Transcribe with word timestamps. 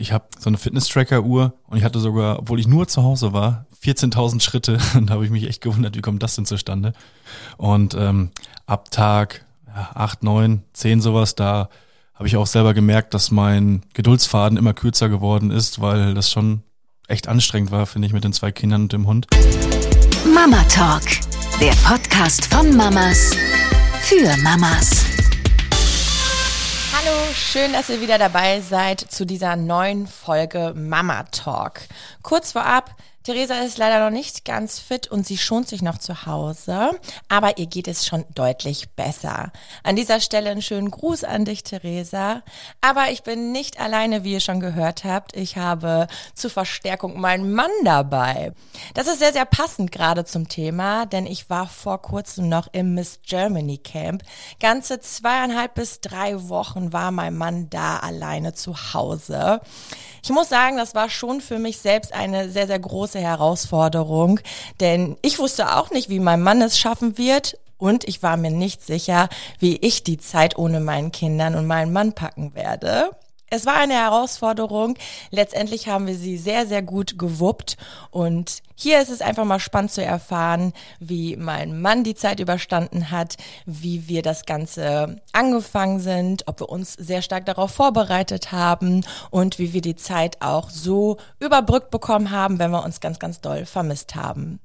ich 0.00 0.12
habe 0.12 0.24
so 0.38 0.48
eine 0.48 0.56
Fitness-Tracker-Uhr 0.56 1.52
und 1.66 1.76
ich 1.76 1.84
hatte 1.84 2.00
sogar, 2.00 2.38
obwohl 2.38 2.58
ich 2.58 2.66
nur 2.66 2.88
zu 2.88 3.02
Hause 3.02 3.34
war, 3.34 3.66
14.000 3.84 4.40
Schritte. 4.40 4.78
Und 4.94 5.08
da 5.08 5.14
habe 5.14 5.24
ich 5.24 5.30
mich 5.30 5.46
echt 5.46 5.60
gewundert, 5.60 5.96
wie 5.96 6.00
kommt 6.00 6.22
das 6.22 6.34
denn 6.34 6.46
zustande? 6.46 6.92
Und 7.58 7.94
ähm, 7.94 8.30
ab 8.66 8.90
Tag 8.90 9.44
ja, 9.66 9.90
8, 9.94 10.22
9, 10.22 10.62
10 10.72 11.00
sowas, 11.00 11.34
da 11.34 11.68
habe 12.14 12.26
ich 12.26 12.36
auch 12.36 12.46
selber 12.46 12.74
gemerkt, 12.74 13.14
dass 13.14 13.30
mein 13.30 13.82
Geduldsfaden 13.94 14.58
immer 14.58 14.74
kürzer 14.74 15.08
geworden 15.08 15.50
ist, 15.50 15.80
weil 15.80 16.14
das 16.14 16.30
schon 16.30 16.62
echt 17.06 17.28
anstrengend 17.28 17.70
war, 17.70 17.86
finde 17.86 18.06
ich, 18.06 18.12
mit 18.12 18.24
den 18.24 18.32
zwei 18.32 18.52
Kindern 18.52 18.82
und 18.82 18.92
dem 18.92 19.06
Hund. 19.06 19.26
Mama 20.34 20.62
Talk, 20.64 21.02
der 21.60 21.72
Podcast 21.86 22.44
von 22.46 22.74
Mamas 22.76 23.34
für 24.02 24.36
Mamas. 24.42 25.09
Hallo, 27.10 27.32
schön, 27.34 27.72
dass 27.72 27.88
ihr 27.88 28.00
wieder 28.00 28.18
dabei 28.18 28.60
seid 28.60 29.00
zu 29.00 29.24
dieser 29.24 29.56
neuen 29.56 30.06
Folge 30.06 30.74
Mama 30.76 31.24
Talk. 31.32 31.80
Kurz 32.22 32.52
vorab, 32.52 32.94
Theresa 33.22 33.60
ist 33.60 33.76
leider 33.76 34.02
noch 34.02 34.10
nicht 34.10 34.46
ganz 34.46 34.78
fit 34.78 35.06
und 35.08 35.26
sie 35.26 35.36
schont 35.36 35.68
sich 35.68 35.82
noch 35.82 35.98
zu 35.98 36.24
Hause, 36.24 36.98
aber 37.28 37.58
ihr 37.58 37.66
geht 37.66 37.86
es 37.86 38.06
schon 38.06 38.24
deutlich 38.34 38.88
besser. 38.96 39.52
An 39.82 39.94
dieser 39.94 40.20
Stelle 40.20 40.48
einen 40.48 40.62
schönen 40.62 40.90
Gruß 40.90 41.24
an 41.24 41.44
dich, 41.44 41.62
Theresa. 41.62 42.42
Aber 42.80 43.10
ich 43.10 43.22
bin 43.22 43.52
nicht 43.52 43.78
alleine, 43.78 44.24
wie 44.24 44.32
ihr 44.32 44.40
schon 44.40 44.58
gehört 44.60 45.04
habt. 45.04 45.36
Ich 45.36 45.58
habe 45.58 46.06
zur 46.34 46.48
Verstärkung 46.48 47.20
meinen 47.20 47.52
Mann 47.52 47.70
dabei. 47.84 48.54
Das 48.94 49.06
ist 49.06 49.18
sehr, 49.18 49.34
sehr 49.34 49.44
passend 49.44 49.92
gerade 49.92 50.24
zum 50.24 50.48
Thema, 50.48 51.04
denn 51.04 51.26
ich 51.26 51.50
war 51.50 51.68
vor 51.68 52.00
kurzem 52.00 52.48
noch 52.48 52.68
im 52.72 52.94
Miss 52.94 53.20
Germany 53.22 53.76
Camp. 53.76 54.22
Ganze 54.60 54.98
zweieinhalb 54.98 55.74
bis 55.74 56.00
drei 56.00 56.48
Wochen 56.48 56.94
war 56.94 57.10
mein 57.10 57.36
Mann 57.36 57.68
da 57.68 57.98
alleine 57.98 58.54
zu 58.54 58.74
Hause. 58.94 59.60
Ich 60.22 60.30
muss 60.30 60.48
sagen, 60.48 60.76
das 60.76 60.94
war 60.94 61.08
schon 61.08 61.40
für 61.40 61.58
mich 61.58 61.78
selbst 61.78 62.12
eine 62.12 62.50
sehr, 62.50 62.66
sehr 62.66 62.78
große 62.78 63.18
Herausforderung, 63.18 64.40
denn 64.80 65.16
ich 65.22 65.38
wusste 65.38 65.76
auch 65.76 65.90
nicht, 65.90 66.08
wie 66.08 66.20
mein 66.20 66.42
Mann 66.42 66.62
es 66.62 66.78
schaffen 66.78 67.18
wird 67.18 67.58
und 67.78 68.04
ich 68.04 68.22
war 68.22 68.36
mir 68.36 68.50
nicht 68.50 68.84
sicher, 68.84 69.28
wie 69.58 69.76
ich 69.76 70.04
die 70.04 70.18
Zeit 70.18 70.58
ohne 70.58 70.80
meinen 70.80 71.12
Kindern 71.12 71.54
und 71.54 71.66
meinen 71.66 71.92
Mann 71.92 72.12
packen 72.12 72.54
werde. 72.54 73.10
Es 73.52 73.66
war 73.66 73.74
eine 73.74 73.94
Herausforderung. 73.94 74.96
Letztendlich 75.32 75.88
haben 75.88 76.06
wir 76.06 76.14
sie 76.14 76.38
sehr, 76.38 76.66
sehr 76.66 76.82
gut 76.82 77.18
gewuppt. 77.18 77.76
Und 78.12 78.62
hier 78.76 79.02
ist 79.02 79.10
es 79.10 79.22
einfach 79.22 79.44
mal 79.44 79.58
spannend 79.58 79.90
zu 79.90 80.04
erfahren, 80.04 80.72
wie 81.00 81.36
mein 81.36 81.80
Mann 81.80 82.04
die 82.04 82.14
Zeit 82.14 82.38
überstanden 82.38 83.10
hat, 83.10 83.36
wie 83.66 84.06
wir 84.06 84.22
das 84.22 84.46
Ganze 84.46 85.20
angefangen 85.32 85.98
sind, 85.98 86.46
ob 86.46 86.60
wir 86.60 86.68
uns 86.68 86.92
sehr 86.92 87.22
stark 87.22 87.44
darauf 87.44 87.72
vorbereitet 87.72 88.52
haben 88.52 89.04
und 89.30 89.58
wie 89.58 89.72
wir 89.72 89.82
die 89.82 89.96
Zeit 89.96 90.40
auch 90.40 90.70
so 90.70 91.16
überbrückt 91.40 91.90
bekommen 91.90 92.30
haben, 92.30 92.60
wenn 92.60 92.70
wir 92.70 92.84
uns 92.84 93.00
ganz, 93.00 93.18
ganz 93.18 93.40
doll 93.40 93.66
vermisst 93.66 94.14
haben. 94.14 94.60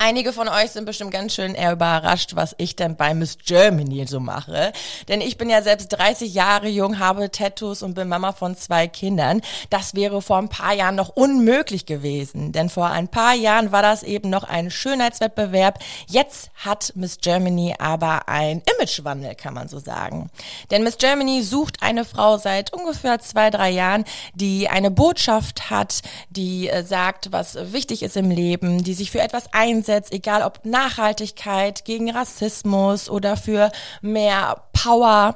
Einige 0.00 0.32
von 0.32 0.46
euch 0.46 0.70
sind 0.70 0.84
bestimmt 0.84 1.10
ganz 1.10 1.34
schön 1.34 1.56
eher 1.56 1.72
überrascht, 1.72 2.36
was 2.36 2.54
ich 2.58 2.76
denn 2.76 2.94
bei 2.94 3.14
Miss 3.14 3.36
Germany 3.44 4.06
so 4.06 4.20
mache. 4.20 4.72
Denn 5.08 5.20
ich 5.20 5.36
bin 5.36 5.50
ja 5.50 5.60
selbst 5.60 5.88
30 5.88 6.32
Jahre 6.32 6.68
jung, 6.68 7.00
habe 7.00 7.32
Tattoos 7.32 7.82
und 7.82 7.94
bin 7.94 8.06
Mama 8.06 8.30
von 8.30 8.56
zwei 8.56 8.86
Kindern. 8.86 9.40
Das 9.70 9.96
wäre 9.96 10.22
vor 10.22 10.38
ein 10.38 10.48
paar 10.48 10.72
Jahren 10.72 10.94
noch 10.94 11.08
unmöglich 11.08 11.84
gewesen. 11.84 12.52
Denn 12.52 12.68
vor 12.68 12.86
ein 12.90 13.08
paar 13.08 13.34
Jahren 13.34 13.72
war 13.72 13.82
das 13.82 14.04
eben 14.04 14.30
noch 14.30 14.44
ein 14.44 14.70
Schönheitswettbewerb. 14.70 15.80
Jetzt 16.06 16.50
hat 16.54 16.92
Miss 16.94 17.18
Germany 17.20 17.74
aber 17.80 18.28
ein 18.28 18.62
Imagewandel, 18.76 19.34
kann 19.34 19.54
man 19.54 19.66
so 19.66 19.80
sagen. 19.80 20.30
Denn 20.70 20.84
Miss 20.84 20.98
Germany 20.98 21.42
sucht 21.42 21.82
eine 21.82 22.04
Frau 22.04 22.38
seit 22.38 22.72
ungefähr 22.72 23.18
zwei, 23.18 23.50
drei 23.50 23.70
Jahren, 23.70 24.04
die 24.34 24.68
eine 24.68 24.92
Botschaft 24.92 25.70
hat, 25.70 26.02
die 26.30 26.68
äh, 26.68 26.84
sagt, 26.84 27.32
was 27.32 27.72
wichtig 27.72 28.04
ist 28.04 28.16
im 28.16 28.30
Leben, 28.30 28.84
die 28.84 28.94
sich 28.94 29.10
für 29.10 29.20
etwas 29.20 29.52
einsetzt 29.52 29.87
einsetzt, 29.88 30.12
egal 30.12 30.42
ob 30.42 30.64
Nachhaltigkeit, 30.64 31.84
gegen 31.84 32.10
Rassismus 32.10 33.08
oder 33.08 33.36
für 33.36 33.70
mehr 34.02 34.62
Power. 34.72 35.34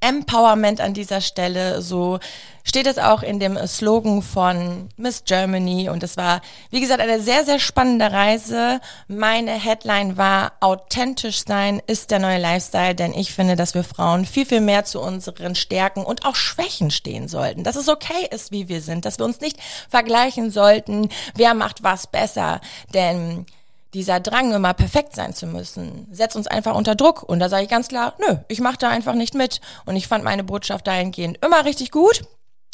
Empowerment 0.00 0.80
an 0.80 0.94
dieser 0.94 1.20
Stelle, 1.20 1.82
so 1.82 2.20
steht 2.62 2.86
es 2.86 2.98
auch 2.98 3.24
in 3.24 3.40
dem 3.40 3.58
Slogan 3.66 4.22
von 4.22 4.88
Miss 4.96 5.24
Germany 5.24 5.88
und 5.88 6.04
es 6.04 6.16
war, 6.16 6.40
wie 6.70 6.80
gesagt, 6.80 7.00
eine 7.00 7.20
sehr, 7.20 7.44
sehr 7.44 7.58
spannende 7.58 8.12
Reise. 8.12 8.80
Meine 9.08 9.50
Headline 9.50 10.16
war, 10.16 10.52
authentisch 10.60 11.42
sein 11.44 11.82
ist 11.88 12.12
der 12.12 12.20
neue 12.20 12.38
Lifestyle, 12.38 12.94
denn 12.94 13.12
ich 13.12 13.32
finde, 13.32 13.56
dass 13.56 13.74
wir 13.74 13.82
Frauen 13.82 14.24
viel, 14.24 14.46
viel 14.46 14.60
mehr 14.60 14.84
zu 14.84 15.00
unseren 15.00 15.56
Stärken 15.56 16.04
und 16.04 16.24
auch 16.24 16.36
Schwächen 16.36 16.92
stehen 16.92 17.26
sollten, 17.26 17.64
dass 17.64 17.74
es 17.74 17.88
okay 17.88 18.28
ist, 18.30 18.52
wie 18.52 18.68
wir 18.68 18.82
sind, 18.82 19.04
dass 19.04 19.18
wir 19.18 19.24
uns 19.24 19.40
nicht 19.40 19.58
vergleichen 19.88 20.52
sollten, 20.52 21.08
wer 21.34 21.54
macht 21.54 21.82
was 21.82 22.06
besser, 22.06 22.60
denn 22.94 23.46
dieser 23.94 24.20
Drang, 24.20 24.52
immer 24.52 24.74
perfekt 24.74 25.14
sein 25.14 25.34
zu 25.34 25.46
müssen, 25.46 26.06
setzt 26.10 26.36
uns 26.36 26.46
einfach 26.46 26.74
unter 26.74 26.94
Druck. 26.94 27.22
Und 27.22 27.40
da 27.40 27.48
sage 27.48 27.64
ich 27.64 27.70
ganz 27.70 27.88
klar, 27.88 28.14
nö, 28.18 28.36
ich 28.48 28.60
mache 28.60 28.78
da 28.78 28.88
einfach 28.88 29.14
nicht 29.14 29.34
mit. 29.34 29.60
Und 29.86 29.96
ich 29.96 30.08
fand 30.08 30.24
meine 30.24 30.44
Botschaft 30.44 30.86
dahingehend 30.86 31.38
immer 31.44 31.64
richtig 31.64 31.90
gut. 31.90 32.24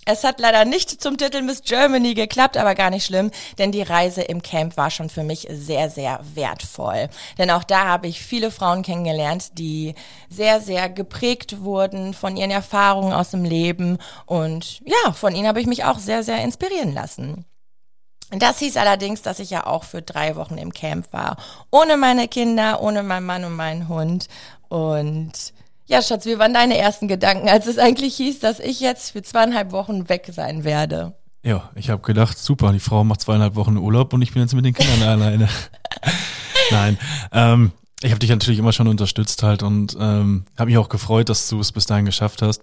Es 0.06 0.22
hat 0.22 0.38
leider 0.38 0.66
nicht 0.66 1.00
zum 1.02 1.16
Titel 1.16 1.40
Miss 1.40 1.62
Germany 1.62 2.12
geklappt, 2.12 2.58
aber 2.58 2.74
gar 2.74 2.90
nicht 2.90 3.06
schlimm, 3.06 3.30
denn 3.58 3.72
die 3.72 3.80
Reise 3.80 4.20
im 4.20 4.42
Camp 4.42 4.76
war 4.76 4.90
schon 4.90 5.08
für 5.08 5.22
mich 5.22 5.46
sehr, 5.50 5.88
sehr 5.88 6.20
wertvoll. 6.34 7.08
Denn 7.38 7.50
auch 7.50 7.64
da 7.64 7.86
habe 7.86 8.06
ich 8.06 8.20
viele 8.20 8.50
Frauen 8.50 8.82
kennengelernt, 8.82 9.56
die 9.58 9.94
sehr, 10.28 10.60
sehr 10.60 10.90
geprägt 10.90 11.62
wurden 11.62 12.12
von 12.12 12.36
ihren 12.36 12.50
Erfahrungen 12.50 13.14
aus 13.14 13.30
dem 13.30 13.44
Leben. 13.44 13.96
Und 14.26 14.82
ja, 14.84 15.12
von 15.12 15.34
ihnen 15.34 15.48
habe 15.48 15.60
ich 15.60 15.66
mich 15.66 15.84
auch 15.84 15.98
sehr, 15.98 16.22
sehr 16.22 16.42
inspirieren 16.42 16.92
lassen. 16.92 17.46
Das 18.30 18.58
hieß 18.58 18.76
allerdings, 18.76 19.22
dass 19.22 19.38
ich 19.38 19.50
ja 19.50 19.66
auch 19.66 19.84
für 19.84 20.02
drei 20.02 20.36
Wochen 20.36 20.56
im 20.56 20.72
Camp 20.72 21.12
war. 21.12 21.36
Ohne 21.70 21.96
meine 21.96 22.28
Kinder, 22.28 22.82
ohne 22.82 23.02
meinen 23.02 23.26
Mann 23.26 23.44
und 23.44 23.54
meinen 23.54 23.88
Hund. 23.88 24.28
Und 24.68 25.32
ja, 25.86 26.02
Schatz, 26.02 26.24
wie 26.26 26.38
waren 26.38 26.54
deine 26.54 26.78
ersten 26.78 27.08
Gedanken, 27.08 27.48
als 27.48 27.66
es 27.66 27.78
eigentlich 27.78 28.16
hieß, 28.16 28.40
dass 28.40 28.58
ich 28.58 28.80
jetzt 28.80 29.12
für 29.12 29.22
zweieinhalb 29.22 29.72
Wochen 29.72 30.08
weg 30.08 30.30
sein 30.32 30.64
werde? 30.64 31.14
Ja, 31.42 31.70
ich 31.74 31.90
habe 31.90 32.00
gedacht, 32.00 32.38
super, 32.38 32.72
die 32.72 32.80
Frau 32.80 33.04
macht 33.04 33.20
zweieinhalb 33.20 33.54
Wochen 33.54 33.76
Urlaub 33.76 34.14
und 34.14 34.22
ich 34.22 34.32
bin 34.32 34.40
jetzt 34.40 34.54
mit 34.54 34.64
den 34.64 34.72
Kindern 34.72 35.02
alleine. 35.02 35.48
Nein, 36.70 36.98
ähm, 37.32 37.72
ich 38.02 38.10
habe 38.10 38.18
dich 38.18 38.30
natürlich 38.30 38.58
immer 38.58 38.72
schon 38.72 38.88
unterstützt 38.88 39.42
halt 39.42 39.62
und 39.62 39.94
ähm, 40.00 40.46
habe 40.58 40.70
mich 40.70 40.78
auch 40.78 40.88
gefreut, 40.88 41.28
dass 41.28 41.48
du 41.48 41.60
es 41.60 41.70
bis 41.70 41.84
dahin 41.84 42.06
geschafft 42.06 42.40
hast. 42.40 42.62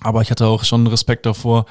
Aber 0.00 0.22
ich 0.22 0.30
hatte 0.30 0.46
auch 0.46 0.62
schon 0.62 0.86
Respekt 0.86 1.26
davor, 1.26 1.66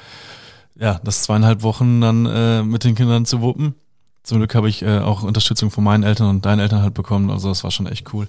ja, 0.76 1.00
das 1.04 1.22
zweieinhalb 1.22 1.62
Wochen 1.62 2.00
dann 2.00 2.26
äh, 2.26 2.62
mit 2.62 2.84
den 2.84 2.94
Kindern 2.94 3.26
zu 3.26 3.40
wuppen. 3.40 3.74
Zum 4.22 4.38
Glück 4.38 4.54
habe 4.54 4.68
ich 4.68 4.82
äh, 4.82 4.98
auch 4.98 5.22
Unterstützung 5.22 5.70
von 5.70 5.84
meinen 5.84 6.02
Eltern 6.02 6.28
und 6.28 6.46
deinen 6.46 6.60
Eltern 6.60 6.82
halt 6.82 6.94
bekommen. 6.94 7.30
Also 7.30 7.48
das 7.48 7.62
war 7.62 7.70
schon 7.70 7.86
echt 7.86 8.12
cool. 8.12 8.28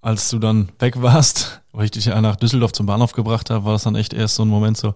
Als 0.00 0.30
du 0.30 0.38
dann 0.38 0.70
weg 0.78 1.02
warst, 1.02 1.60
weil 1.72 1.84
ich 1.84 1.90
dich 1.90 2.06
ja 2.06 2.20
nach 2.20 2.36
Düsseldorf 2.36 2.72
zum 2.72 2.86
Bahnhof 2.86 3.12
gebracht 3.12 3.50
habe, 3.50 3.64
war 3.64 3.72
das 3.72 3.84
dann 3.84 3.94
echt 3.94 4.12
erst 4.12 4.36
so 4.36 4.44
ein 4.44 4.48
Moment 4.48 4.76
so, 4.76 4.94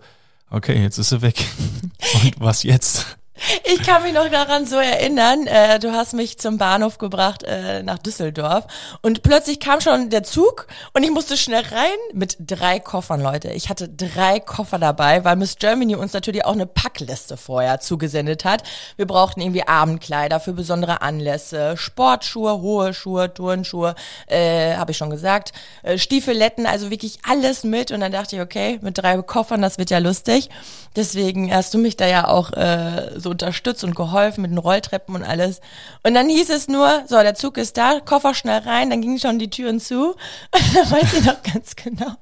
okay, 0.51 0.81
jetzt 0.83 0.99
ist 0.99 1.11
sie 1.11 1.23
weg. 1.23 1.45
und 2.23 2.41
was 2.41 2.63
jetzt? 2.63 3.19
Ich 3.65 3.83
kann 3.83 4.03
mich 4.03 4.13
noch 4.13 4.29
daran 4.29 4.67
so 4.67 4.77
erinnern, 4.77 5.47
äh, 5.47 5.79
du 5.79 5.93
hast 5.93 6.13
mich 6.13 6.39
zum 6.39 6.59
Bahnhof 6.59 6.99
gebracht 6.99 7.43
äh, 7.43 7.83
nach 7.83 7.99
Düsseldorf 7.99 8.67
und 9.01 9.23
plötzlich 9.23 9.59
kam 9.59 9.81
schon 9.81 10.11
der 10.11 10.23
Zug 10.23 10.67
und 10.93 11.03
ich 11.03 11.11
musste 11.11 11.39
schnell 11.39 11.63
rein 11.63 11.97
mit 12.13 12.37
drei 12.39 12.79
Koffern, 12.79 13.23
Leute. 13.23 13.51
Ich 13.51 13.71
hatte 13.71 13.89
drei 13.89 14.39
Koffer 14.39 14.79
dabei, 14.79 15.25
weil 15.25 15.37
Miss 15.37 15.57
Germany 15.57 15.97
uns 15.97 16.13
natürlich 16.13 16.45
auch 16.45 16.53
eine 16.53 16.67
Packliste 16.67 17.39
vorher 17.39 17.81
zugesendet 17.81 18.45
hat. 18.45 18.65
Wir 18.97 19.07
brauchten 19.07 19.41
irgendwie 19.41 19.67
Abendkleider 19.67 20.39
für 20.39 20.53
besondere 20.53 21.01
Anlässe, 21.01 21.77
Sportschuhe, 21.79 22.61
hohe 22.61 22.93
Schuhe, 22.93 23.33
Turnschuhe, 23.33 23.95
äh, 24.27 24.77
habe 24.77 24.91
ich 24.91 24.99
schon 24.99 25.11
gesagt, 25.11 25.53
äh, 25.83 25.97
Stiefeletten, 25.97 26.67
also 26.67 26.91
wirklich 26.91 27.19
alles 27.27 27.65
mit 27.65 27.93
und 27.93 28.01
dann 28.01 28.13
dachte 28.13 28.37
ich, 28.37 28.43
okay, 28.43 28.79
mit 28.83 28.99
drei 28.99 29.21
Koffern, 29.23 29.63
das 29.63 29.79
wird 29.79 29.91
ja 29.91 29.99
lustig. 29.99 30.51
Deswegen 30.95 31.53
hast 31.53 31.73
du 31.73 31.79
mich 31.79 31.97
da 31.97 32.07
ja 32.07 32.29
auch 32.29 32.53
äh, 32.53 33.19
so 33.19 33.32
unterstützt 33.33 33.83
und 33.83 33.97
geholfen 33.97 34.43
mit 34.43 34.51
den 34.51 34.59
Rolltreppen 34.59 35.15
und 35.17 35.25
alles. 35.25 35.61
Und 36.05 36.15
dann 36.15 36.29
hieß 36.29 36.51
es 36.51 36.69
nur, 36.69 37.05
so, 37.09 37.17
der 37.17 37.35
Zug 37.35 37.59
ist 37.59 37.77
da, 37.77 38.01
Koffer 38.01 38.35
schnell 38.35 38.61
rein, 38.61 38.91
dann 38.91 39.03
gingen 39.03 39.19
schon 39.19 39.39
die 39.39 39.51
Türen 39.51 39.81
zu. 39.81 40.13
Und 40.53 40.77
dann 40.77 40.91
weiß 40.91 41.15
ich 41.15 41.25
noch 41.25 41.43
ganz 41.43 41.75
genau. 41.77 42.15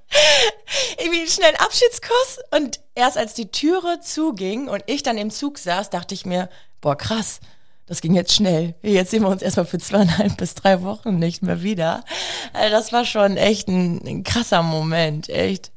Irgendwie 0.98 1.28
schnell 1.28 1.48
einen 1.48 1.58
Abschiedskuss. 1.58 2.38
Und 2.50 2.80
erst 2.94 3.18
als 3.18 3.34
die 3.34 3.50
Türe 3.50 4.00
zuging 4.00 4.68
und 4.68 4.82
ich 4.86 5.02
dann 5.02 5.18
im 5.18 5.30
Zug 5.30 5.58
saß, 5.58 5.90
dachte 5.90 6.14
ich 6.14 6.24
mir, 6.24 6.48
boah, 6.80 6.96
krass. 6.96 7.40
Das 7.86 8.00
ging 8.00 8.14
jetzt 8.14 8.32
schnell. 8.32 8.76
Jetzt 8.82 9.10
sehen 9.10 9.22
wir 9.22 9.28
uns 9.28 9.42
erstmal 9.42 9.66
für 9.66 9.78
zweieinhalb 9.78 10.36
bis 10.36 10.54
drei 10.54 10.82
Wochen 10.82 11.18
nicht 11.18 11.42
mehr 11.42 11.62
wieder. 11.62 12.04
Also 12.52 12.70
das 12.70 12.92
war 12.92 13.04
schon 13.04 13.36
echt 13.36 13.66
ein, 13.66 14.00
ein 14.06 14.22
krasser 14.22 14.62
Moment, 14.62 15.28
echt. 15.28 15.72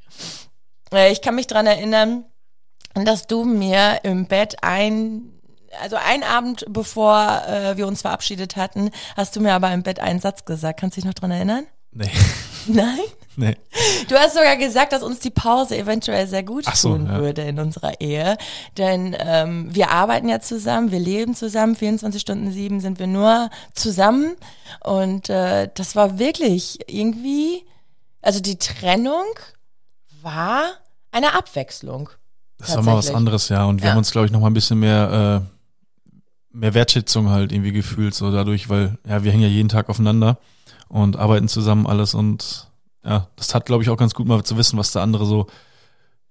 Äh, 0.93 1.11
ich 1.11 1.21
kann 1.21 1.33
mich 1.33 1.47
dran 1.47 1.65
erinnern, 1.65 2.25
dass 2.93 3.27
du 3.27 3.43
mir 3.43 3.99
im 4.03 4.27
Bett 4.27 4.57
ein, 4.61 5.33
also 5.81 5.95
ein 5.95 6.23
Abend 6.23 6.65
bevor 6.69 7.43
äh, 7.47 7.77
wir 7.77 7.87
uns 7.87 8.01
verabschiedet 8.01 8.55
hatten, 8.55 8.91
hast 9.15 9.35
du 9.35 9.41
mir 9.41 9.53
aber 9.53 9.71
im 9.71 9.83
Bett 9.83 9.99
einen 9.99 10.19
Satz 10.19 10.45
gesagt. 10.45 10.79
Kannst 10.79 10.97
du 10.97 11.01
dich 11.01 11.07
noch 11.07 11.15
dran 11.15 11.31
erinnern? 11.31 11.65
Nee. 11.91 12.09
Nein? 12.67 12.99
Nee. 13.35 13.55
Du 14.09 14.15
hast 14.15 14.33
sogar 14.35 14.57
gesagt, 14.57 14.93
dass 14.93 15.01
uns 15.01 15.19
die 15.19 15.31
Pause 15.31 15.77
eventuell 15.77 16.27
sehr 16.27 16.43
gut 16.43 16.65
so, 16.75 16.89
tun 16.89 17.07
ja. 17.07 17.19
würde 17.19 17.41
in 17.41 17.59
unserer 17.59 17.99
Ehe. 17.99 18.37
Denn 18.77 19.15
ähm, 19.19 19.73
wir 19.73 19.89
arbeiten 19.89 20.29
ja 20.29 20.39
zusammen, 20.39 20.91
wir 20.91 20.99
leben 20.99 21.35
zusammen, 21.35 21.75
24 21.75 22.21
Stunden 22.21 22.51
sieben 22.51 22.79
sind 22.79 22.99
wir 22.99 23.07
nur 23.07 23.49
zusammen. 23.73 24.35
Und 24.83 25.29
äh, 25.29 25.69
das 25.73 25.95
war 25.95 26.19
wirklich 26.19 26.79
irgendwie, 26.87 27.65
also 28.21 28.39
die 28.39 28.59
Trennung 28.59 29.25
war 30.21 30.65
eine 31.11 31.33
Abwechslung. 31.33 32.09
Das 32.67 32.75
war 32.77 32.83
mal 32.83 32.97
was 32.97 33.13
anderes, 33.13 33.49
ja. 33.49 33.65
Und 33.65 33.81
wir 33.81 33.85
Ja. 33.87 33.91
haben 33.91 33.97
uns, 33.99 34.11
glaube 34.11 34.25
ich, 34.27 34.31
noch 34.31 34.39
mal 34.39 34.47
ein 34.47 34.53
bisschen 34.53 34.79
mehr, 34.79 35.43
äh, 35.43 36.17
mehr 36.55 36.73
Wertschätzung 36.73 37.29
halt 37.29 37.51
irgendwie 37.51 37.71
gefühlt, 37.71 38.13
so 38.13 38.31
dadurch, 38.31 38.69
weil, 38.69 38.97
ja, 39.07 39.23
wir 39.23 39.31
hängen 39.31 39.43
ja 39.43 39.49
jeden 39.49 39.69
Tag 39.69 39.89
aufeinander 39.89 40.37
und 40.87 41.17
arbeiten 41.17 41.47
zusammen 41.47 41.87
alles 41.87 42.13
und 42.13 42.67
ja, 43.03 43.27
das 43.35 43.53
hat, 43.55 43.65
glaube 43.65 43.83
ich, 43.83 43.89
auch 43.89 43.97
ganz 43.97 44.13
gut 44.13 44.27
mal 44.27 44.43
zu 44.43 44.55
wissen, 44.57 44.77
was 44.77 44.91
der 44.91 45.01
andere 45.01 45.25
so, 45.25 45.47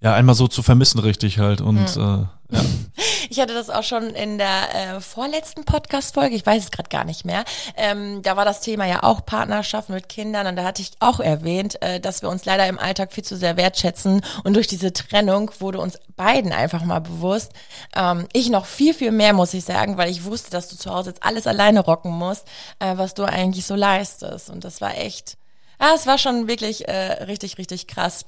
ja, 0.01 0.15
einmal 0.15 0.35
so 0.35 0.49
zu 0.49 0.63
vermissen 0.63 1.01
richtig 1.01 1.39
halt 1.39 1.61
und 1.61 1.97
Mhm. 1.97 2.03
äh, 2.03 2.25
Ich 3.31 3.41
hatte 3.41 3.55
das 3.55 3.71
auch 3.71 3.83
schon 3.83 4.11
in 4.11 4.37
der 4.37 4.97
äh, 4.97 5.01
vorletzten 5.01 5.65
Podcast-Folge, 5.65 6.37
ich 6.37 6.45
weiß 6.45 6.65
es 6.65 6.71
gerade 6.71 6.91
gar 6.91 7.05
nicht 7.05 7.25
mehr. 7.25 7.45
Ähm, 7.77 8.21
da 8.23 8.37
war 8.37 8.45
das 8.45 8.61
Thema 8.61 8.87
ja 8.87 9.03
auch 9.03 9.25
Partnerschaft 9.25 9.89
mit 9.89 10.09
Kindern 10.11 10.47
und 10.47 10.57
da 10.57 10.65
hatte 10.65 10.83
ich 10.83 10.91
auch 11.01 11.19
erwähnt, 11.19 11.81
äh, 11.81 11.99
dass 11.99 12.21
wir 12.21 12.29
uns 12.29 12.45
leider 12.45 12.67
im 12.67 12.79
Alltag 12.79 13.13
viel 13.13 13.25
zu 13.25 13.37
sehr 13.37 13.57
wertschätzen 13.57 14.23
und 14.45 14.55
durch 14.55 14.67
diese 14.67 14.93
Trennung 14.93 15.51
wurde 15.61 15.79
uns 15.79 15.99
beiden 16.17 16.53
einfach 16.53 16.85
mal 16.85 17.01
bewusst, 17.01 17.53
ähm, 17.97 18.29
ich 18.35 18.51
noch 18.51 18.67
viel, 18.67 18.93
viel 18.93 19.13
mehr, 19.13 19.33
muss 19.33 19.55
ich 19.55 19.65
sagen, 19.65 19.97
weil 19.97 20.11
ich 20.11 20.25
wusste, 20.25 20.51
dass 20.51 20.69
du 20.69 20.77
zu 20.77 20.93
Hause 20.93 21.11
jetzt 21.11 21.23
alles 21.23 21.47
alleine 21.47 21.81
rocken 21.81 22.13
musst, 22.13 22.47
äh, 22.81 22.99
was 22.99 23.15
du 23.15 23.25
eigentlich 23.25 23.65
so 23.65 23.75
leistest 23.75 24.51
und 24.51 24.65
das 24.65 24.83
war 24.83 24.99
echt, 24.99 25.39
ja, 25.81 25.95
es 25.95 26.07
war 26.07 26.19
schon 26.19 26.49
wirklich 26.49 26.87
äh, 26.87 27.25
richtig, 27.25 27.57
richtig 27.57 27.87
krass. 27.87 28.27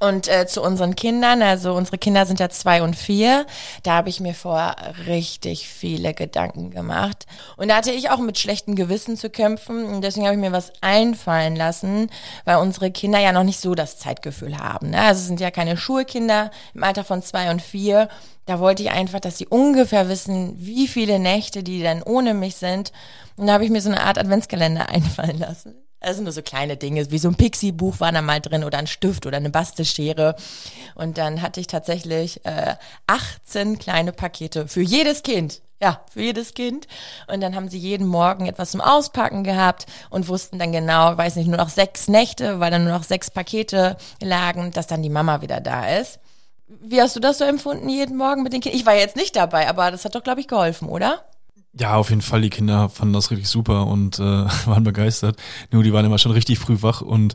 Und 0.00 0.28
äh, 0.28 0.46
zu 0.46 0.62
unseren 0.62 0.94
Kindern, 0.94 1.42
also 1.42 1.74
unsere 1.74 1.98
Kinder 1.98 2.24
sind 2.24 2.38
ja 2.38 2.48
zwei 2.50 2.82
und 2.82 2.94
vier, 2.94 3.46
da 3.82 3.94
habe 3.94 4.08
ich 4.08 4.20
mir 4.20 4.34
vorher 4.34 4.76
richtig 5.06 5.68
viele 5.68 6.14
Gedanken 6.14 6.70
gemacht. 6.70 7.26
Und 7.56 7.68
da 7.68 7.76
hatte 7.76 7.90
ich 7.90 8.10
auch 8.10 8.18
mit 8.18 8.38
schlechtem 8.38 8.76
Gewissen 8.76 9.16
zu 9.16 9.28
kämpfen. 9.28 9.86
Und 9.86 10.02
deswegen 10.02 10.26
habe 10.26 10.36
ich 10.36 10.40
mir 10.40 10.52
was 10.52 10.72
einfallen 10.82 11.56
lassen, 11.56 12.10
weil 12.44 12.58
unsere 12.58 12.92
Kinder 12.92 13.18
ja 13.18 13.32
noch 13.32 13.42
nicht 13.42 13.60
so 13.60 13.74
das 13.74 13.98
Zeitgefühl 13.98 14.56
haben. 14.58 14.90
Ne? 14.90 15.00
Also 15.00 15.20
es 15.20 15.26
sind 15.26 15.40
ja 15.40 15.50
keine 15.50 15.76
Schulkinder 15.76 16.52
im 16.74 16.84
Alter 16.84 17.02
von 17.02 17.20
zwei 17.22 17.50
und 17.50 17.60
vier. 17.60 18.08
Da 18.46 18.60
wollte 18.60 18.84
ich 18.84 18.90
einfach, 18.90 19.20
dass 19.20 19.36
sie 19.36 19.48
ungefähr 19.48 20.08
wissen, 20.08 20.54
wie 20.58 20.86
viele 20.86 21.18
Nächte 21.18 21.64
die 21.64 21.82
dann 21.82 22.04
ohne 22.04 22.34
mich 22.34 22.54
sind. 22.54 22.92
Und 23.36 23.48
da 23.48 23.54
habe 23.54 23.64
ich 23.64 23.70
mir 23.70 23.80
so 23.80 23.90
eine 23.90 24.02
Art 24.02 24.16
Adventskalender 24.16 24.88
einfallen 24.88 25.38
lassen. 25.38 25.87
Also 26.00 26.22
nur 26.22 26.32
so 26.32 26.42
kleine 26.42 26.76
Dinge, 26.76 27.10
wie 27.10 27.18
so 27.18 27.28
ein 27.28 27.34
Pixie-Buch 27.34 27.98
war 27.98 28.12
da 28.12 28.22
mal 28.22 28.40
drin 28.40 28.62
oder 28.62 28.78
ein 28.78 28.86
Stift 28.86 29.26
oder 29.26 29.38
eine 29.38 29.50
Bastelschere. 29.50 30.36
Und 30.94 31.18
dann 31.18 31.42
hatte 31.42 31.60
ich 31.60 31.66
tatsächlich 31.66 32.44
äh, 32.44 32.76
18 33.06 33.78
kleine 33.78 34.12
Pakete 34.12 34.68
für 34.68 34.82
jedes 34.82 35.22
Kind. 35.22 35.60
Ja, 35.80 36.00
für 36.10 36.22
jedes 36.22 36.54
Kind. 36.54 36.88
Und 37.32 37.40
dann 37.40 37.54
haben 37.54 37.68
sie 37.68 37.78
jeden 37.78 38.06
Morgen 38.06 38.46
etwas 38.46 38.72
zum 38.72 38.80
Auspacken 38.80 39.44
gehabt 39.44 39.86
und 40.10 40.28
wussten 40.28 40.58
dann 40.58 40.72
genau, 40.72 41.16
weiß 41.16 41.36
nicht, 41.36 41.46
nur 41.46 41.56
noch 41.56 41.68
sechs 41.68 42.08
Nächte, 42.08 42.58
weil 42.58 42.70
dann 42.70 42.84
nur 42.84 42.92
noch 42.92 43.04
sechs 43.04 43.30
Pakete 43.30 43.96
lagen, 44.20 44.72
dass 44.72 44.88
dann 44.88 45.02
die 45.02 45.08
Mama 45.08 45.40
wieder 45.40 45.60
da 45.60 45.88
ist. 45.96 46.18
Wie 46.66 47.00
hast 47.00 47.16
du 47.16 47.20
das 47.20 47.38
so 47.38 47.44
empfunden 47.44 47.88
jeden 47.88 48.16
Morgen 48.16 48.42
mit 48.42 48.52
den 48.52 48.60
Kindern? 48.60 48.78
Ich 48.78 48.86
war 48.86 48.94
jetzt 48.94 49.16
nicht 49.16 49.36
dabei, 49.36 49.68
aber 49.68 49.90
das 49.90 50.04
hat 50.04 50.14
doch, 50.14 50.22
glaube 50.22 50.40
ich, 50.40 50.48
geholfen, 50.48 50.88
oder? 50.88 51.24
Ja, 51.80 51.94
auf 51.94 52.10
jeden 52.10 52.22
Fall. 52.22 52.40
Die 52.40 52.50
Kinder 52.50 52.88
fanden 52.88 53.14
das 53.14 53.30
richtig 53.30 53.48
super 53.48 53.86
und 53.86 54.18
äh, 54.18 54.22
waren 54.66 54.82
begeistert. 54.82 55.36
Nur 55.70 55.84
die 55.84 55.92
waren 55.92 56.04
immer 56.04 56.18
schon 56.18 56.32
richtig 56.32 56.58
früh 56.58 56.78
wach 56.80 57.02
und 57.02 57.34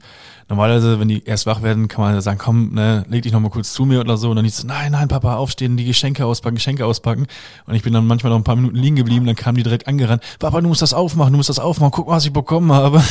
normalerweise, 0.49 0.99
wenn 0.99 1.07
die 1.07 1.23
erst 1.23 1.45
wach 1.45 1.61
werden, 1.61 1.87
kann 1.87 2.01
man 2.01 2.19
sagen, 2.19 2.37
komm, 2.37 2.73
ne, 2.73 3.05
leg 3.07 3.21
dich 3.23 3.31
noch 3.31 3.39
mal 3.39 3.49
kurz 3.49 3.71
zu 3.71 3.85
mir 3.85 4.01
oder 4.01 4.17
so. 4.17 4.29
Und 4.29 4.35
dann 4.35 4.43
hieß 4.43 4.59
es, 4.59 4.63
nein, 4.65 4.91
nein, 4.91 5.07
Papa, 5.07 5.35
aufstehen, 5.35 5.77
die 5.77 5.85
Geschenke 5.85 6.25
auspacken, 6.25 6.55
Geschenke 6.55 6.85
auspacken. 6.85 7.27
Und 7.65 7.75
ich 7.75 7.83
bin 7.83 7.93
dann 7.93 8.05
manchmal 8.05 8.31
noch 8.31 8.39
ein 8.39 8.43
paar 8.43 8.57
Minuten 8.57 8.75
liegen 8.75 8.97
geblieben, 8.97 9.25
dann 9.25 9.37
kamen 9.37 9.55
die 9.55 9.63
direkt 9.63 9.87
angerannt, 9.87 10.21
Papa, 10.39 10.59
du 10.59 10.67
musst 10.67 10.81
das 10.81 10.93
aufmachen, 10.93 11.31
du 11.31 11.37
musst 11.37 11.49
das 11.49 11.59
aufmachen, 11.59 11.91
guck 11.91 12.07
mal, 12.07 12.17
was 12.17 12.25
ich 12.25 12.33
bekommen 12.33 12.73
habe. 12.73 13.01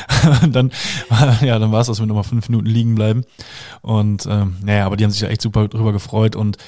und 0.42 0.54
dann, 0.54 0.70
ja, 1.40 1.58
dann 1.58 1.72
war 1.72 1.80
es 1.80 1.86
das 1.86 2.00
mit 2.00 2.08
nochmal 2.08 2.24
fünf 2.24 2.50
Minuten 2.50 2.68
liegen 2.68 2.94
bleiben. 2.94 3.24
Und 3.80 4.26
ähm, 4.26 4.56
naja, 4.62 4.84
aber 4.84 4.98
die 4.98 5.04
haben 5.04 5.10
sich 5.10 5.22
ja 5.22 5.28
echt 5.28 5.40
super 5.40 5.68
drüber 5.68 5.92
gefreut 5.92 6.36
und 6.36 6.58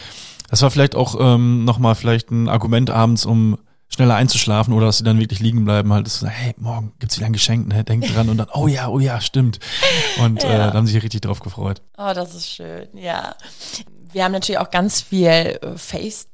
das 0.48 0.62
war 0.62 0.70
vielleicht 0.70 0.94
auch 0.94 1.16
ähm, 1.18 1.64
nochmal 1.64 1.94
vielleicht 1.94 2.30
ein 2.30 2.48
Argument 2.48 2.88
abends, 2.88 3.26
um 3.26 3.58
schneller 3.94 4.16
einzuschlafen 4.16 4.74
oder 4.74 4.86
dass 4.86 4.98
sie 4.98 5.04
dann 5.04 5.18
wirklich 5.18 5.40
liegen 5.40 5.64
bleiben, 5.64 5.92
halt, 5.92 6.06
ist 6.06 6.20
so, 6.20 6.26
hey, 6.26 6.54
morgen 6.58 6.92
gibt's 6.98 7.16
wieder 7.16 7.26
ein 7.26 7.32
Geschenk, 7.32 7.68
ne, 7.68 7.84
denk 7.84 8.06
dran 8.06 8.28
und 8.28 8.36
dann, 8.36 8.48
oh 8.52 8.66
ja, 8.66 8.88
oh 8.88 8.98
ja, 8.98 9.20
stimmt. 9.20 9.60
Und 10.20 10.44
äh, 10.44 10.58
da 10.58 10.72
haben 10.72 10.86
sie 10.86 10.92
sich 10.92 11.02
richtig 11.02 11.22
drauf 11.22 11.40
gefreut. 11.40 11.80
Oh, 11.96 12.12
das 12.14 12.34
ist 12.34 12.50
schön, 12.50 12.88
ja. 12.94 13.34
Wir 14.12 14.24
haben 14.24 14.32
natürlich 14.32 14.58
auch 14.58 14.70
ganz 14.70 15.00
viel 15.00 15.28
äh, 15.28 15.76
Face, 15.76 16.26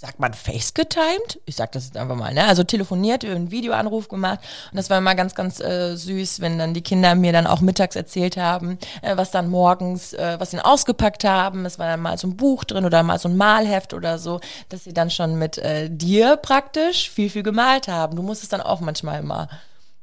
sagt 0.00 0.18
man 0.20 0.32
Face 0.34 0.72
getimed? 0.74 1.38
Ich 1.44 1.56
sag 1.56 1.72
das 1.72 1.84
jetzt 1.86 1.96
einfach 1.96 2.16
mal, 2.16 2.32
ne? 2.32 2.46
Also 2.46 2.64
telefoniert, 2.64 3.24
einen 3.24 3.50
Videoanruf 3.50 4.08
gemacht 4.08 4.40
und 4.70 4.76
das 4.76 4.88
war 4.90 4.98
immer 4.98 5.14
ganz, 5.14 5.34
ganz 5.34 5.60
äh, 5.60 5.96
süß, 5.96 6.40
wenn 6.40 6.58
dann 6.58 6.72
die 6.72 6.80
Kinder 6.82 7.14
mir 7.14 7.32
dann 7.32 7.46
auch 7.46 7.60
mittags 7.60 7.94
erzählt 7.96 8.36
haben, 8.36 8.78
äh, 9.02 9.16
was 9.16 9.30
dann 9.30 9.50
morgens, 9.50 10.12
äh, 10.14 10.36
was 10.38 10.50
sie 10.52 10.60
ausgepackt 10.60 11.24
haben. 11.24 11.66
Es 11.66 11.78
war 11.78 11.86
dann 11.88 12.00
mal 12.00 12.16
so 12.16 12.26
ein 12.26 12.36
Buch 12.36 12.64
drin 12.64 12.84
oder 12.84 13.02
mal 13.02 13.18
so 13.18 13.28
ein 13.28 13.36
Malheft 13.36 13.92
oder 13.92 14.18
so, 14.18 14.40
dass 14.70 14.84
sie 14.84 14.94
dann 14.94 15.10
schon 15.10 15.38
mit 15.38 15.58
äh, 15.58 15.88
dir 15.90 16.36
praktisch 16.36 17.10
viel, 17.10 17.28
viel 17.28 17.42
gemalt 17.42 17.88
haben. 17.88 18.16
Du 18.16 18.22
musstest 18.22 18.52
dann 18.52 18.60
auch 18.62 18.80
manchmal 18.80 19.22
mal 19.22 19.48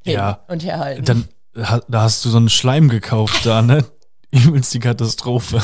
hin 0.03 0.13
Ja. 0.15 0.39
und 0.47 0.63
herhalten. 0.63 1.03
Dann, 1.05 1.27
da 1.87 2.01
hast 2.03 2.23
du 2.23 2.29
so 2.29 2.37
einen 2.37 2.49
Schleim 2.49 2.89
gekauft 2.89 3.45
da, 3.45 3.61
ne? 3.63 3.83
Übelst 4.31 4.73
die 4.73 4.79
Katastrophe. 4.79 5.61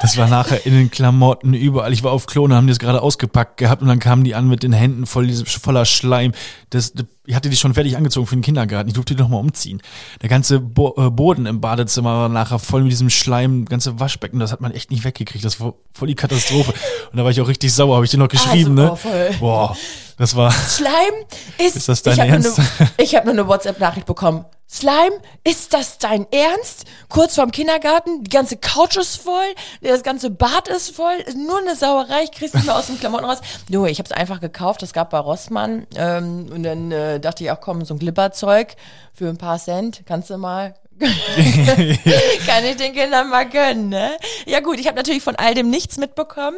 Das 0.00 0.16
war 0.18 0.28
nachher 0.28 0.66
in 0.66 0.74
den 0.74 0.90
Klamotten 0.90 1.54
überall. 1.54 1.92
Ich 1.92 2.02
war 2.02 2.12
auf 2.12 2.26
Klo 2.26 2.44
und 2.44 2.52
haben 2.52 2.66
die 2.66 2.72
das 2.72 2.78
gerade 2.78 3.00
ausgepackt 3.00 3.56
gehabt 3.56 3.80
und 3.80 3.88
dann 3.88 3.98
kamen 3.98 4.24
die 4.24 4.34
an 4.34 4.46
mit 4.46 4.62
den 4.62 4.72
Händen 4.72 5.06
voll 5.06 5.30
voller 5.46 5.86
Schleim. 5.86 6.32
Das, 6.70 6.92
das, 6.92 7.06
ich 7.26 7.34
hatte 7.34 7.50
die 7.50 7.56
schon 7.56 7.74
fertig 7.74 7.96
angezogen 7.96 8.26
für 8.26 8.36
den 8.36 8.42
Kindergarten. 8.42 8.88
Ich 8.88 8.94
durfte 8.94 9.14
die 9.14 9.22
noch 9.22 9.28
mal 9.28 9.38
umziehen. 9.38 9.82
Der 10.22 10.28
ganze 10.28 10.60
Bo 10.60 10.94
äh, 10.96 11.10
Boden 11.10 11.46
im 11.46 11.60
Badezimmer 11.60 12.10
war 12.14 12.28
nachher 12.28 12.58
voll 12.58 12.82
mit 12.82 12.92
diesem 12.92 13.10
Schleim, 13.10 13.64
ganze 13.64 13.98
Waschbecken. 13.98 14.38
Das 14.38 14.52
hat 14.52 14.60
man 14.60 14.72
echt 14.72 14.90
nicht 14.90 15.04
weggekriegt. 15.04 15.44
Das 15.44 15.60
war 15.60 15.74
voll 15.92 16.08
die 16.08 16.14
Katastrophe. 16.14 16.72
Und 17.10 17.18
da 17.18 17.24
war 17.24 17.30
ich 17.30 17.40
auch 17.40 17.48
richtig 17.48 17.72
sauer. 17.74 17.96
Habe 17.96 18.04
ich 18.04 18.10
dir 18.10 18.18
noch 18.18 18.28
geschrieben, 18.28 18.78
Also, 18.78 18.92
ne? 18.92 18.96
voll. 18.96 19.30
Boah, 19.40 19.76
das 20.18 20.36
war. 20.36 20.50
Slime 20.52 21.26
ist. 21.58 21.76
Ist 21.76 21.88
das 21.88 22.02
dein 22.02 22.14
ich 22.14 22.20
Ernst? 22.20 22.58
Eine, 22.58 22.90
ich 22.98 23.14
habe 23.14 23.26
nur 23.26 23.34
eine 23.34 23.48
WhatsApp-Nachricht 23.48 24.06
bekommen. 24.06 24.44
Slime, 24.68 25.20
ist 25.44 25.72
das 25.74 25.98
dein 25.98 26.26
Ernst? 26.32 26.86
Kurz 27.08 27.36
vorm 27.36 27.52
Kindergarten, 27.52 28.24
die 28.24 28.30
ganze 28.30 28.56
Couch 28.56 28.96
ist 28.96 29.16
voll, 29.22 29.44
das 29.80 30.02
ganze 30.02 30.28
Bad 30.28 30.66
ist 30.66 30.90
voll, 30.90 31.14
nur 31.36 31.60
eine 31.60 31.76
Sauerei, 31.76 32.24
ich 32.24 32.32
krieg's 32.32 32.52
nicht 32.52 32.66
mehr 32.66 32.76
aus 32.76 32.88
dem 32.88 32.98
Klamotten 32.98 33.26
raus. 33.26 33.38
Du, 33.70 33.86
ich 33.86 33.98
habe 34.00 34.06
es 34.06 34.12
einfach 34.12 34.40
gekauft, 34.40 34.82
das 34.82 34.92
gab 34.92 35.10
bei 35.10 35.18
Rossmann 35.18 35.86
ähm, 35.94 36.48
und 36.52 36.64
dann 36.64 36.90
äh, 36.90 37.15
dachte 37.20 37.44
ich 37.44 37.50
auch, 37.50 37.60
komm, 37.60 37.84
so 37.84 37.94
ein 37.94 37.98
Glipperzeug 37.98 38.74
für 39.12 39.28
ein 39.28 39.38
paar 39.38 39.58
Cent, 39.58 40.02
kannst 40.06 40.30
du 40.30 40.36
mal 40.38 40.74
kann 42.46 42.64
ich 42.64 42.76
den 42.76 42.94
Kindern 42.94 43.28
mal 43.28 43.46
gönnen, 43.46 43.90
ne? 43.90 44.16
Ja 44.46 44.60
gut, 44.60 44.80
ich 44.80 44.86
habe 44.86 44.96
natürlich 44.96 45.22
von 45.22 45.36
all 45.36 45.54
dem 45.54 45.68
nichts 45.68 45.98
mitbekommen. 45.98 46.56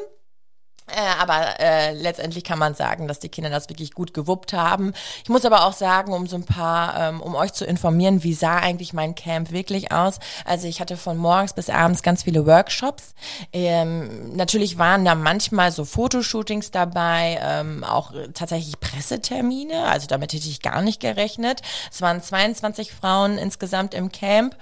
Äh, 0.94 1.20
aber 1.20 1.60
äh, 1.60 1.92
letztendlich 1.92 2.44
kann 2.44 2.58
man 2.58 2.74
sagen, 2.74 3.08
dass 3.08 3.18
die 3.18 3.28
Kinder 3.28 3.50
das 3.50 3.68
wirklich 3.68 3.92
gut 3.92 4.14
gewuppt 4.14 4.52
haben. 4.52 4.92
Ich 5.22 5.28
muss 5.28 5.44
aber 5.44 5.64
auch 5.66 5.72
sagen, 5.72 6.12
um 6.12 6.26
so 6.26 6.36
ein 6.36 6.44
paar, 6.44 6.98
ähm, 6.98 7.20
um 7.20 7.34
euch 7.34 7.52
zu 7.52 7.64
informieren, 7.64 8.22
wie 8.22 8.34
sah 8.34 8.56
eigentlich 8.56 8.92
mein 8.92 9.14
Camp 9.14 9.50
wirklich 9.50 9.92
aus. 9.92 10.18
Also 10.44 10.66
ich 10.66 10.80
hatte 10.80 10.96
von 10.96 11.16
morgens 11.16 11.52
bis 11.52 11.70
abends 11.70 12.02
ganz 12.02 12.22
viele 12.22 12.46
Workshops. 12.46 13.14
Ähm, 13.52 14.34
natürlich 14.34 14.78
waren 14.78 15.04
da 15.04 15.14
manchmal 15.14 15.72
so 15.72 15.84
Fotoshootings 15.84 16.70
dabei, 16.70 17.38
ähm, 17.42 17.84
auch 17.84 18.12
tatsächlich 18.34 18.80
Pressetermine. 18.80 19.84
Also 19.84 20.06
damit 20.06 20.32
hätte 20.32 20.48
ich 20.48 20.62
gar 20.62 20.82
nicht 20.82 21.00
gerechnet. 21.00 21.62
Es 21.90 22.00
waren 22.00 22.22
22 22.22 22.92
Frauen 22.92 23.38
insgesamt 23.38 23.94
im 23.94 24.10
Camp. 24.10 24.56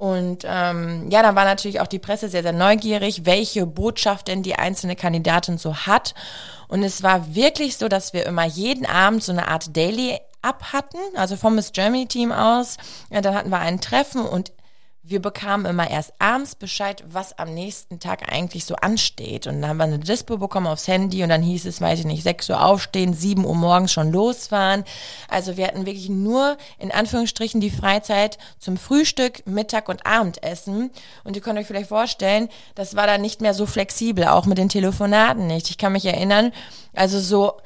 Und 0.00 0.46
ähm, 0.46 1.10
ja, 1.10 1.22
dann 1.22 1.34
war 1.34 1.44
natürlich 1.44 1.82
auch 1.82 1.86
die 1.86 1.98
Presse 1.98 2.30
sehr, 2.30 2.42
sehr 2.42 2.54
neugierig, 2.54 3.26
welche 3.26 3.66
Botschaft 3.66 4.28
denn 4.28 4.42
die 4.42 4.54
einzelne 4.54 4.96
Kandidatin 4.96 5.58
so 5.58 5.76
hat. 5.76 6.14
Und 6.68 6.82
es 6.82 7.02
war 7.02 7.34
wirklich 7.34 7.76
so, 7.76 7.86
dass 7.86 8.14
wir 8.14 8.24
immer 8.24 8.46
jeden 8.46 8.86
Abend 8.86 9.22
so 9.22 9.30
eine 9.30 9.48
Art 9.48 9.76
Daily 9.76 10.18
Up 10.40 10.72
hatten, 10.72 10.96
also 11.16 11.36
vom 11.36 11.54
Miss 11.54 11.72
Germany 11.72 12.06
Team 12.06 12.32
aus. 12.32 12.78
Ja, 13.10 13.20
dann 13.20 13.34
hatten 13.34 13.50
wir 13.50 13.58
ein 13.58 13.82
Treffen 13.82 14.24
und 14.24 14.52
wir 15.02 15.22
bekamen 15.22 15.64
immer 15.64 15.90
erst 15.90 16.12
abends 16.18 16.54
Bescheid, 16.54 17.02
was 17.06 17.38
am 17.38 17.54
nächsten 17.54 18.00
Tag 18.00 18.30
eigentlich 18.30 18.66
so 18.66 18.76
ansteht. 18.76 19.46
Und 19.46 19.62
dann 19.62 19.70
haben 19.70 19.76
wir 19.78 19.84
eine 19.84 19.98
Dispo 19.98 20.36
bekommen 20.36 20.66
aufs 20.66 20.88
Handy 20.88 21.22
und 21.22 21.30
dann 21.30 21.42
hieß 21.42 21.64
es, 21.64 21.80
weiß 21.80 22.00
ich 22.00 22.04
nicht, 22.04 22.22
6 22.22 22.50
Uhr 22.50 22.62
aufstehen, 22.62 23.14
7 23.14 23.46
Uhr 23.46 23.54
morgens 23.54 23.92
schon 23.92 24.12
losfahren. 24.12 24.84
Also 25.28 25.56
wir 25.56 25.66
hatten 25.66 25.86
wirklich 25.86 26.10
nur 26.10 26.58
in 26.78 26.92
Anführungsstrichen 26.92 27.62
die 27.62 27.70
Freizeit 27.70 28.36
zum 28.58 28.76
Frühstück, 28.76 29.46
Mittag 29.46 29.88
und 29.88 30.04
Abendessen. 30.04 30.90
Und 31.24 31.34
ihr 31.34 31.42
könnt 31.42 31.58
euch 31.58 31.66
vielleicht 31.66 31.88
vorstellen, 31.88 32.50
das 32.74 32.94
war 32.94 33.06
dann 33.06 33.22
nicht 33.22 33.40
mehr 33.40 33.54
so 33.54 33.64
flexibel, 33.64 34.26
auch 34.26 34.44
mit 34.44 34.58
den 34.58 34.68
Telefonaten 34.68 35.46
nicht. 35.46 35.70
Ich 35.70 35.78
kann 35.78 35.92
mich 35.92 36.04
erinnern, 36.04 36.52
also 36.94 37.18
so 37.20 37.56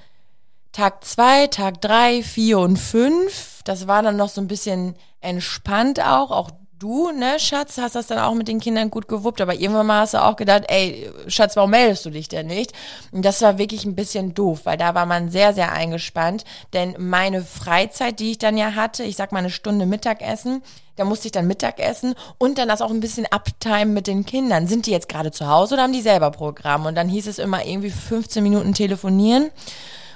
Tag 0.71 1.05
zwei, 1.05 1.49
Tag 1.49 1.81
drei, 1.81 2.23
vier 2.23 2.61
und 2.61 2.77
fünf. 2.77 3.61
Das 3.65 3.89
war 3.89 4.03
dann 4.03 4.17
noch 4.17 4.29
so 4.29 4.41
ein 4.41 4.49
bisschen 4.49 4.95
entspannt 5.21 6.01
auch. 6.01 6.31
Auch 6.31 6.51
du, 6.79 7.11
ne, 7.13 7.39
Schatz, 7.39 7.79
hast 7.79 7.95
das 7.95 8.09
dann 8.09 8.19
auch 8.19 8.35
mit 8.35 8.49
den 8.49 8.61
Kindern 8.61 8.91
gut 8.91 9.09
gewuppt, 9.09 9.41
aber 9.41 9.55
irgendwann 9.55 9.87
mal 9.87 10.01
hast 10.01 10.15
du 10.15 10.23
auch 10.23 10.37
gedacht, 10.37 10.65
ey, 10.69 11.11
Schatz, 11.29 11.57
warum 11.57 11.71
meldest 11.71 12.05
du 12.05 12.11
dich 12.11 12.29
denn 12.29 12.47
nicht? 12.47 12.73
Und 13.13 13.25
das 13.25 13.43
war 13.43 13.59
wirklich 13.59 13.85
ein 13.85 13.95
bisschen 13.95 14.35
doof, 14.35 14.61
weil 14.65 14.77
da 14.77 14.95
war 14.95 15.07
man 15.07 15.31
sehr, 15.31 15.55
sehr 15.55 15.73
eingespannt, 15.73 16.45
denn 16.73 16.95
meine 16.99 17.43
Freizeit, 17.43 18.21
die 18.21 18.33
ich 18.33 18.39
dann 18.39 18.57
ja 18.57 18.75
hatte, 18.75 19.05
ich 19.05 19.17
sag 19.17 19.33
mal 19.33 19.39
eine 19.39 19.51
Stunde 19.51 19.87
Mittagessen, 19.87 20.63
da 20.97 21.05
musste 21.05 21.27
ich 21.27 21.33
dann 21.33 21.47
Mittagessen 21.47 22.15
und 22.39 22.59
dann 22.59 22.69
das 22.69 22.81
auch 22.81 22.91
ein 22.91 23.01
bisschen 23.01 23.27
uptime 23.27 23.87
mit 23.87 24.07
den 24.07 24.25
Kindern. 24.25 24.69
Sind 24.69 24.87
die 24.87 24.93
jetzt 24.93 25.09
gerade 25.09 25.33
zu 25.33 25.49
Hause 25.49 25.75
oder 25.75 25.83
haben 25.83 25.93
die 25.93 26.01
selber 26.01 26.31
Programm? 26.31 26.87
Und 26.87 26.95
dann 26.95 27.09
hieß 27.09 27.27
es 27.27 27.39
immer 27.39 27.65
irgendwie 27.65 27.91
15 27.91 28.43
Minuten 28.43 28.75
telefonieren 28.75 29.51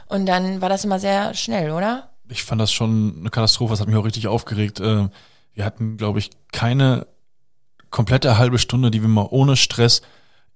und 0.07 0.27
dann 0.27 0.61
war 0.61 0.69
das 0.69 0.85
immer 0.85 0.99
sehr 0.99 1.35
schnell, 1.35 1.73
oder? 1.73 2.11
Ich 2.29 2.45
fand 2.45 2.61
das 2.61 2.73
schon 2.73 3.17
eine 3.21 3.31
Katastrophe, 3.31 3.73
das 3.73 3.81
hat 3.81 3.89
mich 3.89 3.97
auch 3.97 4.05
richtig 4.05 4.29
aufgeregt. 4.29 4.81
Äh, 4.81 5.09
wir 5.59 5.65
hatten, 5.65 5.97
glaube 5.97 6.21
ich, 6.21 6.31
keine 6.53 7.09
komplette 7.91 8.39
halbe 8.39 8.61
Stunde, 8.61 8.93
die 8.93 9.03
wir 9.03 9.09
mal 9.09 9.27
ohne 9.29 9.57
Stress 9.57 10.03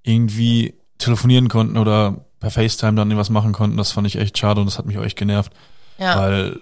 irgendwie 0.04 0.74
telefonieren 0.96 1.48
konnten 1.48 1.76
oder 1.76 2.24
per 2.38 2.52
FaceTime 2.52 2.94
dann 2.94 3.16
was 3.16 3.28
machen 3.28 3.52
konnten. 3.52 3.76
Das 3.76 3.90
fand 3.90 4.06
ich 4.06 4.16
echt 4.16 4.38
schade 4.38 4.60
und 4.60 4.66
das 4.66 4.78
hat 4.78 4.86
mich 4.86 4.98
auch 4.98 5.02
echt 5.02 5.18
genervt. 5.18 5.52
Ja. 5.98 6.20
Weil, 6.20 6.60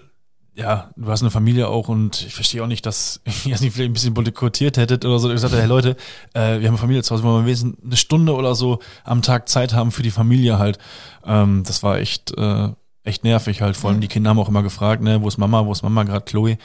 ja, 0.54 0.90
du 0.96 1.10
hast 1.10 1.20
eine 1.20 1.30
Familie 1.30 1.68
auch 1.68 1.88
und 1.88 2.22
ich 2.22 2.34
verstehe 2.34 2.62
auch 2.62 2.66
nicht, 2.66 2.86
dass 2.86 3.20
ihr 3.44 3.52
das 3.52 3.60
nicht 3.60 3.74
vielleicht 3.74 3.90
ein 3.90 3.92
bisschen 3.92 4.14
boykottiert 4.14 4.78
hättet 4.78 5.04
oder 5.04 5.18
so. 5.18 5.28
Ich 5.28 5.34
gesagt, 5.34 5.52
hey 5.52 5.66
Leute, 5.66 5.90
äh, 6.32 6.40
wir 6.40 6.54
haben 6.54 6.64
eine 6.68 6.78
Familie 6.78 7.02
zu 7.02 7.12
Hause, 7.12 7.22
wollen 7.24 7.42
wir 7.42 7.46
wenigstens 7.46 7.76
eine 7.84 7.96
Stunde 7.98 8.34
oder 8.34 8.54
so 8.54 8.78
am 9.04 9.20
Tag 9.20 9.50
Zeit 9.50 9.74
haben 9.74 9.92
für 9.92 10.02
die 10.02 10.10
Familie 10.10 10.58
halt. 10.58 10.78
Ähm, 11.26 11.62
das 11.66 11.82
war 11.82 11.98
echt, 11.98 12.34
äh, 12.38 12.70
echt 13.04 13.22
nervig 13.22 13.60
halt. 13.60 13.76
Vor 13.76 13.90
allem 13.90 14.00
die 14.00 14.08
Kinder 14.08 14.30
haben 14.30 14.38
auch 14.38 14.48
immer 14.48 14.62
gefragt, 14.62 15.02
ne, 15.02 15.20
wo 15.20 15.28
ist 15.28 15.36
Mama, 15.36 15.66
wo 15.66 15.72
ist 15.72 15.82
Mama, 15.82 16.04
gerade 16.04 16.24
Chloe. 16.24 16.56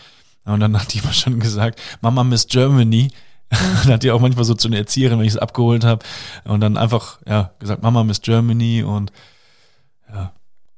Und 0.45 0.59
dann 0.59 0.79
hat 0.79 0.93
die 0.93 0.99
immer 0.99 1.13
schon 1.13 1.39
gesagt, 1.39 1.81
Mama 2.01 2.23
Miss 2.23 2.47
Germany. 2.47 3.09
dann 3.49 3.93
hat 3.93 4.03
die 4.03 4.11
auch 4.11 4.19
manchmal 4.19 4.45
so 4.45 4.53
zu 4.53 4.67
einer 4.67 4.77
Erzieherin, 4.77 5.19
wenn 5.19 5.25
ich 5.25 5.33
es 5.33 5.39
abgeholt 5.39 5.83
habe. 5.83 6.05
Und 6.45 6.61
dann 6.61 6.77
einfach, 6.77 7.19
ja, 7.27 7.51
gesagt, 7.59 7.83
Mama 7.83 8.03
Miss 8.03 8.21
Germany 8.21 8.83
und 8.83 9.11
ja. 10.11 10.31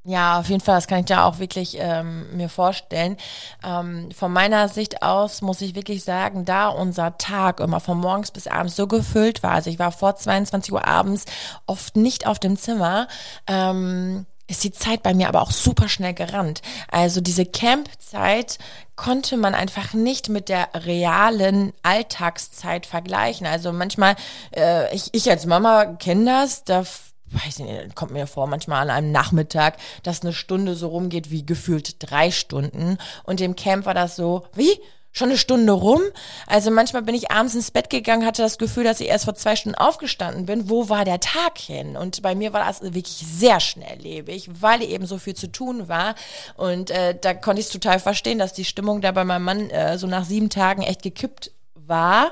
Ja, 0.09 0.39
auf 0.39 0.47
jeden 0.47 0.61
Fall, 0.61 0.75
das 0.75 0.87
kann 0.87 1.01
ich 1.01 1.05
da 1.07 1.25
auch 1.25 1.39
wirklich 1.39 1.75
ähm, 1.81 2.37
mir 2.37 2.47
vorstellen. 2.47 3.17
Ähm, 3.61 4.09
von 4.15 4.31
meiner 4.31 4.69
Sicht 4.69 5.03
aus 5.03 5.41
muss 5.41 5.59
ich 5.59 5.75
wirklich 5.75 6.05
sagen, 6.05 6.45
da 6.45 6.69
unser 6.69 7.17
Tag 7.17 7.59
immer 7.59 7.81
von 7.81 7.97
morgens 7.97 8.31
bis 8.31 8.47
abends 8.47 8.77
so 8.77 8.87
gefüllt 8.87 9.43
war, 9.43 9.51
also 9.51 9.69
ich 9.69 9.79
war 9.79 9.91
vor 9.91 10.15
22 10.15 10.71
Uhr 10.71 10.87
abends 10.87 11.25
oft 11.65 11.97
nicht 11.97 12.25
auf 12.25 12.39
dem 12.39 12.55
Zimmer, 12.55 13.09
ähm, 13.47 14.25
ist 14.47 14.63
die 14.63 14.71
Zeit 14.71 15.03
bei 15.03 15.13
mir 15.13 15.27
aber 15.27 15.41
auch 15.41 15.51
super 15.51 15.89
schnell 15.89 16.13
gerannt. 16.13 16.61
Also 16.89 17.21
diese 17.21 17.45
Campzeit 17.45 18.57
konnte 18.95 19.37
man 19.37 19.53
einfach 19.53 19.93
nicht 19.93 20.29
mit 20.29 20.49
der 20.49 20.69
realen 20.73 21.73
Alltagszeit 21.83 22.85
vergleichen. 22.85 23.45
Also 23.45 23.73
manchmal, 23.73 24.15
äh, 24.55 24.93
ich, 24.95 25.09
ich 25.13 25.29
als 25.29 25.45
Mama 25.45 25.85
kenne 25.85 26.25
das, 26.25 26.63
da 26.63 26.85
weiß 27.29 27.59
nicht, 27.59 27.95
kommt 27.95 28.11
mir 28.11 28.27
vor, 28.27 28.47
manchmal 28.47 28.81
an 28.81 28.89
einem 28.89 29.11
Nachmittag, 29.11 29.77
dass 30.03 30.21
eine 30.21 30.33
Stunde 30.33 30.75
so 30.75 30.87
rumgeht 30.87 31.29
wie 31.29 31.45
gefühlt 31.45 31.95
drei 31.99 32.31
Stunden. 32.31 32.97
Und 33.23 33.41
im 33.41 33.55
Camp 33.55 33.85
war 33.85 33.93
das 33.93 34.15
so, 34.15 34.45
wie? 34.53 34.79
Schon 35.17 35.29
eine 35.29 35.39
Stunde 35.39 35.73
rum? 35.73 36.01
Also 36.45 36.69
manchmal 36.69 37.01
bin 37.01 37.15
ich 37.15 37.31
abends 37.31 37.55
ins 37.55 37.71
Bett 37.71 37.89
gegangen, 37.89 38.23
hatte 38.23 38.43
das 38.43 38.59
Gefühl, 38.59 38.83
dass 38.83 38.99
ich 38.99 39.07
erst 39.07 39.25
vor 39.25 39.33
zwei 39.33 39.55
Stunden 39.55 39.75
aufgestanden 39.75 40.45
bin. 40.45 40.69
Wo 40.69 40.89
war 40.89 41.05
der 41.05 41.19
Tag 41.19 41.57
hin? 41.57 41.97
Und 41.97 42.21
bei 42.21 42.35
mir 42.35 42.53
war 42.53 42.63
das 42.63 42.83
wirklich 42.83 43.25
sehr 43.27 43.59
schnelllebig, 43.59 44.47
weil 44.61 44.83
eben 44.83 45.07
so 45.07 45.17
viel 45.17 45.33
zu 45.33 45.51
tun 45.51 45.87
war. 45.87 46.13
Und 46.55 46.91
äh, 46.91 47.17
da 47.19 47.33
konnte 47.33 47.61
ich 47.61 47.65
es 47.65 47.73
total 47.73 47.97
verstehen, 47.97 48.37
dass 48.37 48.53
die 48.53 48.63
Stimmung 48.63 49.01
da 49.01 49.11
bei 49.11 49.23
meinem 49.23 49.43
Mann 49.43 49.69
äh, 49.71 49.97
so 49.97 50.05
nach 50.05 50.23
sieben 50.23 50.51
Tagen 50.51 50.83
echt 50.83 51.01
gekippt 51.01 51.49
war. 51.87 52.31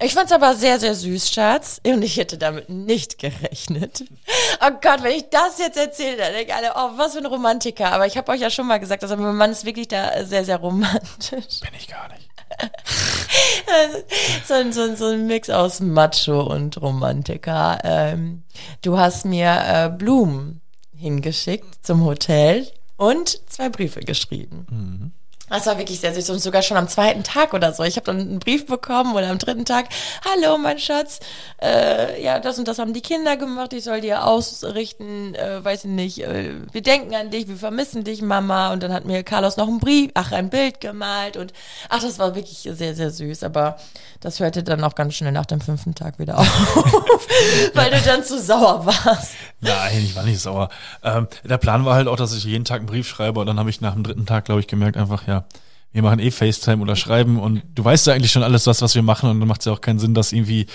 Ich 0.00 0.14
fand's 0.14 0.30
aber 0.30 0.54
sehr, 0.54 0.78
sehr 0.78 0.94
süß, 0.94 1.30
Schatz. 1.30 1.80
Und 1.84 2.02
ich 2.02 2.18
hätte 2.18 2.38
damit 2.38 2.68
nicht 2.68 3.18
gerechnet. 3.18 4.04
Oh 4.60 4.70
Gott, 4.80 5.02
wenn 5.02 5.16
ich 5.16 5.28
das 5.30 5.58
jetzt 5.58 5.76
erzähle, 5.76 6.16
dann 6.18 6.32
denke 6.32 6.52
ich 6.52 6.54
alle, 6.54 6.72
oh, 6.76 6.96
was 6.96 7.14
für 7.14 7.18
ein 7.18 7.26
Romantiker. 7.26 7.92
Aber 7.92 8.06
ich 8.06 8.16
habe 8.16 8.30
euch 8.30 8.40
ja 8.40 8.50
schon 8.50 8.68
mal 8.68 8.78
gesagt, 8.78 9.02
also 9.02 9.16
mein 9.16 9.34
Mann 9.34 9.50
ist 9.50 9.64
wirklich 9.64 9.88
da 9.88 10.24
sehr, 10.24 10.44
sehr 10.44 10.58
romantisch. 10.58 11.60
Bin 11.60 11.74
ich 11.76 11.88
gar 11.88 12.08
nicht. 12.10 12.28
so, 14.46 14.54
ein, 14.54 14.72
so, 14.72 14.82
ein, 14.82 14.96
so 14.96 15.06
ein 15.06 15.26
Mix 15.26 15.50
aus 15.50 15.80
Macho 15.80 16.42
und 16.42 16.80
Romantiker. 16.80 17.78
Ähm, 17.82 18.44
du 18.82 18.98
hast 18.98 19.24
mir 19.24 19.62
äh, 19.66 19.90
Blumen 19.90 20.60
hingeschickt 20.96 21.84
zum 21.84 22.04
Hotel 22.04 22.68
und 22.96 23.40
zwei 23.50 23.68
Briefe 23.68 24.00
geschrieben. 24.00 24.66
Mhm. 24.70 25.17
Das 25.50 25.66
war 25.66 25.78
wirklich 25.78 26.00
sehr 26.00 26.14
süß 26.14 26.30
und 26.30 26.38
sogar 26.40 26.62
schon 26.62 26.76
am 26.76 26.88
zweiten 26.88 27.22
Tag 27.24 27.54
oder 27.54 27.72
so. 27.72 27.82
Ich 27.82 27.96
habe 27.96 28.06
dann 28.06 28.20
einen 28.20 28.38
Brief 28.38 28.66
bekommen 28.66 29.14
oder 29.14 29.28
am 29.30 29.38
dritten 29.38 29.64
Tag. 29.64 29.86
Hallo, 30.24 30.58
mein 30.58 30.78
Schatz. 30.78 31.20
Äh, 31.62 32.22
ja, 32.22 32.38
das 32.38 32.58
und 32.58 32.68
das 32.68 32.78
haben 32.78 32.92
die 32.92 33.00
Kinder 33.00 33.36
gemacht. 33.36 33.72
Ich 33.72 33.84
soll 33.84 34.00
dir 34.00 34.26
ausrichten. 34.26 35.34
Äh, 35.34 35.64
weiß 35.64 35.84
ich 35.84 35.90
nicht. 35.90 36.18
Äh, 36.20 36.52
wir 36.72 36.82
denken 36.82 37.14
an 37.14 37.30
dich. 37.30 37.48
Wir 37.48 37.56
vermissen 37.56 38.04
dich, 38.04 38.22
Mama. 38.22 38.72
Und 38.72 38.82
dann 38.82 38.92
hat 38.92 39.04
mir 39.04 39.22
Carlos 39.22 39.56
noch 39.56 39.68
ein 39.68 39.78
Brief, 39.78 40.10
ach 40.14 40.32
ein 40.32 40.50
Bild 40.50 40.80
gemalt 40.80 41.36
und 41.36 41.52
ach, 41.88 42.02
das 42.02 42.18
war 42.18 42.34
wirklich 42.34 42.68
sehr 42.70 42.94
sehr 42.94 43.10
süß. 43.10 43.42
Aber 43.42 43.78
das 44.20 44.40
hörte 44.40 44.62
dann 44.62 44.82
auch 44.84 44.94
ganz 44.94 45.14
schnell 45.14 45.32
nach 45.32 45.46
dem 45.46 45.60
fünften 45.60 45.94
Tag 45.94 46.18
wieder 46.18 46.38
auf, 46.38 47.28
weil 47.74 47.90
du 47.90 48.00
dann 48.00 48.24
zu 48.24 48.40
sauer 48.40 48.84
warst. 48.84 49.34
Nein, 49.60 50.04
ich 50.04 50.16
war 50.16 50.24
nicht 50.24 50.40
sauer. 50.40 50.68
Ähm, 51.02 51.28
der 51.44 51.58
Plan 51.58 51.84
war 51.84 51.94
halt 51.94 52.08
auch, 52.08 52.16
dass 52.16 52.34
ich 52.34 52.44
jeden 52.44 52.64
Tag 52.64 52.78
einen 52.78 52.86
Brief 52.86 53.08
schreibe 53.08 53.40
und 53.40 53.46
dann 53.46 53.58
habe 53.58 53.70
ich 53.70 53.80
nach 53.80 53.94
dem 53.94 54.02
dritten 54.02 54.26
Tag, 54.26 54.46
glaube 54.46 54.60
ich, 54.60 54.66
gemerkt 54.66 54.96
einfach, 54.96 55.26
ja, 55.26 55.44
wir 55.92 56.02
machen 56.02 56.18
eh 56.18 56.30
FaceTime 56.30 56.82
oder 56.82 56.96
schreiben 56.96 57.38
und 57.38 57.62
du 57.74 57.84
weißt 57.84 58.06
ja 58.06 58.14
eigentlich 58.14 58.32
schon 58.32 58.42
alles, 58.42 58.66
was, 58.66 58.82
was 58.82 58.94
wir 58.94 59.02
machen 59.02 59.30
und 59.30 59.40
dann 59.40 59.48
macht 59.48 59.60
es 59.60 59.66
ja 59.66 59.72
auch 59.72 59.80
keinen 59.80 59.98
Sinn, 59.98 60.14
das 60.14 60.32
irgendwie 60.32 60.66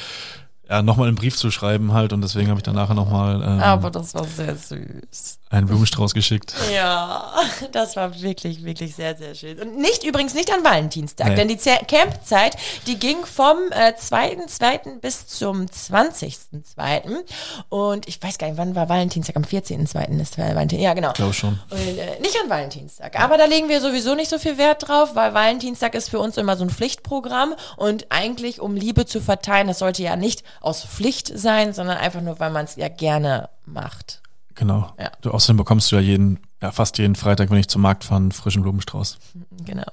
ja, 0.74 0.82
nochmal 0.82 1.08
einen 1.08 1.16
Brief 1.16 1.38
zu 1.38 1.52
schreiben 1.52 1.94
halt 1.94 2.14
und 2.14 2.22
deswegen 2.22 2.50
habe 2.50 2.60
ich 2.60 2.64
dann 2.64 2.76
nachher 2.76 2.94
nochmal 2.96 3.36
ähm, 3.44 3.62
Aber 3.62 3.92
das 3.92 4.14
war 4.14 4.24
sehr 4.26 4.56
süß. 4.56 5.40
einen 5.50 5.68
Blumenstrauß 5.68 6.14
geschickt. 6.14 6.54
Ja, 6.74 7.32
das 7.72 7.96
war 7.96 8.20
wirklich, 8.22 8.64
wirklich 8.66 8.96
sehr, 8.96 9.16
sehr 9.16 9.36
schön. 9.36 9.60
Und 9.60 9.78
nicht 9.78 10.04
übrigens 10.04 10.34
nicht 10.34 10.52
an 10.52 10.64
Valentinstag, 10.64 11.30
Nee. 11.30 11.36
denn 11.36 11.48
die 11.48 11.58
Ze- 11.58 11.80
Campzeit, 11.88 12.58
die 12.88 12.98
ging 12.98 13.18
vom 13.26 13.58
äh, 13.72 13.94
2.2. 13.98 15.00
bis 15.00 15.28
zum 15.28 15.68
20.2. 15.68 17.24
Und 17.70 18.08
ich 18.08 18.22
weiß 18.22 18.38
gar 18.38 18.48
nicht, 18.48 18.58
wann 18.58 18.76
war 18.76 18.90
Valentinstag? 18.90 19.36
Am 19.36 19.44
14.2. 19.44 20.20
ist 20.22 20.38
Valentin. 20.38 20.80
Ja, 20.80 20.94
genau. 20.94 21.10
Ich 21.10 21.14
glaube 21.16 21.34
schon. 21.34 21.60
Und, 21.70 21.78
äh, 21.78 22.20
nicht 22.22 22.36
an 22.44 22.50
Valentinstag. 22.50 23.20
Aber 23.20 23.38
da 23.38 23.46
legen 23.46 23.70
wir 23.70 23.82
sowieso 23.82 24.16
nicht 24.16 24.30
so 24.30 24.40
viel 24.40 24.58
Wert 24.58 24.88
drauf, 24.88 25.16
weil 25.16 25.34
Valentinstag 25.34 25.96
ist 25.96 26.10
für 26.10 26.20
uns 26.20 26.38
immer 26.38 26.58
so 26.58 26.64
ein 26.64 26.70
Pflichtprogramm. 26.70 27.54
Und 27.78 28.08
eigentlich, 28.10 28.60
um 28.60 28.76
Liebe 28.76 29.06
zu 29.06 29.22
verteilen, 29.22 29.68
das 29.68 29.80
sollte 29.80 30.04
ja 30.04 30.16
nicht 30.16 30.44
aus 30.64 30.84
Pflicht 30.84 31.32
sein, 31.38 31.74
sondern 31.74 31.98
einfach 31.98 32.22
nur, 32.22 32.40
weil 32.40 32.50
man 32.50 32.66
es 32.66 32.76
ja 32.76 32.88
gerne 32.88 33.50
macht. 33.66 34.22
Genau. 34.56 34.92
Ja. 35.00 35.12
Du, 35.22 35.32
außerdem 35.32 35.58
bekommst 35.58 35.92
du 35.92 35.96
ja 35.96 36.02
jeden, 36.02 36.40
ja 36.62 36.72
fast 36.72 36.98
jeden 36.98 37.16
Freitag, 37.16 37.50
wenn 37.50 37.58
ich 37.58 37.68
zum 37.68 37.82
Markt 37.82 38.04
fahre, 38.04 38.22
einen 38.22 38.32
frischen 38.32 38.62
Blumenstrauß. 38.62 39.18
Genau. 39.66 39.86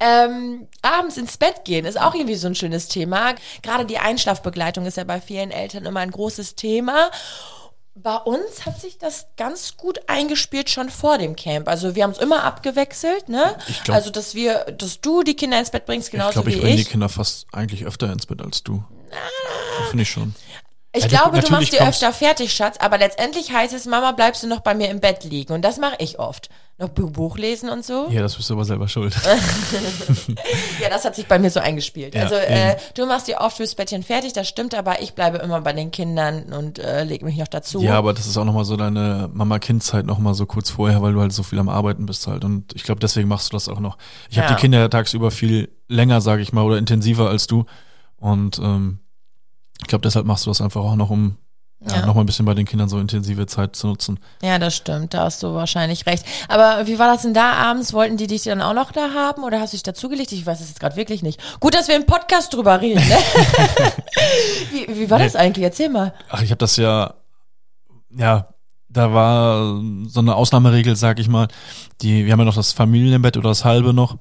Ähm, 0.00 0.66
abends 0.80 1.18
ins 1.18 1.36
Bett 1.36 1.64
gehen 1.64 1.84
ist 1.84 2.00
auch 2.00 2.14
irgendwie 2.14 2.34
so 2.34 2.46
ein 2.46 2.54
schönes 2.54 2.88
Thema. 2.88 3.34
Gerade 3.62 3.84
die 3.84 3.98
Einschlafbegleitung 3.98 4.86
ist 4.86 4.96
ja 4.96 5.04
bei 5.04 5.20
vielen 5.20 5.50
Eltern 5.50 5.84
immer 5.84 6.00
ein 6.00 6.10
großes 6.10 6.54
Thema. 6.54 7.10
Bei 7.94 8.16
uns 8.16 8.66
hat 8.66 8.80
sich 8.80 8.98
das 8.98 9.26
ganz 9.36 9.76
gut 9.76 10.00
eingespielt 10.08 10.68
schon 10.70 10.88
vor 10.88 11.18
dem 11.18 11.36
Camp. 11.36 11.68
Also 11.68 11.94
wir 11.94 12.02
haben 12.02 12.10
es 12.10 12.18
immer 12.18 12.42
abgewechselt, 12.42 13.28
ne? 13.28 13.54
Ich 13.68 13.84
glaub- 13.84 13.94
also 13.96 14.10
dass 14.10 14.34
wir, 14.34 14.64
dass 14.78 15.00
du 15.00 15.22
die 15.22 15.36
Kinder 15.36 15.58
ins 15.60 15.70
Bett 15.70 15.84
bringst, 15.86 16.08
ich 16.08 16.12
genauso 16.12 16.32
glaube, 16.32 16.50
ich 16.50 16.56
wie 16.56 16.60
bringe 16.60 16.76
die 16.76 16.82
ich. 16.82 16.88
Kinder 16.88 17.08
fast 17.08 17.46
eigentlich 17.52 17.84
öfter 17.84 18.10
ins 18.10 18.26
Bett 18.26 18.40
als 18.42 18.62
du. 18.64 18.82
Finde 19.90 20.02
ich 20.02 20.10
schon. 20.10 20.34
Ich 20.96 21.02
Ja, 21.02 21.08
glaube, 21.08 21.40
du 21.40 21.50
machst 21.50 21.72
dir 21.72 21.80
öfter 21.88 22.12
fertig, 22.12 22.52
Schatz, 22.52 22.76
aber 22.78 22.98
letztendlich 22.98 23.50
heißt 23.52 23.74
es, 23.74 23.84
Mama, 23.84 24.12
bleibst 24.12 24.44
du 24.44 24.46
noch 24.46 24.60
bei 24.60 24.74
mir 24.74 24.90
im 24.90 25.00
Bett 25.00 25.24
liegen. 25.24 25.52
Und 25.52 25.62
das 25.62 25.78
mache 25.78 25.96
ich 25.98 26.20
oft. 26.20 26.48
Noch 26.78 26.88
Bu- 26.88 27.10
Buch 27.10 27.36
lesen 27.36 27.68
und 27.68 27.84
so. 27.84 28.06
Ja, 28.10 28.22
das 28.22 28.36
bist 28.36 28.48
du 28.48 28.54
aber 28.54 28.64
selber 28.64 28.86
schuld. 28.88 29.14
Ja, 30.80 30.88
das 30.90 31.04
hat 31.04 31.14
sich 31.14 31.26
bei 31.26 31.38
mir 31.38 31.50
so 31.50 31.60
eingespielt. 31.60 32.14
Ja, 32.14 32.22
also 32.22 32.34
äh, 32.34 32.76
du 32.94 33.06
machst 33.06 33.28
dir 33.28 33.38
oft 33.40 33.56
fürs 33.56 33.74
Bettchen 33.74 34.02
fertig, 34.02 34.32
das 34.32 34.48
stimmt, 34.48 34.74
aber 34.74 35.00
ich 35.02 35.14
bleibe 35.14 35.38
immer 35.38 35.60
bei 35.60 35.72
den 35.72 35.90
Kindern 35.90 36.52
und 36.52 36.78
äh, 36.78 37.04
lege 37.04 37.24
mich 37.24 37.36
noch 37.36 37.48
dazu. 37.48 37.80
Ja, 37.80 37.94
aber 37.98 38.12
das 38.12 38.26
ist 38.26 38.36
auch 38.36 38.44
nochmal 38.44 38.64
so 38.64 38.76
deine 38.76 39.30
Mama-Kind-Zeit 39.32 40.04
nochmal 40.06 40.34
so 40.34 40.46
kurz 40.46 40.70
vorher, 40.70 41.00
weil 41.02 41.12
du 41.12 41.20
halt 41.20 41.32
so 41.32 41.42
viel 41.42 41.58
am 41.58 41.68
Arbeiten 41.68 42.06
bist 42.06 42.26
halt. 42.26 42.44
Und 42.44 42.72
ich 42.74 42.82
glaube, 42.82 43.00
deswegen 43.00 43.28
machst 43.28 43.52
du 43.52 43.56
das 43.56 43.68
auch 43.68 43.80
noch. 43.80 43.96
Ich 44.30 44.38
habe 44.38 44.48
Ja. 44.48 44.54
die 44.54 44.60
Kinder 44.60 44.90
tagsüber 44.90 45.30
viel 45.30 45.70
länger, 45.88 46.20
sage 46.20 46.42
ich 46.42 46.52
mal, 46.52 46.62
oder 46.64 46.78
intensiver 46.78 47.28
als 47.30 47.46
du. 47.46 47.64
Und 48.16 48.58
ähm, 48.58 48.98
ich 49.80 49.88
glaube, 49.88 50.02
deshalb 50.02 50.26
machst 50.26 50.46
du 50.46 50.50
das 50.50 50.60
einfach 50.60 50.82
auch 50.82 50.96
noch, 50.96 51.10
um 51.10 51.36
ja. 51.86 51.96
Ja. 51.96 52.06
noch 52.06 52.14
mal 52.14 52.22
ein 52.22 52.26
bisschen 52.26 52.46
bei 52.46 52.54
den 52.54 52.64
Kindern 52.64 52.88
so 52.88 52.98
intensive 52.98 53.46
Zeit 53.46 53.76
zu 53.76 53.88
nutzen. 53.88 54.18
ja, 54.42 54.58
das 54.58 54.74
stimmt, 54.74 55.12
da 55.12 55.24
hast 55.24 55.42
du 55.42 55.54
wahrscheinlich 55.54 56.06
recht. 56.06 56.24
Aber 56.48 56.86
wie 56.86 56.98
war 56.98 57.12
das 57.12 57.22
denn 57.22 57.34
da 57.34 57.52
abends? 57.52 57.92
Wollten 57.92 58.16
die 58.16 58.26
dich 58.26 58.44
dann 58.44 58.62
auch 58.62 58.72
noch 58.72 58.90
da 58.90 59.12
haben 59.12 59.42
oder 59.44 59.60
hast 59.60 59.72
du 59.72 59.76
dich 59.76 59.82
dazugelegt? 59.82 60.32
Ich 60.32 60.46
weiß 60.46 60.60
es 60.60 60.68
jetzt 60.68 60.80
gerade 60.80 60.96
wirklich 60.96 61.22
nicht. 61.22 61.40
Gut, 61.60 61.74
dass 61.74 61.88
wir 61.88 61.96
im 61.96 62.06
Podcast 62.06 62.54
drüber 62.54 62.80
reden. 62.80 63.06
Ne? 63.06 63.16
wie, 64.72 64.98
wie 64.98 65.10
war 65.10 65.18
das 65.18 65.36
eigentlich? 65.36 65.64
Erzähl 65.64 65.90
mal. 65.90 66.14
Ach, 66.30 66.40
ich 66.40 66.50
habe 66.50 66.58
das 66.58 66.76
ja, 66.76 67.14
ja, 68.16 68.48
da 68.88 69.12
war 69.12 69.80
so 70.06 70.20
eine 70.20 70.36
Ausnahmeregel, 70.36 70.96
sag 70.96 71.18
ich 71.18 71.28
mal. 71.28 71.48
Die, 72.00 72.24
wir 72.24 72.32
haben 72.32 72.38
ja 72.38 72.46
noch 72.46 72.54
das 72.54 72.72
Familienbett 72.72 73.36
oder 73.36 73.50
das 73.50 73.64
halbe 73.64 73.92
noch, 73.92 74.16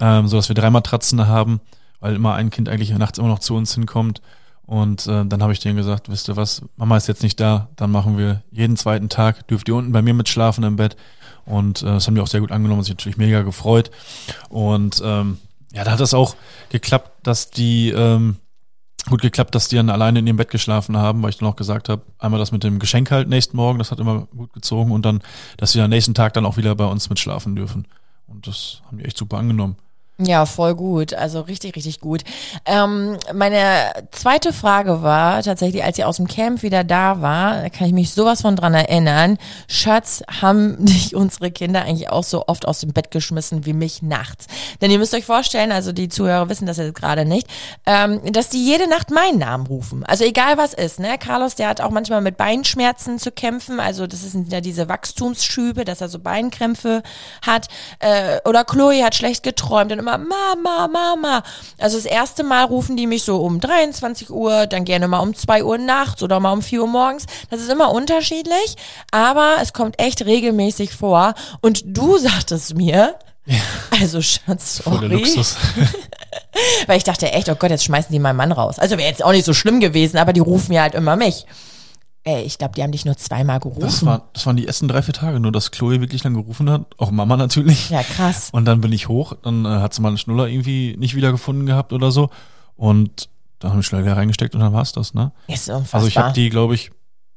ähm, 0.00 0.28
so 0.28 0.36
dass 0.36 0.48
wir 0.48 0.54
drei 0.54 0.70
Matratzen 0.70 1.26
haben. 1.26 1.60
weil 2.00 2.16
immer 2.16 2.34
ein 2.34 2.50
Kind 2.50 2.68
eigentlich 2.68 2.90
nachts 2.90 3.18
immer 3.18 3.28
noch 3.28 3.38
zu 3.38 3.54
uns 3.54 3.74
hinkommt. 3.74 4.20
Und 4.68 5.06
äh, 5.06 5.24
dann 5.24 5.42
habe 5.42 5.54
ich 5.54 5.60
denen 5.60 5.78
gesagt, 5.78 6.10
wisst 6.10 6.28
ihr 6.28 6.36
was, 6.36 6.62
Mama 6.76 6.98
ist 6.98 7.08
jetzt 7.08 7.22
nicht 7.22 7.40
da, 7.40 7.70
dann 7.76 7.90
machen 7.90 8.18
wir 8.18 8.42
jeden 8.50 8.76
zweiten 8.76 9.08
Tag, 9.08 9.48
dürft 9.48 9.66
ihr 9.66 9.74
unten 9.74 9.92
bei 9.92 10.02
mir 10.02 10.12
mitschlafen 10.12 10.62
im 10.62 10.76
Bett. 10.76 10.94
Und 11.46 11.80
äh, 11.80 11.86
das 11.86 12.06
haben 12.06 12.14
die 12.14 12.20
auch 12.20 12.26
sehr 12.26 12.40
gut 12.40 12.52
angenommen, 12.52 12.82
sich 12.82 12.92
natürlich 12.92 13.16
mega 13.16 13.40
gefreut. 13.40 13.90
Und 14.50 15.00
ähm, 15.02 15.38
ja, 15.72 15.84
da 15.84 15.92
hat 15.92 16.00
es 16.00 16.12
auch 16.12 16.36
geklappt, 16.68 17.10
dass 17.22 17.50
die 17.50 17.88
ähm, 17.92 18.36
gut 19.08 19.22
geklappt, 19.22 19.54
dass 19.54 19.68
die 19.68 19.76
dann 19.76 19.88
alleine 19.88 20.18
in 20.18 20.26
ihrem 20.26 20.36
Bett 20.36 20.50
geschlafen 20.50 20.98
haben, 20.98 21.22
weil 21.22 21.30
ich 21.30 21.38
dann 21.38 21.48
auch 21.48 21.56
gesagt 21.56 21.88
habe, 21.88 22.02
einmal 22.18 22.38
das 22.38 22.52
mit 22.52 22.62
dem 22.62 22.78
Geschenk 22.78 23.10
halt 23.10 23.26
nächsten 23.26 23.56
Morgen, 23.56 23.78
das 23.78 23.90
hat 23.90 24.00
immer 24.00 24.26
gut 24.36 24.52
gezogen 24.52 24.92
und 24.92 25.02
dann, 25.06 25.22
dass 25.56 25.72
sie 25.72 25.80
am 25.80 25.88
nächsten 25.88 26.12
Tag 26.12 26.34
dann 26.34 26.44
auch 26.44 26.58
wieder 26.58 26.74
bei 26.74 26.84
uns 26.84 27.08
mitschlafen 27.08 27.56
dürfen. 27.56 27.86
Und 28.26 28.46
das 28.46 28.82
haben 28.86 28.98
die 28.98 29.06
echt 29.06 29.16
super 29.16 29.38
angenommen. 29.38 29.76
Ja, 30.20 30.46
voll 30.46 30.74
gut. 30.74 31.14
Also 31.14 31.42
richtig, 31.42 31.76
richtig 31.76 32.00
gut. 32.00 32.24
Ähm, 32.66 33.18
meine 33.32 33.92
zweite 34.10 34.52
Frage 34.52 35.00
war 35.04 35.44
tatsächlich, 35.44 35.84
als 35.84 35.96
ihr 35.96 36.08
aus 36.08 36.16
dem 36.16 36.26
Camp 36.26 36.64
wieder 36.64 36.82
da 36.82 37.22
war, 37.22 37.62
da 37.62 37.68
kann 37.68 37.86
ich 37.86 37.92
mich 37.92 38.10
sowas 38.10 38.42
von 38.42 38.56
dran 38.56 38.74
erinnern. 38.74 39.38
Schatz, 39.68 40.24
haben 40.40 40.74
dich 40.84 41.14
unsere 41.14 41.52
Kinder 41.52 41.82
eigentlich 41.82 42.10
auch 42.10 42.24
so 42.24 42.48
oft 42.48 42.66
aus 42.66 42.80
dem 42.80 42.92
Bett 42.92 43.12
geschmissen 43.12 43.64
wie 43.64 43.72
mich 43.72 44.02
nachts? 44.02 44.48
Denn 44.80 44.90
ihr 44.90 44.98
müsst 44.98 45.14
euch 45.14 45.24
vorstellen, 45.24 45.70
also 45.70 45.92
die 45.92 46.08
Zuhörer 46.08 46.48
wissen 46.48 46.66
das 46.66 46.78
jetzt 46.78 46.96
gerade 46.96 47.24
nicht, 47.24 47.46
ähm, 47.86 48.20
dass 48.32 48.48
die 48.48 48.64
jede 48.64 48.90
Nacht 48.90 49.12
meinen 49.12 49.38
Namen 49.38 49.68
rufen. 49.68 50.02
Also 50.02 50.24
egal 50.24 50.58
was 50.58 50.74
ist, 50.74 50.98
ne? 50.98 51.16
Carlos, 51.18 51.54
der 51.54 51.68
hat 51.68 51.80
auch 51.80 51.90
manchmal 51.90 52.22
mit 52.22 52.36
Beinschmerzen 52.36 53.20
zu 53.20 53.30
kämpfen. 53.30 53.78
Also 53.78 54.08
das 54.08 54.22
sind 54.22 54.52
ja 54.52 54.60
diese 54.60 54.88
Wachstumsschübe, 54.88 55.84
dass 55.84 56.00
er 56.00 56.08
so 56.08 56.18
Beinkrämpfe 56.18 57.04
hat. 57.46 57.68
Äh, 58.00 58.40
oder 58.44 58.64
Chloe 58.64 59.04
hat 59.04 59.14
schlecht 59.14 59.44
geträumt 59.44 59.92
und 59.92 60.00
immer 60.00 60.07
Mama, 60.16 60.88
Mama. 60.88 61.42
Also 61.76 61.98
das 61.98 62.06
erste 62.06 62.44
Mal 62.44 62.64
rufen 62.64 62.96
die 62.96 63.06
mich 63.06 63.24
so 63.24 63.36
um 63.38 63.60
23 63.60 64.30
Uhr, 64.30 64.66
dann 64.66 64.84
gerne 64.84 65.08
mal 65.08 65.18
um 65.18 65.34
2 65.34 65.64
Uhr 65.64 65.76
nachts 65.76 66.22
oder 66.22 66.40
mal 66.40 66.52
um 66.52 66.62
4 66.62 66.82
Uhr 66.82 66.88
morgens. 66.88 67.26
Das 67.50 67.60
ist 67.60 67.68
immer 67.68 67.90
unterschiedlich, 67.90 68.76
aber 69.10 69.56
es 69.60 69.72
kommt 69.72 70.00
echt 70.00 70.24
regelmäßig 70.24 70.92
vor. 70.94 71.34
Und 71.60 71.82
du 71.84 72.16
sagtest 72.18 72.74
mir, 72.74 73.16
also 73.90 74.20
Schatz, 74.22 74.82
sorry. 74.84 75.08
Luxus. 75.08 75.56
Weil 76.86 76.98
ich 76.98 77.04
dachte 77.04 77.30
echt, 77.32 77.48
oh 77.48 77.54
Gott, 77.54 77.70
jetzt 77.70 77.84
schmeißen 77.84 78.12
die 78.12 78.18
meinen 78.18 78.36
Mann 78.36 78.52
raus. 78.52 78.78
Also 78.78 78.98
wäre 78.98 79.08
jetzt 79.08 79.24
auch 79.24 79.32
nicht 79.32 79.44
so 79.44 79.54
schlimm 79.54 79.80
gewesen, 79.80 80.18
aber 80.18 80.32
die 80.32 80.40
rufen 80.40 80.72
ja 80.72 80.82
halt 80.82 80.94
immer 80.94 81.16
mich. 81.16 81.46
Ey, 82.24 82.42
ich 82.42 82.58
glaube, 82.58 82.74
die 82.74 82.82
haben 82.82 82.92
dich 82.92 83.04
nur 83.04 83.16
zweimal 83.16 83.58
gerufen. 83.60 83.80
Das, 83.80 84.04
war, 84.04 84.28
das 84.32 84.44
waren 84.44 84.56
die 84.56 84.66
ersten 84.66 84.88
drei, 84.88 85.02
vier 85.02 85.14
Tage, 85.14 85.40
nur 85.40 85.52
dass 85.52 85.70
Chloe 85.70 86.00
wirklich 86.00 86.22
dann 86.22 86.34
gerufen 86.34 86.68
hat, 86.68 86.86
auch 86.98 87.10
Mama 87.10 87.36
natürlich. 87.36 87.90
ja, 87.90 88.02
krass. 88.02 88.50
Und 88.52 88.64
dann 88.66 88.80
bin 88.80 88.92
ich 88.92 89.08
hoch, 89.08 89.34
dann 89.42 89.64
äh, 89.64 89.68
hat 89.68 89.94
sie 89.94 90.02
mal 90.02 90.08
einen 90.08 90.18
Schnuller 90.18 90.48
irgendwie 90.48 90.96
nicht 90.98 91.14
wiedergefunden 91.14 91.64
gehabt 91.66 91.92
oder 91.92 92.10
so. 92.10 92.30
Und 92.76 93.28
dann 93.60 93.70
habe 93.70 93.80
ich 93.80 93.86
schnell 93.86 94.04
wieder 94.04 94.16
reingesteckt 94.16 94.54
und 94.54 94.60
dann 94.60 94.72
war's 94.72 94.92
das, 94.92 95.14
ne? 95.14 95.32
Ist 95.46 95.68
unfassbar. 95.68 95.98
Also 95.98 96.08
ich 96.08 96.18
habe 96.18 96.32
die, 96.32 96.50
glaube 96.50 96.74
ich, 96.74 96.90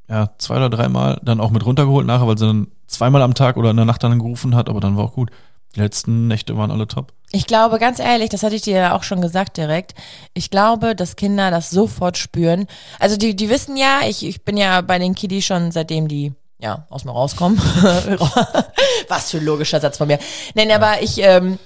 ja, 0.10 0.32
zwei 0.38 0.58
oder 0.58 0.70
dreimal 0.70 1.20
dann 1.24 1.40
auch 1.40 1.52
mit 1.52 1.66
runtergeholt 1.66 2.06
nachher, 2.06 2.28
weil 2.28 2.38
sie 2.38 2.46
dann 2.48 2.68
zweimal 2.88 3.22
am 3.22 3.34
Tag 3.34 3.58
oder 3.58 3.72
in 3.72 3.78
der 3.78 3.86
Nacht 3.86 4.04
dann 4.04 4.18
gerufen 4.20 4.56
hat, 4.56 4.68
aber 4.68 4.82
dann 4.82 4.98
war 4.98 5.06
auch 5.06 5.14
gut. 5.14 5.32
Die 5.76 5.80
letzten 5.80 6.28
Nächte 6.28 6.58
waren 6.58 6.70
alle 6.70 6.86
top. 6.88 7.14
Ich 7.34 7.48
glaube, 7.48 7.80
ganz 7.80 8.00
ehrlich, 8.00 8.30
das 8.30 8.44
hatte 8.44 8.56
ich 8.56 8.62
dir 8.62 8.76
ja 8.76 8.96
auch 8.96 9.04
schon 9.04 9.22
gesagt 9.22 9.58
direkt. 9.58 9.94
Ich 10.34 10.50
glaube, 10.50 10.96
dass 10.96 11.16
Kinder 11.16 11.50
das 11.50 11.70
sofort 11.70 12.18
spüren. 12.18 12.68
Also 13.00 13.16
die, 13.16 13.36
die 13.36 13.50
wissen 13.50 13.78
ja, 13.78 14.02
ich, 14.06 14.26
ich 14.26 14.44
bin 14.44 14.58
ja 14.58 14.82
bei 14.82 15.00
den 15.00 15.16
Kiddies 15.16 15.46
schon 15.46 15.72
seitdem 15.72 16.08
die 16.08 16.34
ja 16.60 16.86
aus 16.90 17.06
mir 17.06 17.12
rauskommen. 17.12 17.58
Was 19.08 19.32
für 19.32 19.38
ein 19.38 19.46
logischer 19.46 19.80
Satz 19.80 19.98
von 19.98 20.08
mir. 20.08 20.20
Nein, 20.56 20.72
aber 20.72 21.02
ich 21.02 21.20
ähm, 21.20 21.58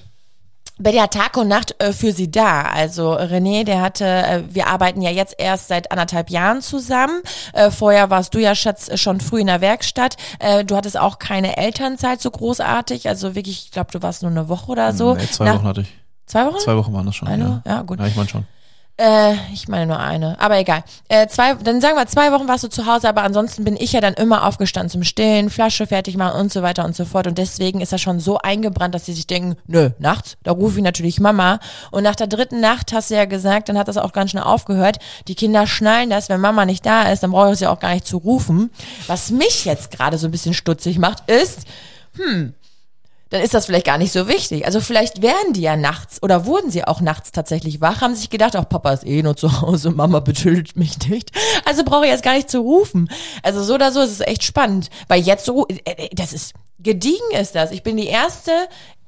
bin 0.77 0.93
ja 0.93 1.07
Tag 1.07 1.37
und 1.37 1.47
Nacht 1.47 1.75
äh, 1.81 1.93
für 1.93 2.11
sie 2.11 2.29
da. 2.29 2.63
Also 2.63 3.13
René, 3.17 3.63
der 3.63 3.81
hatte, 3.81 4.05
äh, 4.05 4.43
wir 4.49 4.67
arbeiten 4.67 5.01
ja 5.01 5.09
jetzt 5.09 5.35
erst 5.37 5.67
seit 5.69 5.91
anderthalb 5.91 6.29
Jahren 6.29 6.61
zusammen. 6.61 7.21
Äh, 7.53 7.71
vorher 7.71 8.09
warst 8.09 8.33
du 8.33 8.39
ja, 8.39 8.55
Schatz, 8.55 8.89
schon 8.99 9.21
früh 9.21 9.41
in 9.41 9.47
der 9.47 9.61
Werkstatt. 9.61 10.17
Äh, 10.39 10.65
du 10.65 10.75
hattest 10.75 10.97
auch 10.99 11.17
keine 11.19 11.57
Elternzeit 11.57 12.21
so 12.21 12.29
großartig. 12.31 13.07
Also 13.07 13.35
wirklich, 13.35 13.65
ich 13.65 13.71
glaube, 13.71 13.91
du 13.91 14.01
warst 14.01 14.21
nur 14.21 14.31
eine 14.31 14.49
Woche 14.49 14.71
oder 14.71 14.91
so. 14.93 15.15
Nee, 15.15 15.27
zwei 15.31 15.45
Nach- 15.45 15.55
Wochen 15.55 15.67
hatte 15.67 15.81
ich. 15.81 15.93
Zwei 16.25 16.45
Wochen? 16.47 16.59
Zwei 16.59 16.75
Wochen 16.75 16.91
waren 16.93 17.05
das 17.05 17.15
schon. 17.15 17.27
Eine? 17.27 17.61
Ja, 17.65 17.75
Ja, 17.75 17.81
gut. 17.83 17.99
Ja, 17.99 18.07
ich 18.07 18.15
meine 18.15 18.27
schon. 18.27 18.45
Äh, 18.97 19.33
ich 19.51 19.67
meine 19.67 19.87
nur 19.87 19.99
eine, 19.99 20.39
aber 20.39 20.57
egal. 20.57 20.81
Äh, 21.09 21.27
zwei, 21.27 21.55
dann 21.55 21.81
sagen 21.81 21.97
wir 21.97 22.07
zwei 22.07 22.31
Wochen 22.31 22.47
warst 22.47 22.63
du 22.63 22.69
zu 22.69 22.85
Hause, 22.85 23.09
aber 23.09 23.23
ansonsten 23.23 23.65
bin 23.65 23.75
ich 23.75 23.91
ja 23.91 23.99
dann 23.99 24.13
immer 24.13 24.45
aufgestanden 24.47 24.89
zum 24.89 25.03
Stillen, 25.03 25.49
Flasche 25.49 25.85
fertig 25.85 26.15
machen 26.15 26.39
und 26.39 26.53
so 26.53 26.61
weiter 26.61 26.85
und 26.85 26.95
so 26.95 27.03
fort. 27.03 27.27
Und 27.27 27.37
deswegen 27.37 27.81
ist 27.81 27.91
das 27.91 27.99
schon 27.99 28.21
so 28.21 28.37
eingebrannt, 28.37 28.95
dass 28.95 29.05
sie 29.05 29.11
sich 29.11 29.27
denken, 29.27 29.57
nö, 29.67 29.89
nachts, 29.99 30.37
da 30.43 30.51
rufe 30.51 30.77
ich 30.77 30.83
natürlich 30.83 31.19
Mama. 31.19 31.59
Und 31.91 32.03
nach 32.03 32.15
der 32.15 32.27
dritten 32.27 32.61
Nacht 32.61 32.93
hast 32.93 33.11
du 33.11 33.15
ja 33.15 33.25
gesagt, 33.25 33.67
dann 33.67 33.77
hat 33.77 33.89
das 33.89 33.97
auch 33.97 34.13
ganz 34.13 34.31
schnell 34.31 34.43
aufgehört. 34.43 34.99
Die 35.27 35.35
Kinder 35.35 35.67
schnallen 35.67 36.09
das, 36.09 36.29
wenn 36.29 36.39
Mama 36.39 36.65
nicht 36.65 36.85
da 36.85 37.11
ist, 37.11 37.21
dann 37.21 37.31
brauche 37.31 37.51
ich 37.51 37.59
sie 37.59 37.67
auch 37.67 37.79
gar 37.79 37.93
nicht 37.93 38.07
zu 38.07 38.15
rufen. 38.15 38.71
Was 39.07 39.29
mich 39.29 39.65
jetzt 39.65 39.91
gerade 39.91 40.17
so 40.17 40.27
ein 40.29 40.31
bisschen 40.31 40.53
stutzig 40.53 40.99
macht, 40.99 41.29
ist, 41.29 41.67
dann 43.29 43.41
ist 43.41 43.53
das 43.53 43.65
vielleicht 43.65 43.85
gar 43.85 43.97
nicht 43.97 44.11
so 44.11 44.27
wichtig. 44.27 44.65
Also 44.65 44.79
vielleicht 44.79 45.21
werden 45.21 45.53
die 45.53 45.61
ja 45.61 45.75
nachts 45.75 46.21
oder 46.21 46.45
wurden 46.45 46.69
sie 46.69 46.85
auch 46.85 47.01
nachts 47.01 47.31
tatsächlich 47.31 47.81
wach, 47.81 48.01
haben 48.01 48.15
sich 48.15 48.29
gedacht, 48.29 48.55
ach, 48.55 48.69
Papa 48.69 48.91
ist 48.93 49.05
eh 49.05 49.23
nur 49.23 49.35
zu 49.35 49.61
Hause, 49.61 49.91
Mama 49.95 50.19
betötet 50.19 50.75
mich 50.75 50.97
nicht. 51.09 51.31
Also 51.65 51.83
brauche 51.83 52.05
ich 52.05 52.11
jetzt 52.11 52.23
gar 52.23 52.35
nicht 52.35 52.49
zu 52.49 52.59
rufen. 52.59 53.09
Also 53.43 53.63
so 53.63 53.75
oder 53.75 53.91
so 53.91 54.01
ist 54.01 54.11
es 54.11 54.19
echt 54.21 54.43
spannend, 54.43 54.89
weil 55.07 55.21
jetzt 55.21 55.45
so, 55.45 55.67
äh, 55.67 55.79
äh, 55.85 56.09
das 56.13 56.33
ist, 56.33 56.53
gediegen 56.79 57.31
ist 57.39 57.55
das. 57.55 57.71
Ich 57.71 57.83
bin 57.83 57.97
die 57.97 58.07
Erste, 58.07 58.51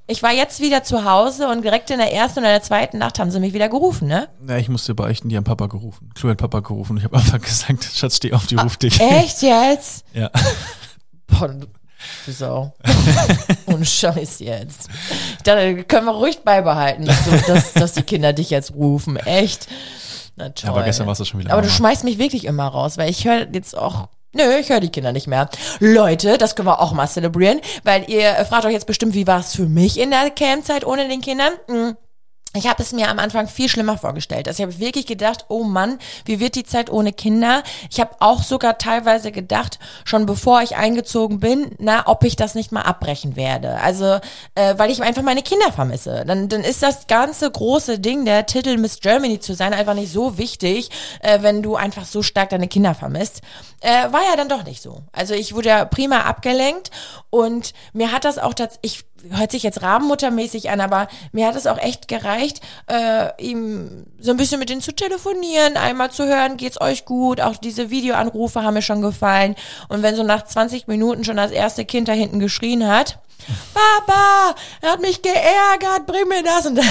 ich 0.07 0.23
war 0.23 0.31
jetzt 0.31 0.61
wieder 0.61 0.83
zu 0.83 1.03
Hause 1.03 1.49
und 1.49 1.63
direkt 1.63 1.91
in 1.91 1.99
der 1.99 2.13
ersten 2.13 2.39
oder 2.39 2.49
der 2.49 2.61
zweiten 2.61 2.97
Nacht 2.97 3.19
haben 3.19 3.29
sie 3.29 3.41
mich 3.41 3.53
wieder 3.53 3.67
gerufen, 3.67 4.07
ne? 4.07 4.29
Ja, 4.47 4.57
ich 4.57 4.69
musste 4.69 4.95
beichten, 4.95 5.27
die 5.27 5.35
haben 5.35 5.43
Papa 5.43 5.67
gerufen. 5.67 6.09
Chloe 6.15 6.31
hat 6.31 6.37
Papa 6.37 6.61
gerufen. 6.61 6.97
Ich 6.97 7.03
habe 7.03 7.17
einfach 7.17 7.41
gesagt, 7.41 7.83
Schatz, 7.83 8.15
steh 8.17 8.33
auf, 8.33 8.47
die 8.47 8.55
ruft 8.55 8.83
dich. 8.83 8.99
Echt 8.99 9.41
jetzt? 9.41 10.05
Ja. 10.13 10.31
Boah, 11.27 11.53
du 12.25 12.31
Sau. 12.31 12.73
Und 13.65 13.87
Scheiß 13.87 14.39
jetzt. 14.39 14.89
Ich 15.37 15.43
dachte, 15.43 15.83
können 15.83 16.05
wir 16.05 16.13
ruhig 16.13 16.39
beibehalten, 16.39 17.05
dass, 17.05 17.23
du, 17.25 17.31
dass, 17.47 17.73
dass 17.73 17.93
die 17.93 18.03
Kinder 18.03 18.33
dich 18.33 18.49
jetzt 18.49 18.73
rufen. 18.73 19.17
Echt? 19.17 19.67
Na 20.35 20.49
toll. 20.49 20.69
aber 20.69 20.83
gestern 20.83 21.07
warst 21.07 21.19
du 21.21 21.25
schon 21.25 21.39
wieder 21.39 21.51
Aber 21.51 21.61
du 21.61 21.69
schmeißt 21.69 22.03
mich 22.03 22.19
wirklich 22.19 22.45
immer 22.45 22.67
raus, 22.67 22.97
weil 22.97 23.09
ich 23.09 23.25
höre 23.25 23.47
jetzt 23.51 23.77
auch. 23.77 24.07
Nö, 24.33 24.43
ich 24.59 24.69
höre 24.69 24.81
die 24.81 24.89
Kinder 24.89 25.11
nicht 25.13 25.25
mehr. 25.25 25.49
Leute, 25.79 26.37
das 26.37 26.55
können 26.55 26.67
wir 26.67 26.79
auch 26.79 26.93
mal 26.93 27.07
zelebrieren, 27.07 27.59
weil 27.83 28.07
ihr 28.09 28.37
äh, 28.37 28.45
fragt 28.45 28.65
euch 28.65 28.73
jetzt 28.73 28.85
bestimmt, 28.85 29.15
wie 29.15 29.25
war 29.25 29.39
es 29.39 29.55
für 29.55 29.67
mich 29.67 29.99
in 29.99 30.11
der 30.11 30.29
Campzeit 30.29 30.85
ohne 30.85 31.07
den 31.07 31.21
Kindern? 31.21 31.53
Hm. 31.67 31.97
Ich 32.57 32.67
habe 32.67 32.81
es 32.81 32.91
mir 32.91 33.09
am 33.09 33.19
Anfang 33.19 33.47
viel 33.47 33.69
schlimmer 33.69 33.97
vorgestellt. 33.97 34.47
Also 34.47 34.63
ich 34.63 34.69
habe 34.69 34.79
wirklich 34.79 35.05
gedacht, 35.05 35.45
oh 35.49 35.63
Mann, 35.63 35.99
wie 36.25 36.39
wird 36.39 36.55
die 36.55 36.63
Zeit 36.63 36.89
ohne 36.89 37.13
Kinder? 37.13 37.63
Ich 37.89 37.99
habe 37.99 38.15
auch 38.19 38.43
sogar 38.43 38.77
teilweise 38.77 39.31
gedacht, 39.31 39.79
schon 40.03 40.25
bevor 40.25 40.61
ich 40.61 40.75
eingezogen 40.75 41.39
bin, 41.39 41.71
na, 41.77 42.07
ob 42.07 42.23
ich 42.23 42.35
das 42.35 42.55
nicht 42.55 42.71
mal 42.71 42.81
abbrechen 42.81 43.35
werde. 43.35 43.79
Also, 43.81 44.19
äh, 44.55 44.77
weil 44.77 44.91
ich 44.91 45.01
einfach 45.01 45.21
meine 45.21 45.43
Kinder 45.43 45.71
vermisse. 45.71 46.23
Dann, 46.25 46.49
dann 46.49 46.61
ist 46.61 46.83
das 46.83 47.07
ganze 47.07 47.49
große 47.49 47.99
Ding, 47.99 48.25
der 48.25 48.45
Titel 48.45 48.77
Miss 48.77 48.99
Germany 48.99 49.39
zu 49.39 49.53
sein, 49.53 49.73
einfach 49.73 49.93
nicht 49.93 50.11
so 50.11 50.37
wichtig, 50.37 50.89
äh, 51.21 51.41
wenn 51.41 51.61
du 51.61 51.75
einfach 51.75 52.05
so 52.05 52.23
stark 52.23 52.49
deine 52.49 52.67
Kinder 52.67 52.95
vermisst. 52.95 53.41
Äh, 53.81 54.11
war 54.11 54.21
ja 54.29 54.35
dann 54.35 54.49
doch 54.49 54.63
nicht 54.63 54.81
so. 54.81 55.03
Also 55.11 55.33
ich 55.33 55.53
wurde 55.53 55.69
ja 55.69 55.85
prima 55.85 56.21
abgelenkt 56.21 56.91
und 57.29 57.73
mir 57.93 58.11
hat 58.11 58.25
das 58.25 58.39
auch 58.39 58.53
tatsächlich, 58.53 59.05
hört 59.31 59.51
sich 59.51 59.63
jetzt 59.63 59.81
Rabenmuttermäßig 59.81 60.69
an, 60.69 60.81
aber 60.81 61.07
mir 61.31 61.47
hat 61.47 61.55
es 61.55 61.67
auch 61.67 61.77
echt 61.77 62.07
gereicht, 62.07 62.61
äh, 62.87 63.29
ihm 63.41 64.05
so 64.19 64.31
ein 64.31 64.37
bisschen 64.37 64.59
mit 64.59 64.69
denen 64.69 64.81
zu 64.81 64.93
telefonieren, 64.93 65.77
einmal 65.77 66.11
zu 66.11 66.25
hören, 66.25 66.57
geht's 66.57 66.81
euch 66.81 67.05
gut, 67.05 67.41
auch 67.41 67.57
diese 67.57 67.89
Videoanrufe 67.89 68.63
haben 68.63 68.75
mir 68.75 68.81
schon 68.81 69.01
gefallen. 69.01 69.55
Und 69.89 70.03
wenn 70.03 70.15
so 70.15 70.23
nach 70.23 70.43
20 70.43 70.87
Minuten 70.87 71.23
schon 71.23 71.37
das 71.37 71.51
erste 71.51 71.85
Kind 71.85 72.07
da 72.07 72.13
hinten 72.13 72.39
geschrien 72.39 72.87
hat, 72.87 73.19
Papa, 73.73 74.55
er 74.81 74.91
hat 74.91 75.01
mich 75.01 75.21
geärgert, 75.21 76.05
bring 76.05 76.27
mir 76.27 76.43
das 76.43 76.65
und 76.65 76.75
da, 76.75 76.83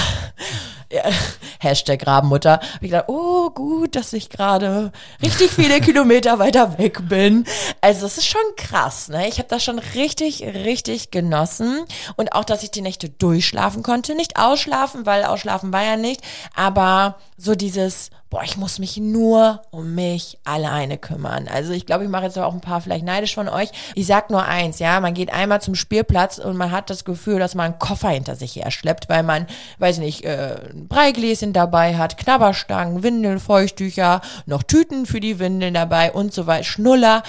ja, 0.91 1.03
Hashtag 1.59 2.07
Rabenmutter. 2.07 2.61
Hab 2.61 2.83
ich 2.83 2.91
gedacht, 2.91 3.09
oh 3.09 3.51
gut, 3.51 3.97
dass 3.97 4.13
ich 4.13 4.31
gerade 4.31 4.93
richtig 5.23 5.51
viele 5.51 5.81
Kilometer 5.81 6.39
weiter 6.39 6.79
weg 6.79 7.09
bin. 7.09 7.45
Also 7.81 8.07
es 8.07 8.19
ist 8.19 8.27
schon 8.27 8.41
krass, 8.57 9.09
ne? 9.09 9.29
Ich 9.29 9.39
habe 9.39 9.49
das 9.49 9.65
schon 9.65 9.79
richtig, 9.79 10.43
richtig 10.43 11.11
genossen. 11.11 11.85
Und 12.17 12.33
auch, 12.35 12.45
dass 12.45 12.63
ich 12.63 12.71
die 12.71 12.83
Nächte 12.83 13.09
durchschlafen 13.09 13.83
konnte. 13.83 14.15
Nicht 14.15 14.39
ausschlafen, 14.39 15.07
weil 15.07 15.25
ausschlafen 15.25 15.73
war 15.73 15.83
ja 15.83 15.97
nicht. 15.97 16.21
Aber 16.55 17.17
so 17.37 17.55
dieses, 17.55 18.11
boah, 18.37 18.45
ich 18.45 18.59
muss 18.59 18.79
mich 18.79 18.99
nur 18.99 19.63
um 19.71 19.95
mich 19.95 20.39
alleine 20.45 20.99
kümmern. 20.99 21.49
Also 21.49 21.73
ich 21.73 21.87
glaube, 21.87 22.05
ich 22.05 22.11
mache 22.11 22.25
jetzt 22.25 22.39
auch 22.39 22.53
ein 22.53 22.61
paar 22.61 22.83
vielleicht 22.83 23.07
neidisch 23.07 23.35
von 23.35 23.49
euch. 23.49 23.71
Ich 23.95 24.07
sag 24.07 24.29
nur 24.29 24.45
eins, 24.45 24.79
ja, 24.79 25.01
man 25.01 25.15
geht 25.15 25.33
einmal 25.33 25.63
zum 25.63 25.75
Spielplatz 25.75 26.37
und 26.37 26.55
man 26.55 26.71
hat 26.71 26.91
das 26.91 27.07
Gefühl, 27.07 27.39
dass 27.39 27.55
man 27.55 27.65
einen 27.73 27.79
Koffer 27.79 28.11
hinter 28.11 28.37
sich 28.37 28.57
her 28.57 28.71
schleppt, 28.71 29.09
weil 29.09 29.23
man, 29.23 29.47
weiß 29.79 30.01
nicht, 30.01 30.27
äh, 30.27 30.57
ein 30.71 30.87
Breigläschen 30.87 31.55
dabei 31.55 31.97
hat, 31.97 32.19
Knabberstangen, 32.19 33.03
Windeln, 33.03 33.41
Feuchttücher, 33.41 34.21
noch 34.45 34.63
Tüten 34.63 35.07
für 35.07 35.21
die 35.21 35.39
Windeln 35.39 35.73
dabei 35.73 36.13
und 36.13 36.35
so 36.35 36.47
weiter, 36.47 36.65
Schnuller. 36.65 37.23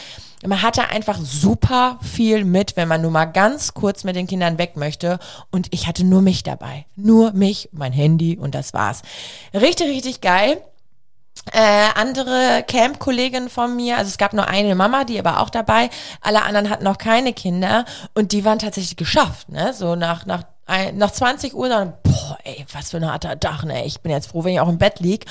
man 0.46 0.62
hatte 0.62 0.90
einfach 0.90 1.20
super 1.22 2.00
viel 2.02 2.44
mit, 2.44 2.76
wenn 2.76 2.90
man 2.90 3.02
nur 3.02 3.12
mal 3.12 3.26
ganz 3.28 3.74
kurz 3.74 4.04
mit 4.04 4.18
den 4.18 4.28
Kindern 4.28 4.58
weg 4.58 4.76
möchte. 4.76 5.20
Und 5.52 5.74
ich 5.74 5.88
hatte 5.88 6.04
nur 6.04 6.22
mich 6.22 6.44
dabei. 6.44 6.86
Nur 6.98 7.32
mich, 7.32 7.70
mein 7.72 7.94
Handy 7.94 8.38
und 8.38 8.56
das 8.56 8.74
war's. 8.74 9.04
Richtig, 9.54 9.88
richtig 9.88 10.20
geil. 10.20 10.62
Äh, 11.54 11.90
andere 11.96 12.64
Camp-Kolleginnen 12.68 13.50
von 13.50 13.76
mir, 13.76 13.98
also 13.98 14.10
es 14.10 14.18
gab 14.18 14.34
nur 14.34 14.48
eine 14.48 14.76
Mama, 14.76 15.04
die 15.04 15.24
war 15.24 15.42
auch 15.42 15.50
dabei, 15.50 15.90
alle 16.22 16.44
anderen 16.44 16.70
hatten 16.70 16.84
noch 16.84 16.98
keine 16.98 17.34
Kinder 17.34 17.86
und 18.14 18.32
die 18.32 18.46
waren 18.46 18.60
tatsächlich 18.60 18.98
geschafft, 18.98 19.50
ne? 19.50 19.74
So 19.74 19.96
nach, 19.96 20.26
nach, 20.26 20.44
ein, 20.66 20.98
nach 20.98 21.12
20 21.12 21.54
Uhr 21.54 21.70
dann, 21.70 21.94
boah, 22.04 22.38
ey, 22.44 22.66
was 22.74 22.92
für 22.92 22.98
ein 22.98 23.10
harter 23.10 23.40
Tag, 23.40 23.64
ne? 23.64 23.86
Ich 23.86 24.02
bin 24.02 24.12
jetzt 24.12 24.28
froh, 24.28 24.44
wenn 24.44 24.54
ich 24.54 24.60
auch 24.60 24.68
im 24.68 24.78
Bett 24.78 25.00
lieg. 25.00 25.26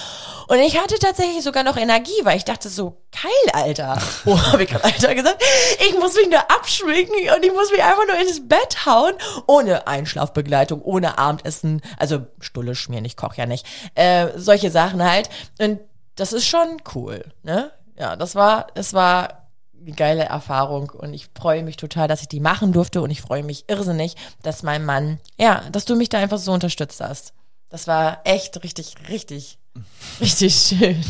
Und 0.48 0.58
ich 0.58 0.80
hatte 0.80 0.98
tatsächlich 0.98 1.44
sogar 1.44 1.62
noch 1.62 1.76
Energie, 1.76 2.18
weil 2.24 2.38
ich 2.38 2.44
dachte 2.44 2.68
so, 2.68 3.02
geil, 3.12 3.52
Alter. 3.52 4.00
Oh, 4.24 4.38
hab 4.38 4.58
ich 4.58 4.68
gerade 4.68 4.84
Alter 4.84 5.14
gesagt? 5.14 5.42
Ich 5.86 5.98
muss 5.98 6.14
mich 6.14 6.28
nur 6.30 6.40
abschminken 6.50 7.14
und 7.36 7.44
ich 7.44 7.52
muss 7.52 7.70
mich 7.70 7.82
einfach 7.82 8.06
nur 8.06 8.18
ins 8.18 8.48
Bett 8.48 8.86
hauen, 8.86 9.12
ohne 9.46 9.86
Einschlafbegleitung, 9.86 10.80
ohne 10.82 11.18
Abendessen, 11.18 11.82
also 11.98 12.26
Stulle 12.40 12.74
schmieren, 12.74 13.04
ich 13.04 13.16
koche 13.16 13.36
ja 13.36 13.46
nicht, 13.46 13.66
äh, 13.94 14.28
solche 14.36 14.70
Sachen 14.70 15.04
halt. 15.04 15.28
Und 15.58 15.80
das 16.16 16.32
ist 16.32 16.46
schon 16.46 16.78
cool, 16.94 17.24
ne? 17.42 17.70
Ja, 17.98 18.16
das 18.16 18.34
war, 18.34 18.66
es 18.74 18.92
war 18.92 19.48
eine 19.80 19.92
geile 19.94 20.24
Erfahrung 20.24 20.90
und 20.90 21.14
ich 21.14 21.28
freue 21.38 21.62
mich 21.62 21.76
total, 21.76 22.08
dass 22.08 22.22
ich 22.22 22.28
die 22.28 22.40
machen 22.40 22.72
durfte 22.72 23.00
und 23.00 23.10
ich 23.10 23.20
freue 23.20 23.42
mich 23.42 23.68
irrsinnig, 23.68 24.16
dass 24.42 24.62
mein 24.62 24.84
Mann, 24.84 25.20
ja, 25.38 25.62
dass 25.70 25.84
du 25.84 25.94
mich 25.96 26.08
da 26.08 26.18
einfach 26.18 26.38
so 26.38 26.52
unterstützt 26.52 27.00
hast. 27.00 27.32
Das 27.68 27.86
war 27.86 28.20
echt 28.24 28.62
richtig, 28.64 28.94
richtig, 29.08 29.58
richtig 30.20 30.54
schön. 30.54 31.02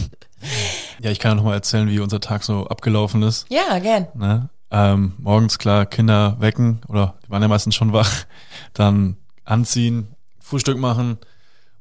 Ja, 1.00 1.10
ich 1.10 1.18
kann 1.18 1.32
ja 1.32 1.34
noch 1.36 1.44
mal 1.44 1.54
erzählen, 1.54 1.88
wie 1.88 2.00
unser 2.00 2.20
Tag 2.20 2.44
so 2.44 2.66
abgelaufen 2.66 3.22
ist. 3.22 3.46
Ja, 3.48 3.78
gern. 3.78 4.08
Ne? 4.14 4.48
Ähm, 4.70 5.14
morgens 5.18 5.58
klar 5.58 5.86
Kinder 5.86 6.36
wecken 6.40 6.80
oder 6.88 7.14
die 7.24 7.30
waren 7.30 7.42
ja 7.42 7.48
meistens 7.48 7.74
schon 7.74 7.92
wach, 7.92 8.26
dann 8.74 9.16
anziehen, 9.44 10.14
Frühstück 10.40 10.78
machen 10.78 11.18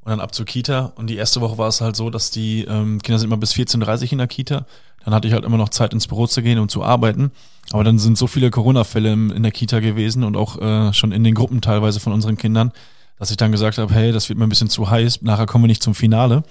und 0.06 0.10
dann 0.10 0.20
ab 0.20 0.32
zur 0.36 0.46
Kita. 0.46 0.92
Und 0.94 1.08
die 1.08 1.16
erste 1.16 1.40
Woche 1.40 1.58
war 1.58 1.66
es 1.66 1.80
halt 1.80 1.96
so, 1.96 2.10
dass 2.10 2.30
die 2.30 2.62
ähm, 2.62 3.02
Kinder 3.02 3.18
sind 3.18 3.26
immer 3.26 3.38
bis 3.38 3.54
14.30 3.54 4.04
Uhr 4.04 4.12
in 4.12 4.18
der 4.18 4.28
Kita. 4.28 4.64
Dann 5.04 5.12
hatte 5.12 5.26
ich 5.26 5.34
halt 5.34 5.44
immer 5.44 5.56
noch 5.56 5.68
Zeit 5.68 5.92
ins 5.92 6.06
Büro 6.06 6.28
zu 6.28 6.42
gehen 6.42 6.60
und 6.60 6.70
zu 6.70 6.84
arbeiten. 6.84 7.32
Aber 7.72 7.82
dann 7.82 7.98
sind 7.98 8.16
so 8.16 8.28
viele 8.28 8.50
Corona-Fälle 8.50 9.12
in 9.12 9.42
der 9.42 9.50
Kita 9.50 9.80
gewesen 9.80 10.22
und 10.22 10.36
auch 10.36 10.60
äh, 10.60 10.92
schon 10.92 11.10
in 11.10 11.24
den 11.24 11.34
Gruppen 11.34 11.60
teilweise 11.60 11.98
von 11.98 12.12
unseren 12.12 12.36
Kindern, 12.36 12.70
dass 13.18 13.32
ich 13.32 13.36
dann 13.36 13.50
gesagt 13.50 13.78
habe, 13.78 13.92
hey, 13.92 14.12
das 14.12 14.28
wird 14.28 14.38
mir 14.38 14.46
ein 14.46 14.48
bisschen 14.48 14.68
zu 14.68 14.88
heiß, 14.88 15.22
nachher 15.22 15.46
kommen 15.46 15.64
wir 15.64 15.68
nicht 15.68 15.82
zum 15.82 15.96
Finale. 15.96 16.44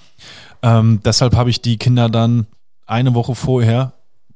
Ähm, 0.62 1.00
deshalb 1.06 1.34
habe 1.38 1.50
ich 1.50 1.62
die 1.62 1.78
Kinder 1.78 2.10
dann 2.10 2.48
eine 2.86 3.14
Woche 3.14 3.36
vorher 3.36 3.94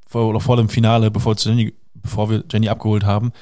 vor, 0.07 0.29
oder 0.29 0.39
vor 0.39 0.55
dem 0.55 0.69
Finale, 0.69 1.11
bevor, 1.11 1.35
Jenny, 1.37 1.73
bevor 1.93 2.29
wir 2.29 2.45
Jenny 2.49 2.69
abgeholt 2.69 3.03
haben, 3.03 3.33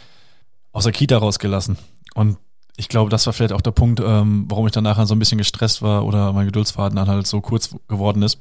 aus 0.72 0.86
der 0.86 0.94
Kita 0.94 1.20
rausgelassen. 1.20 1.78
Und 2.16 2.38
ich 2.78 2.90
glaube, 2.90 3.10
das 3.10 3.26
war 3.26 3.34
vielleicht 3.34 3.54
auch 3.54 3.62
der 3.62 3.72
Punkt, 3.72 4.00
ähm, 4.00 4.46
warum 4.48 4.68
ich 4.68 4.72
dann 4.72 4.84
nachher 4.84 5.08
so 5.08 5.16
ein 5.16 5.20
bisschen 5.20 5.40
gestresst 5.40 5.82
war 5.82 6.06
oder 6.06 6.32
mein 6.32 6.46
Geduldsfaden 6.46 6.96
dann 6.96 7.08
halt 7.08 7.26
so 7.26 7.42
kurz 7.42 7.76
geworden 7.88 8.22
ist. 8.22 8.40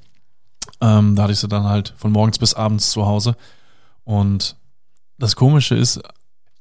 Ähm, 0.82 1.16
da 1.16 1.22
hatte 1.22 1.32
ich 1.32 1.38
sie 1.38 1.48
dann 1.48 1.64
halt 1.64 1.94
von 1.96 2.12
morgens 2.12 2.38
bis 2.38 2.52
abends 2.52 2.90
zu 2.90 3.06
Hause. 3.06 3.34
Und 4.04 4.56
das 5.18 5.36
Komische 5.36 5.74
ist, 5.74 6.00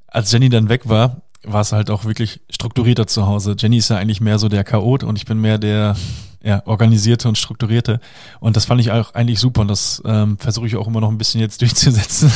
als 0.08 0.32
Jenny 0.32 0.48
dann 0.48 0.70
weg 0.70 0.88
war, 0.88 1.22
war 1.44 1.62
es 1.62 1.74
halt 1.74 1.90
auch 1.90 2.06
wirklich 2.06 2.40
strukturierter 2.50 3.08
zu 3.08 3.28
Hause. 3.28 3.56
Jenny 3.60 3.78
ist 3.78 3.90
ja 3.90 3.98
eigentlich 3.98 4.22
mehr 4.22 4.40
so 4.40 4.48
der 4.48 4.64
Chaot 4.64 5.04
und 5.04 5.18
ich 5.18 5.26
bin 5.26 5.40
mehr 5.40 5.58
der 5.58 5.96
ja, 6.42 6.62
organisierte 6.66 7.28
und 7.28 7.38
strukturierte. 7.38 8.00
Und 8.40 8.56
das 8.56 8.66
fand 8.66 8.80
ich 8.80 8.92
auch 8.92 9.14
eigentlich 9.16 9.40
super 9.40 9.62
und 9.62 9.68
das 9.68 10.02
ähm, 10.06 10.38
versuche 10.38 10.68
ich 10.68 10.78
auch 10.78 10.88
immer 10.88 11.02
noch 11.02 11.10
ein 11.10 11.18
bisschen 11.18 11.42
jetzt 11.42 11.62
durchzusetzen. 11.62 12.32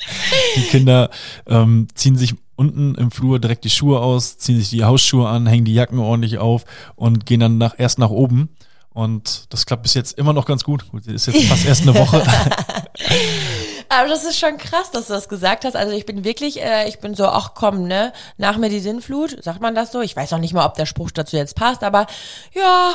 die 0.56 0.62
Kinder 0.62 1.08
ähm, 1.46 1.88
ziehen 1.94 2.18
sich 2.18 2.34
unten 2.56 2.94
im 2.94 3.10
Flur 3.10 3.38
direkt 3.38 3.64
die 3.64 3.70
Schuhe 3.70 4.00
aus, 4.00 4.38
ziehen 4.38 4.58
sich 4.58 4.70
die 4.70 4.84
Hausschuhe 4.84 5.28
an, 5.28 5.46
hängen 5.46 5.64
die 5.64 5.74
Jacken 5.74 5.98
ordentlich 5.98 6.38
auf 6.38 6.64
und 6.96 7.26
gehen 7.26 7.40
dann 7.40 7.58
nach, 7.58 7.74
erst 7.78 7.98
nach 7.98 8.10
oben. 8.10 8.48
Und 8.92 9.52
das 9.52 9.66
klappt 9.66 9.82
bis 9.82 9.94
jetzt 9.94 10.16
immer 10.18 10.32
noch 10.32 10.46
ganz 10.46 10.62
gut. 10.62 10.88
Gut, 10.90 11.06
ist 11.06 11.26
jetzt 11.26 11.44
fast 11.48 11.66
erst 11.66 11.82
eine 11.82 11.94
Woche. 11.94 12.24
Aber 13.88 14.08
das 14.08 14.24
ist 14.24 14.38
schon 14.38 14.56
krass, 14.56 14.90
dass 14.92 15.08
du 15.08 15.12
das 15.12 15.28
gesagt 15.28 15.64
hast. 15.64 15.76
Also 15.76 15.92
ich 15.92 16.06
bin 16.06 16.24
wirklich, 16.24 16.60
äh, 16.62 16.88
ich 16.88 17.00
bin 17.00 17.14
so, 17.14 17.26
ach 17.26 17.52
komm, 17.54 17.86
ne, 17.86 18.12
nach 18.38 18.56
mir 18.56 18.68
die 18.68 18.80
Sinnflut, 18.80 19.42
sagt 19.42 19.60
man 19.60 19.74
das 19.74 19.92
so? 19.92 20.00
Ich 20.00 20.16
weiß 20.16 20.30
noch 20.30 20.38
nicht 20.38 20.54
mal, 20.54 20.64
ob 20.64 20.74
der 20.74 20.86
Spruch 20.86 21.10
dazu 21.10 21.36
jetzt 21.36 21.56
passt, 21.56 21.82
aber 21.82 22.06
ja, 22.54 22.94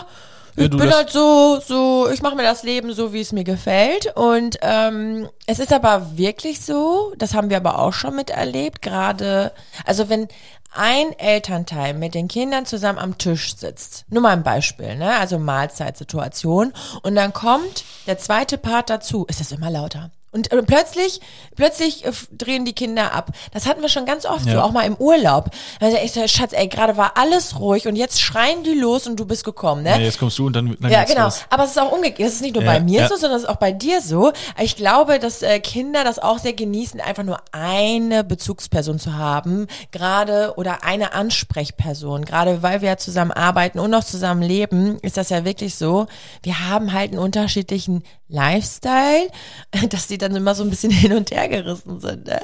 Ja, 0.60 0.66
ich 0.66 0.78
bin 0.78 0.94
halt 0.94 1.10
so, 1.10 1.60
so, 1.66 2.10
ich 2.10 2.22
mache 2.22 2.36
mir 2.36 2.44
das 2.44 2.64
Leben 2.64 2.94
so, 2.94 3.14
wie 3.14 3.22
es 3.22 3.32
mir 3.32 3.44
gefällt. 3.44 4.16
Und 4.16 4.58
ähm, 4.62 5.30
es 5.46 5.60
ist 5.60 5.74
aber 5.74 6.18
wirklich 6.18 6.62
so, 6.62 7.14
das 7.18 7.34
haben 7.34 7.50
wir 7.50 7.58
aber 7.58 7.80
auch 7.80 7.94
schon 7.94 8.16
miterlebt, 8.16 8.82
gerade, 8.82 9.52
also 9.86 10.10
wenn 10.10 10.28
ein 10.72 11.14
Elternteil 11.18 11.96
mit 11.96 12.14
den 12.14 12.28
Kindern 12.28 12.66
zusammen 12.66 13.00
am 13.00 13.18
Tisch 13.18 13.56
sitzt, 13.56 14.06
nur 14.10 14.22
mal 14.22 14.34
ein 14.34 14.44
Beispiel, 14.44 14.96
ne? 14.96 15.18
Also 15.18 15.40
Mahlzeitsituation, 15.40 16.74
und 17.02 17.16
dann 17.16 17.34
kommt 17.34 17.86
der 18.06 18.20
zweite 18.20 18.60
Part 18.60 18.90
dazu, 18.90 19.26
ist 19.28 19.40
das 19.40 19.52
immer 19.52 19.72
lauter. 19.72 20.12
Und 20.32 20.52
äh, 20.52 20.62
plötzlich, 20.62 21.22
plötzlich 21.56 22.06
äh, 22.06 22.12
drehen 22.32 22.64
die 22.66 22.74
Kinder 22.74 23.14
ab. 23.14 23.32
Das 23.52 23.66
hatten 23.66 23.82
wir 23.82 23.90
schon 23.90 24.06
ganz 24.06 24.26
oft, 24.26 24.46
Ja. 24.46 24.54
so 24.54 24.62
auch 24.62 24.72
mal 24.72 24.84
im 24.86 24.96
Urlaub. 24.96 25.50
Also 25.80 25.98
ich 26.04 26.12
so, 26.12 26.28
Schatz, 26.28 26.54
ey, 26.54 26.68
gerade 26.68 26.98
war 26.98 27.14
alles 27.18 27.60
ruhig 27.60 27.88
und 27.88 27.96
jetzt 27.96 28.22
schreien 28.22 28.64
die 28.64 28.74
los 28.76 29.08
und 29.08 29.20
du 29.20 29.26
bist 29.26 29.44
gekommen, 29.44 29.84
ne? 29.84 29.90
Ja, 29.92 29.98
jetzt 29.98 30.20
kommst 30.20 30.38
du 30.38 30.46
und 30.46 30.54
dann, 30.56 30.78
dann 30.80 30.92
Ja, 30.92 31.04
genau. 31.04 31.26
los. 31.26 31.42
Aber 31.50 31.64
es 31.64 31.72
ist 31.72 31.80
auch 31.80 31.92
umgekehrt. 31.92 32.28
Das 32.28 32.36
ist 32.36 32.42
nicht 32.42 32.54
nur 32.56 32.64
Ja, 32.64 32.74
bei 32.74 32.80
mir 32.80 33.02
ja. 33.02 33.08
so, 33.08 33.16
sondern 33.16 33.38
es 33.38 33.44
ist 33.44 33.50
auch 33.50 33.56
bei 33.58 33.72
dir 33.72 34.02
so. 34.02 34.32
Ich 34.62 34.76
glaube, 34.76 35.18
dass 35.20 35.42
äh, 35.42 35.60
Kinder 35.60 36.04
das 36.04 36.20
auch 36.20 36.38
sehr 36.38 36.54
genießen, 36.54 37.02
einfach 37.02 37.24
nur 37.24 37.40
eine 37.52 38.24
Bezugsperson 38.24 39.00
zu 39.00 39.18
haben, 39.18 39.66
gerade 39.92 40.54
oder 40.58 40.84
eine 40.84 41.14
Ansprechperson. 41.14 42.26
Gerade 42.26 42.62
weil 42.62 42.82
wir 42.82 42.90
ja 42.90 42.98
zusammen 42.98 43.32
arbeiten 43.32 43.80
und 43.80 43.90
noch 43.92 44.04
zusammen 44.04 44.42
leben, 44.44 45.00
ist 45.02 45.18
das 45.18 45.30
ja 45.30 45.44
wirklich 45.46 45.76
so. 45.76 46.06
Wir 46.44 46.70
haben 46.70 46.94
halt 46.94 47.12
einen 47.12 47.20
unterschiedlichen 47.20 48.04
Lifestyle, 48.30 49.28
dass 49.90 50.08
die 50.08 50.18
dann 50.18 50.36
immer 50.36 50.56
so 50.56 50.64
ein 50.64 50.70
bisschen 50.70 50.92
hin 51.00 51.14
und 51.14 51.32
her 51.32 51.48
gerissen 51.50 52.00
sind. 52.00 52.28
Ne? 52.28 52.40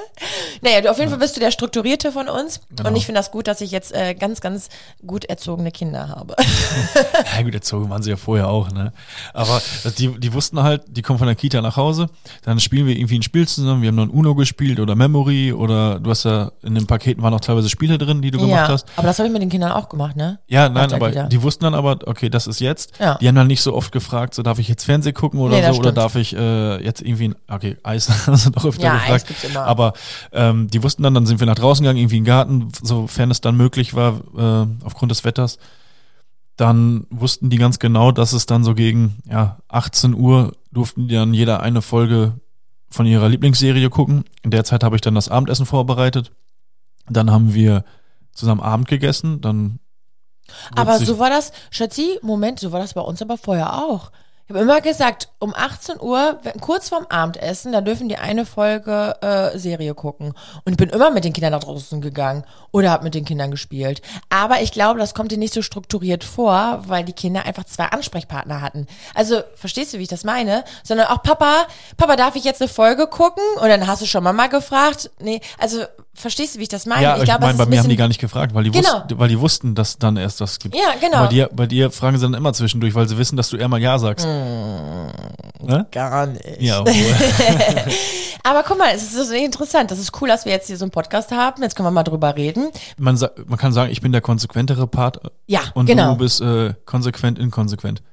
Naja, 0.61 0.81
du, 0.81 0.91
auf 0.91 0.97
jeden 0.97 1.09
Fall 1.09 1.19
bist 1.19 1.35
du 1.35 1.39
der 1.39 1.51
Strukturierte 1.51 2.11
von 2.11 2.27
uns. 2.27 2.61
Genau. 2.75 2.89
Und 2.89 2.95
ich 2.95 3.05
finde 3.05 3.19
das 3.19 3.31
gut, 3.31 3.47
dass 3.47 3.61
ich 3.61 3.71
jetzt 3.71 3.93
äh, 3.93 4.15
ganz, 4.15 4.41
ganz 4.41 4.69
gut 5.05 5.25
erzogene 5.25 5.71
Kinder 5.71 6.09
habe. 6.09 6.35
Ja 7.35 7.41
gut, 7.41 7.53
erzogen 7.53 7.89
waren 7.89 8.01
sie 8.01 8.09
ja 8.09 8.15
vorher 8.15 8.47
auch, 8.47 8.71
ne? 8.71 8.93
Aber 9.33 9.61
die, 9.97 10.19
die 10.19 10.33
wussten 10.33 10.61
halt, 10.63 10.83
die 10.87 11.01
kommen 11.01 11.19
von 11.19 11.27
der 11.27 11.35
Kita 11.35 11.61
nach 11.61 11.75
Hause, 11.75 12.07
dann 12.43 12.59
spielen 12.59 12.87
wir 12.87 12.95
irgendwie 12.95 13.19
ein 13.19 13.23
Spiel 13.23 13.47
zusammen, 13.47 13.81
wir 13.81 13.89
haben 13.89 13.97
dann 13.97 14.09
Uno 14.09 14.35
gespielt 14.35 14.79
oder 14.79 14.95
Memory 14.95 15.51
oder 15.51 15.99
du 15.99 16.09
hast 16.09 16.23
ja, 16.23 16.51
in 16.63 16.75
den 16.75 16.87
Paketen 16.87 17.21
waren 17.23 17.33
auch 17.33 17.41
teilweise 17.41 17.69
Spiele 17.69 17.97
drin, 17.97 18.21
die 18.21 18.31
du 18.31 18.39
gemacht 18.39 18.51
ja, 18.51 18.67
hast. 18.69 18.87
aber 18.95 19.07
das 19.07 19.19
habe 19.19 19.27
ich 19.27 19.33
mit 19.33 19.41
den 19.41 19.49
Kindern 19.49 19.71
auch 19.73 19.89
gemacht, 19.89 20.15
ne? 20.15 20.39
Ja, 20.47 20.69
nein, 20.69 20.93
aber 20.93 21.09
Kita. 21.09 21.23
die 21.27 21.41
wussten 21.41 21.65
dann 21.65 21.73
aber, 21.73 21.99
okay, 22.05 22.29
das 22.29 22.47
ist 22.47 22.59
jetzt. 22.59 22.93
Ja. 22.99 23.17
Die 23.19 23.27
haben 23.27 23.35
dann 23.35 23.47
nicht 23.47 23.61
so 23.61 23.73
oft 23.73 23.91
gefragt, 23.91 24.33
so 24.33 24.43
darf 24.43 24.59
ich 24.59 24.67
jetzt 24.67 24.85
Fernsehen 24.85 25.13
gucken 25.13 25.39
oder 25.39 25.55
Nee, 25.55 25.73
so, 25.73 25.74
oder 25.75 25.89
stimmt. 25.89 25.97
darf 25.97 26.15
ich 26.15 26.35
äh, 26.35 26.83
jetzt 26.83 27.01
irgendwie, 27.01 27.29
ein, 27.29 27.35
okay, 27.47 27.77
Eis 27.83 28.05
sie 28.33 28.51
doch 28.51 28.65
öfter 28.65 28.83
Ja, 28.83 28.93
Eis 28.95 29.01
gefragt. 29.01 29.27
gibt's 29.27 29.43
immer. 29.43 29.63
Aber 29.63 29.93
ähm, 30.31 30.67
die 30.69 30.83
wussten 30.83 31.03
dann, 31.03 31.13
dann 31.13 31.25
sind 31.25 31.39
wir 31.39 31.47
nach 31.47 31.55
draußen 31.55 31.83
gegangen, 31.83 31.99
irgendwie 31.99 32.17
in 32.17 32.23
den 32.23 32.27
Garten, 32.27 32.71
sofern 32.81 33.31
es 33.31 33.41
dann 33.41 33.55
möglich 33.57 33.93
war, 33.93 34.21
äh, 34.37 34.67
aufgrund 34.85 35.11
des 35.11 35.23
Wetters. 35.23 35.57
Dann 36.57 37.05
wussten 37.09 37.49
die 37.49 37.57
ganz 37.57 37.79
genau, 37.79 38.11
dass 38.11 38.33
es 38.33 38.45
dann 38.45 38.63
so 38.63 38.75
gegen 38.75 39.17
ja, 39.29 39.57
18 39.67 40.13
Uhr 40.13 40.53
durften 40.71 41.07
die 41.07 41.15
dann 41.15 41.33
jeder 41.33 41.61
eine 41.61 41.81
Folge 41.81 42.39
von 42.89 43.05
ihrer 43.05 43.27
Lieblingsserie 43.29 43.89
gucken. 43.89 44.23
In 44.41 44.51
der 44.51 44.63
Zeit 44.63 44.83
habe 44.83 44.95
ich 44.95 45.01
dann 45.01 45.15
das 45.15 45.29
Abendessen 45.29 45.65
vorbereitet. 45.65 46.31
Dann 47.09 47.31
haben 47.31 47.53
wir 47.53 47.83
zusammen 48.33 48.61
Abend 48.61 48.87
gegessen, 48.87 49.41
dann 49.41 49.79
Aber 50.75 50.99
so 50.99 51.19
war 51.19 51.29
das, 51.29 51.51
Schatzi, 51.71 52.19
Moment, 52.21 52.59
so 52.59 52.71
war 52.71 52.79
das 52.79 52.93
bei 52.93 53.01
uns 53.01 53.21
aber 53.21 53.37
vorher 53.37 53.73
auch. 53.83 54.11
Ich 54.47 54.53
habe 54.53 54.63
immer 54.63 54.79
gesagt, 54.79 55.29
um 55.39 55.55
18 55.55 55.99
Uhr, 55.99 56.39
kurz 56.61 56.89
vorm 56.89 57.07
Abendessen, 57.09 57.71
da 57.71 57.81
dürfen 57.81 58.09
die 58.09 58.17
eine 58.17 58.45
Folge 58.45 59.15
äh, 59.21 59.57
Serie 59.57 59.95
gucken. 59.95 60.33
Und 60.65 60.77
bin 60.77 60.89
immer 60.89 61.09
mit 61.09 61.23
den 61.23 61.33
Kindern 61.33 61.53
nach 61.53 61.63
draußen 61.63 61.99
gegangen 61.99 62.43
oder 62.71 62.91
habe 62.91 63.05
mit 63.05 63.15
den 63.15 63.25
Kindern 63.25 63.49
gespielt. 63.49 64.03
Aber 64.29 64.61
ich 64.61 64.71
glaube, 64.71 64.99
das 64.99 65.15
kommt 65.15 65.31
dir 65.31 65.39
nicht 65.39 65.55
so 65.55 65.63
strukturiert 65.63 66.23
vor, 66.23 66.83
weil 66.85 67.03
die 67.03 67.13
Kinder 67.13 67.43
einfach 67.43 67.63
zwei 67.63 67.85
Ansprechpartner 67.85 68.61
hatten. 68.61 68.85
Also, 69.15 69.41
verstehst 69.55 69.95
du, 69.95 69.97
wie 69.97 70.03
ich 70.03 70.09
das 70.09 70.23
meine? 70.23 70.63
Sondern 70.83 71.07
auch 71.07 71.23
Papa, 71.23 71.65
Papa, 71.97 72.15
darf 72.15 72.35
ich 72.35 72.43
jetzt 72.43 72.61
eine 72.61 72.69
Folge 72.69 73.07
gucken? 73.07 73.43
Und 73.59 73.69
dann 73.69 73.87
hast 73.87 74.03
du 74.03 74.05
schon 74.05 74.23
Mama 74.23 74.45
gefragt. 74.45 75.09
Nee, 75.17 75.41
also, 75.57 75.85
verstehst 76.15 76.55
du, 76.55 76.59
wie 76.59 76.63
ich 76.63 76.69
das 76.69 76.85
meine? 76.85 77.03
Ja, 77.03 77.17
ich, 77.17 77.23
glaube, 77.25 77.41
meine, 77.45 77.57
bei 77.57 77.65
mir 77.65 77.79
haben 77.79 77.89
die 77.89 77.95
gar 77.95 78.07
nicht 78.07 78.19
gefragt, 78.19 78.53
weil 78.53 78.63
die, 78.63 78.71
Genau. 78.71 79.01
wussten, 79.01 79.19
weil 79.19 79.29
die 79.29 79.39
wussten, 79.39 79.75
dass 79.75 79.97
dann 79.97 80.17
erst 80.17 80.41
das 80.41 80.59
gibt. 80.59 80.75
Ja, 80.75 80.93
genau. 80.99 81.23
Bei 81.23 81.27
dir, 81.27 81.49
bei 81.53 81.65
dir 81.67 81.91
fragen 81.91 82.17
sie 82.17 82.23
dann 82.23 82.33
immer 82.33 82.53
zwischendurch, 82.53 82.95
weil 82.95 83.07
sie 83.07 83.17
wissen, 83.17 83.35
dass 83.37 83.49
du 83.49 83.57
eher 83.57 83.67
mal 83.67 83.79
Ja 83.81 83.99
sagst. 83.99 84.25
Ne? 84.25 85.85
Gar 85.91 86.27
nicht. 86.27 86.61
Ja. 86.61 86.83
Aber 88.43 88.63
guck 88.63 88.77
mal, 88.77 88.91
es 88.93 89.03
ist 89.13 89.27
so 89.27 89.33
interessant. 89.33 89.89
Das 89.91 89.97
ist 89.99 90.11
cool, 90.21 90.27
dass 90.27 90.45
wir 90.45 90.51
jetzt 90.51 90.67
hier 90.67 90.77
so 90.77 90.85
einen 90.85 90.91
Podcast 90.91 91.31
haben. 91.31 91.63
Jetzt 91.63 91.75
können 91.75 91.87
wir 91.87 91.91
mal 91.91 92.03
drüber 92.03 92.35
reden. 92.35 92.69
man, 92.97 93.17
man 93.47 93.57
kann 93.57 93.73
sagen, 93.73 93.91
ich 93.91 94.01
bin 94.01 94.11
der 94.11 94.21
konsequentere 94.21 94.85
Part 94.87 95.19
Ja, 95.47 95.61
und 95.73 95.87
genau. 95.87 96.11
du 96.13 96.17
bist 96.19 96.41
äh, 96.41 96.73
konsequent 96.85 97.39
inkonsequent. 97.39 98.03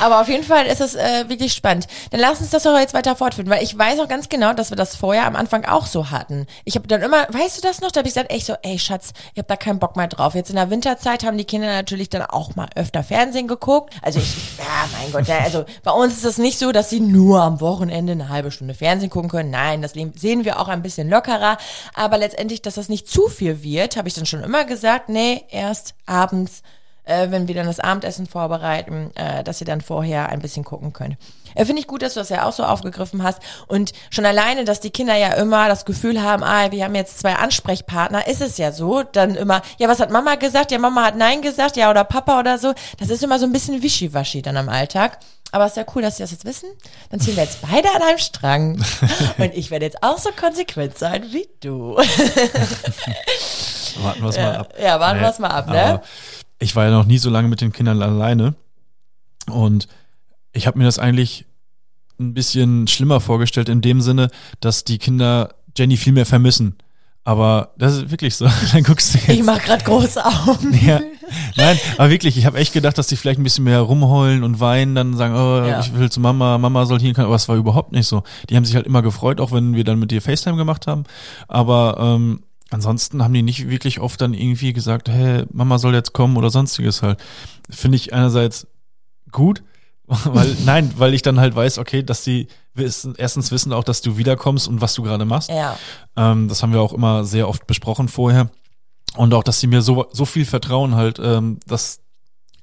Aber 0.00 0.20
auf 0.20 0.28
jeden 0.28 0.44
Fall 0.44 0.66
ist 0.66 0.80
es 0.80 0.94
äh, 0.94 1.28
wirklich 1.28 1.52
spannend. 1.52 1.88
Dann 2.10 2.20
lass 2.20 2.40
uns 2.40 2.50
das 2.50 2.62
doch 2.62 2.78
jetzt 2.78 2.94
weiter 2.94 3.16
fortführen, 3.16 3.50
weil 3.50 3.64
ich 3.64 3.76
weiß 3.76 3.98
auch 3.98 4.06
ganz 4.06 4.28
genau, 4.28 4.52
dass 4.52 4.70
wir 4.70 4.76
das 4.76 4.94
vorher 4.94 5.26
am 5.26 5.34
Anfang 5.34 5.64
auch 5.64 5.86
so 5.86 6.10
hatten. 6.10 6.46
Ich 6.64 6.76
habe 6.76 6.86
dann 6.86 7.02
immer, 7.02 7.26
weißt 7.30 7.58
du 7.58 7.66
das 7.66 7.80
noch? 7.80 7.90
Da 7.90 7.98
habe 7.98 8.08
ich 8.08 8.14
gesagt, 8.14 8.32
echt 8.32 8.46
so, 8.46 8.54
ey 8.62 8.78
Schatz, 8.78 9.12
ich 9.32 9.38
habe 9.38 9.48
da 9.48 9.56
keinen 9.56 9.80
Bock 9.80 9.96
mehr 9.96 10.06
drauf. 10.06 10.36
Jetzt 10.36 10.50
in 10.50 10.56
der 10.56 10.70
Winterzeit 10.70 11.24
haben 11.24 11.36
die 11.36 11.44
Kinder 11.44 11.66
natürlich 11.66 12.08
dann 12.10 12.22
auch 12.22 12.54
mal 12.54 12.68
öfter 12.76 13.02
Fernsehen 13.02 13.48
geguckt. 13.48 13.94
Also 14.02 14.20
ich, 14.20 14.58
ja, 14.58 14.88
mein 14.96 15.10
Gott, 15.10 15.26
ja, 15.26 15.38
also 15.38 15.64
bei 15.82 15.90
uns 15.90 16.14
ist 16.14 16.24
es 16.24 16.38
nicht 16.38 16.60
so, 16.60 16.70
dass 16.70 16.90
sie 16.90 17.00
nur 17.00 17.42
am 17.42 17.60
Wochenende 17.60 18.12
eine 18.12 18.28
halbe 18.28 18.52
Stunde 18.52 18.74
Fernsehen 18.74 19.10
gucken 19.10 19.30
können. 19.30 19.50
Nein, 19.50 19.82
das 19.82 19.94
sehen 19.94 20.44
wir 20.44 20.60
auch 20.60 20.68
ein 20.68 20.82
bisschen 20.82 21.10
lockerer. 21.10 21.56
Aber 21.94 22.18
letztendlich, 22.18 22.62
dass 22.62 22.74
das 22.74 22.88
nicht 22.88 23.08
zu 23.08 23.26
viel 23.28 23.64
wird, 23.64 23.96
habe 23.96 24.06
ich 24.06 24.14
dann 24.14 24.26
schon 24.26 24.44
immer 24.44 24.64
gesagt, 24.64 25.08
nee, 25.08 25.44
erst 25.50 25.94
abends 26.06 26.62
äh, 27.04 27.30
wenn 27.30 27.48
wir 27.48 27.54
dann 27.54 27.66
das 27.66 27.80
Abendessen 27.80 28.26
vorbereiten, 28.26 29.10
äh, 29.14 29.42
dass 29.42 29.60
ihr 29.60 29.66
dann 29.66 29.80
vorher 29.80 30.28
ein 30.28 30.40
bisschen 30.40 30.64
gucken 30.64 30.92
könnt. 30.92 31.16
Äh, 31.54 31.64
Finde 31.64 31.80
ich 31.80 31.86
gut, 31.86 32.02
dass 32.02 32.14
du 32.14 32.20
das 32.20 32.28
ja 32.28 32.46
auch 32.46 32.52
so 32.52 32.64
aufgegriffen 32.64 33.22
hast. 33.22 33.40
Und 33.66 33.92
schon 34.10 34.26
alleine, 34.26 34.64
dass 34.64 34.80
die 34.80 34.90
Kinder 34.90 35.16
ja 35.16 35.32
immer 35.34 35.68
das 35.68 35.84
Gefühl 35.84 36.22
haben, 36.22 36.42
ah, 36.42 36.70
wir 36.70 36.84
haben 36.84 36.94
jetzt 36.94 37.18
zwei 37.18 37.34
Ansprechpartner, 37.34 38.26
ist 38.26 38.40
es 38.40 38.58
ja 38.58 38.72
so. 38.72 39.02
Dann 39.02 39.34
immer, 39.34 39.62
ja, 39.78 39.88
was 39.88 40.00
hat 40.00 40.10
Mama 40.10 40.36
gesagt? 40.36 40.72
Ja, 40.72 40.78
Mama 40.78 41.04
hat 41.04 41.16
Nein 41.16 41.42
gesagt, 41.42 41.76
ja, 41.76 41.90
oder 41.90 42.04
Papa 42.04 42.40
oder 42.40 42.58
so. 42.58 42.72
Das 42.98 43.10
ist 43.10 43.22
immer 43.22 43.38
so 43.38 43.46
ein 43.46 43.52
bisschen 43.52 43.82
wischiwaschi 43.82 44.42
dann 44.42 44.56
am 44.56 44.68
Alltag. 44.68 45.18
Aber 45.54 45.66
es 45.66 45.72
ist 45.72 45.76
ja 45.76 45.84
cool, 45.94 46.00
dass 46.00 46.16
sie 46.16 46.22
das 46.22 46.30
jetzt 46.30 46.46
wissen. 46.46 46.70
Dann 47.10 47.20
ziehen 47.20 47.36
wir 47.36 47.42
jetzt 47.42 47.58
beide 47.60 47.94
an 47.94 48.00
einem 48.00 48.16
Strang. 48.16 48.82
Und 49.38 49.54
ich 49.54 49.70
werde 49.70 49.84
jetzt 49.84 50.02
auch 50.02 50.16
so 50.16 50.30
konsequent 50.30 50.96
sein 50.96 51.26
wie 51.30 51.46
du. 51.60 51.96
warten 53.98 54.22
wir 54.22 54.30
es 54.30 54.38
mal 54.38 54.56
ab. 54.56 54.72
Ja, 54.80 54.98
warten 54.98 55.20
wir 55.20 55.28
es 55.28 55.38
mal 55.38 55.50
ab, 55.50 55.68
ne? 55.68 56.00
Ich 56.62 56.76
war 56.76 56.84
ja 56.84 56.90
noch 56.92 57.06
nie 57.06 57.18
so 57.18 57.28
lange 57.28 57.48
mit 57.48 57.60
den 57.60 57.72
Kindern 57.72 58.00
alleine. 58.02 58.54
Und 59.50 59.88
ich 60.52 60.66
habe 60.66 60.78
mir 60.78 60.84
das 60.84 60.98
eigentlich 60.98 61.44
ein 62.20 62.34
bisschen 62.34 62.86
schlimmer 62.86 63.20
vorgestellt, 63.20 63.68
in 63.68 63.80
dem 63.80 64.00
Sinne, 64.00 64.28
dass 64.60 64.84
die 64.84 64.98
Kinder 64.98 65.54
Jenny 65.76 65.96
viel 65.96 66.12
mehr 66.12 66.26
vermissen. 66.26 66.76
Aber 67.24 67.72
das 67.78 67.94
ist 67.96 68.10
wirklich 68.10 68.36
so. 68.36 68.46
Dann 68.72 68.82
guckst 68.84 69.14
du 69.14 69.18
jetzt. 69.18 69.28
Ich 69.28 69.42
mach 69.42 69.60
grad 69.60 69.84
große 69.84 70.24
Augen. 70.24 70.78
Ja. 70.86 71.00
Nein, 71.56 71.78
aber 71.96 72.10
wirklich, 72.10 72.36
ich 72.36 72.44
habe 72.44 72.58
echt 72.58 72.74
gedacht, 72.74 72.98
dass 72.98 73.06
die 73.06 73.16
vielleicht 73.16 73.40
ein 73.40 73.42
bisschen 73.44 73.64
mehr 73.64 73.80
rumheulen 73.80 74.44
und 74.44 74.60
weinen, 74.60 74.94
dann 74.94 75.16
sagen, 75.16 75.34
oh, 75.34 75.66
Ja. 75.66 75.80
ich 75.80 75.94
will 75.96 76.10
zu 76.10 76.20
Mama, 76.20 76.58
Mama 76.58 76.84
soll 76.84 77.00
hier 77.00 77.14
kommen, 77.14 77.26
aber 77.26 77.36
es 77.36 77.48
war 77.48 77.56
überhaupt 77.56 77.92
nicht 77.92 78.06
so. 78.06 78.22
Die 78.50 78.56
haben 78.56 78.64
sich 78.66 78.74
halt 78.76 78.86
immer 78.86 79.00
gefreut, 79.02 79.40
auch 79.40 79.50
wenn 79.50 79.74
wir 79.74 79.82
dann 79.84 79.98
mit 79.98 80.10
dir 80.10 80.20
FaceTime 80.20 80.56
gemacht 80.56 80.86
haben. 80.86 81.04
Aber 81.48 81.96
ähm, 81.98 82.42
ansonsten 82.74 83.22
haben 83.22 83.34
die 83.34 83.42
nicht 83.42 83.68
wirklich 83.68 84.00
oft 84.00 84.20
dann 84.20 84.34
irgendwie 84.34 84.72
gesagt, 84.72 85.08
hey, 85.08 85.44
Mama 85.52 85.78
soll 85.78 85.94
jetzt 85.94 86.12
kommen 86.12 86.36
oder 86.36 86.50
sonstiges 86.50 87.02
halt. 87.02 87.18
Finde 87.70 87.96
ich 87.96 88.12
einerseits 88.12 88.66
gut, 89.30 89.62
weil, 90.06 90.56
nein, 90.64 90.92
weil 90.96 91.14
ich 91.14 91.22
dann 91.22 91.40
halt 91.40 91.54
weiß, 91.54 91.78
okay, 91.78 92.02
dass 92.02 92.24
die 92.24 92.48
wissen, 92.74 93.14
erstens 93.16 93.50
wissen 93.50 93.72
auch, 93.72 93.84
dass 93.84 94.00
du 94.00 94.16
wiederkommst 94.16 94.68
und 94.68 94.80
was 94.80 94.94
du 94.94 95.02
gerade 95.02 95.24
machst. 95.24 95.50
Ja. 95.50 95.78
Ähm, 96.16 96.48
das 96.48 96.62
haben 96.62 96.72
wir 96.72 96.80
auch 96.80 96.92
immer 96.92 97.24
sehr 97.24 97.48
oft 97.48 97.66
besprochen 97.66 98.08
vorher. 98.08 98.50
Und 99.16 99.34
auch, 99.34 99.42
dass 99.42 99.60
sie 99.60 99.66
mir 99.66 99.82
so, 99.82 100.06
so 100.12 100.24
viel 100.24 100.46
vertrauen 100.46 100.94
halt, 100.94 101.18
ähm, 101.18 101.60
dass, 101.66 102.00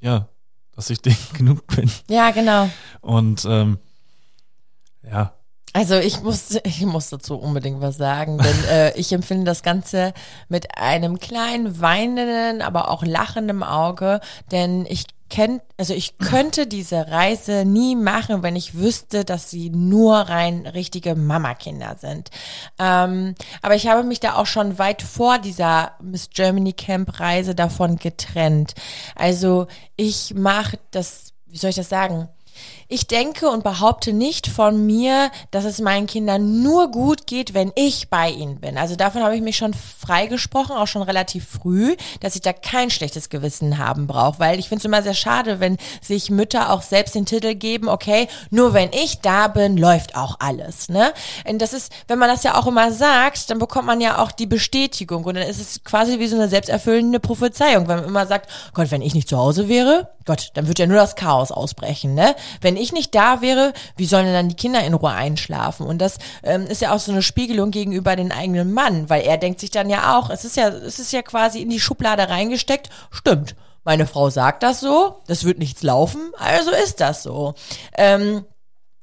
ja, 0.01 0.27
dass 0.75 0.89
ich 0.89 1.01
denen 1.03 1.17
genug 1.33 1.67
bin. 1.67 1.91
Ja, 2.09 2.31
genau. 2.31 2.69
Und 3.01 3.45
ähm, 3.47 3.77
ja, 5.03 5.33
Also 5.73 5.95
ich 5.95 6.21
muss, 6.21 6.57
ich 6.63 6.81
muss 6.81 7.09
dazu 7.09 7.35
unbedingt 7.35 7.81
was 7.81 7.97
sagen, 7.97 8.37
denn 8.37 8.63
äh, 8.69 8.97
ich 8.97 9.11
empfinde 9.13 9.45
das 9.45 9.63
Ganze 9.63 10.13
mit 10.47 10.77
einem 10.77 11.19
kleinen 11.19 11.79
weinenden, 11.79 12.61
aber 12.61 12.89
auch 12.89 13.03
lachendem 13.03 13.63
Auge, 13.63 14.19
denn 14.51 14.85
ich 14.87 15.05
kennt, 15.29 15.61
also 15.77 15.93
ich 15.93 16.17
könnte 16.17 16.67
diese 16.67 17.09
Reise 17.09 17.63
nie 17.63 17.95
machen, 17.95 18.43
wenn 18.43 18.55
ich 18.55 18.75
wüsste, 18.75 19.23
dass 19.23 19.49
sie 19.49 19.69
nur 19.69 20.15
rein 20.15 20.65
richtige 20.65 21.15
Mamakinder 21.15 21.95
sind. 21.99 22.29
Ähm, 22.79 23.35
aber 23.61 23.75
ich 23.75 23.87
habe 23.87 24.03
mich 24.03 24.19
da 24.19 24.35
auch 24.35 24.47
schon 24.47 24.79
weit 24.79 25.01
vor 25.01 25.37
dieser 25.37 25.93
Miss 26.01 26.29
Germany 26.31 26.73
Camp 26.73 27.19
Reise 27.19 27.55
davon 27.55 27.97
getrennt. 27.97 28.73
Also 29.15 29.67
ich 29.95 30.33
mache 30.33 30.79
das, 30.91 31.33
wie 31.45 31.57
soll 31.57 31.69
ich 31.69 31.75
das 31.75 31.89
sagen? 31.89 32.27
Ich 32.91 33.05
denke 33.05 33.51
und 33.51 33.63
behaupte 33.63 34.13
nicht 34.13 34.47
von 34.47 34.83
mir, 34.87 35.29
dass 35.51 35.63
es 35.63 35.79
meinen 35.79 36.07
Kindern 36.07 36.63
nur 36.63 36.89
gut 36.89 37.27
geht, 37.27 37.53
wenn 37.53 37.71
ich 37.75 38.09
bei 38.09 38.31
ihnen 38.31 38.59
bin. 38.59 38.79
Also 38.79 38.95
davon 38.95 39.21
habe 39.21 39.35
ich 39.35 39.43
mich 39.43 39.57
schon 39.57 39.75
freigesprochen, 39.75 40.75
auch 40.75 40.87
schon 40.87 41.03
relativ 41.03 41.47
früh, 41.47 41.95
dass 42.19 42.33
ich 42.33 42.41
da 42.41 42.51
kein 42.51 42.89
schlechtes 42.89 43.29
Gewissen 43.29 43.77
haben 43.77 44.07
brauche, 44.07 44.39
weil 44.39 44.57
ich 44.57 44.69
finde 44.69 44.79
es 44.79 44.85
immer 44.85 45.03
sehr 45.03 45.13
schade, 45.13 45.59
wenn 45.59 45.77
sich 46.01 46.31
Mütter 46.31 46.73
auch 46.73 46.81
selbst 46.81 47.13
den 47.13 47.27
Titel 47.27 47.53
geben, 47.53 47.89
okay, 47.89 48.27
nur 48.49 48.73
wenn 48.73 48.91
ich 48.91 49.21
da 49.21 49.49
bin, 49.49 49.77
läuft 49.77 50.15
auch 50.15 50.37
alles. 50.39 50.89
Ne? 50.89 51.13
Und 51.47 51.61
das 51.61 51.73
ist, 51.73 51.93
wenn 52.07 52.17
man 52.17 52.27
das 52.27 52.41
ja 52.41 52.55
auch 52.55 52.65
immer 52.65 52.91
sagt, 52.91 53.51
dann 53.51 53.59
bekommt 53.59 53.85
man 53.85 54.01
ja 54.01 54.17
auch 54.17 54.31
die 54.31 54.47
Bestätigung 54.47 55.25
und 55.25 55.35
dann 55.35 55.47
ist 55.47 55.61
es 55.61 55.83
quasi 55.83 56.17
wie 56.17 56.27
so 56.27 56.37
eine 56.37 56.49
selbsterfüllende 56.49 57.19
Prophezeiung, 57.19 57.87
wenn 57.87 57.99
man 57.99 58.07
immer 58.07 58.25
sagt, 58.25 58.49
Gott, 58.73 58.89
wenn 58.89 59.03
ich 59.03 59.13
nicht 59.13 59.29
zu 59.29 59.37
Hause 59.37 59.69
wäre, 59.69 60.09
Gott, 60.25 60.51
dann 60.53 60.67
wird 60.67 60.77
ja 60.77 60.85
nur 60.85 60.97
das 60.97 61.15
Chaos 61.15 61.51
ausbrechen. 61.51 62.13
Ne? 62.13 62.35
Wenn 62.61 62.77
ich 62.79 62.93
nicht 62.93 63.13
da 63.15 63.41
wäre, 63.41 63.73
wie 63.95 64.05
sollen 64.05 64.31
dann 64.31 64.49
die 64.49 64.55
Kinder 64.55 64.83
in 64.83 64.93
Ruhe 64.93 65.11
einschlafen? 65.11 65.85
Und 65.85 65.99
das 65.99 66.17
ähm, 66.43 66.65
ist 66.65 66.81
ja 66.81 66.93
auch 66.93 66.99
so 66.99 67.11
eine 67.11 67.21
Spiegelung 67.21 67.71
gegenüber 67.71 68.15
den 68.15 68.31
eigenen 68.31 68.73
Mann, 68.73 69.09
weil 69.09 69.23
er 69.23 69.37
denkt 69.37 69.59
sich 69.59 69.71
dann 69.71 69.89
ja 69.89 70.17
auch, 70.17 70.29
es 70.29 70.45
ist 70.45 70.57
ja, 70.57 70.69
es 70.69 70.99
ist 70.99 71.13
ja 71.13 71.21
quasi 71.21 71.61
in 71.61 71.69
die 71.69 71.79
Schublade 71.79 72.29
reingesteckt, 72.29 72.89
stimmt. 73.11 73.55
Meine 73.83 74.05
Frau 74.05 74.29
sagt 74.29 74.63
das 74.63 74.81
so, 74.81 75.21
das 75.27 75.45
wird 75.45 75.57
nichts 75.57 75.83
laufen, 75.83 76.31
also 76.37 76.71
ist 76.71 76.99
das 76.99 77.23
so. 77.23 77.55
Ähm, 77.97 78.45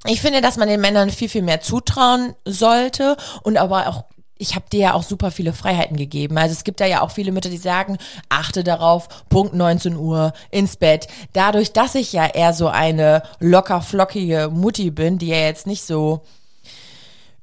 ich 0.04 0.20
finde, 0.20 0.40
dass 0.40 0.56
man 0.56 0.68
den 0.68 0.80
Männern 0.80 1.10
viel, 1.10 1.28
viel 1.28 1.42
mehr 1.42 1.60
zutrauen 1.60 2.34
sollte 2.44 3.16
und 3.42 3.56
aber 3.56 3.88
auch 3.88 4.04
ich 4.38 4.54
habe 4.54 4.66
dir 4.70 4.80
ja 4.80 4.94
auch 4.94 5.02
super 5.02 5.30
viele 5.30 5.52
Freiheiten 5.52 5.96
gegeben. 5.96 6.38
Also 6.38 6.52
es 6.52 6.64
gibt 6.64 6.80
da 6.80 6.86
ja 6.86 7.02
auch 7.02 7.10
viele 7.10 7.32
Mütter, 7.32 7.48
die 7.48 7.56
sagen, 7.56 7.98
achte 8.28 8.64
darauf, 8.64 9.08
Punkt 9.28 9.54
19 9.54 9.96
Uhr 9.96 10.32
ins 10.50 10.76
Bett. 10.76 11.08
Dadurch, 11.32 11.72
dass 11.72 11.94
ich 11.94 12.12
ja 12.12 12.26
eher 12.26 12.52
so 12.52 12.68
eine 12.68 13.22
locker 13.40 13.80
flockige 13.80 14.50
Mutti 14.52 14.90
bin, 14.90 15.18
die 15.18 15.28
ja 15.28 15.38
jetzt 15.38 15.66
nicht 15.66 15.84
so 15.84 16.22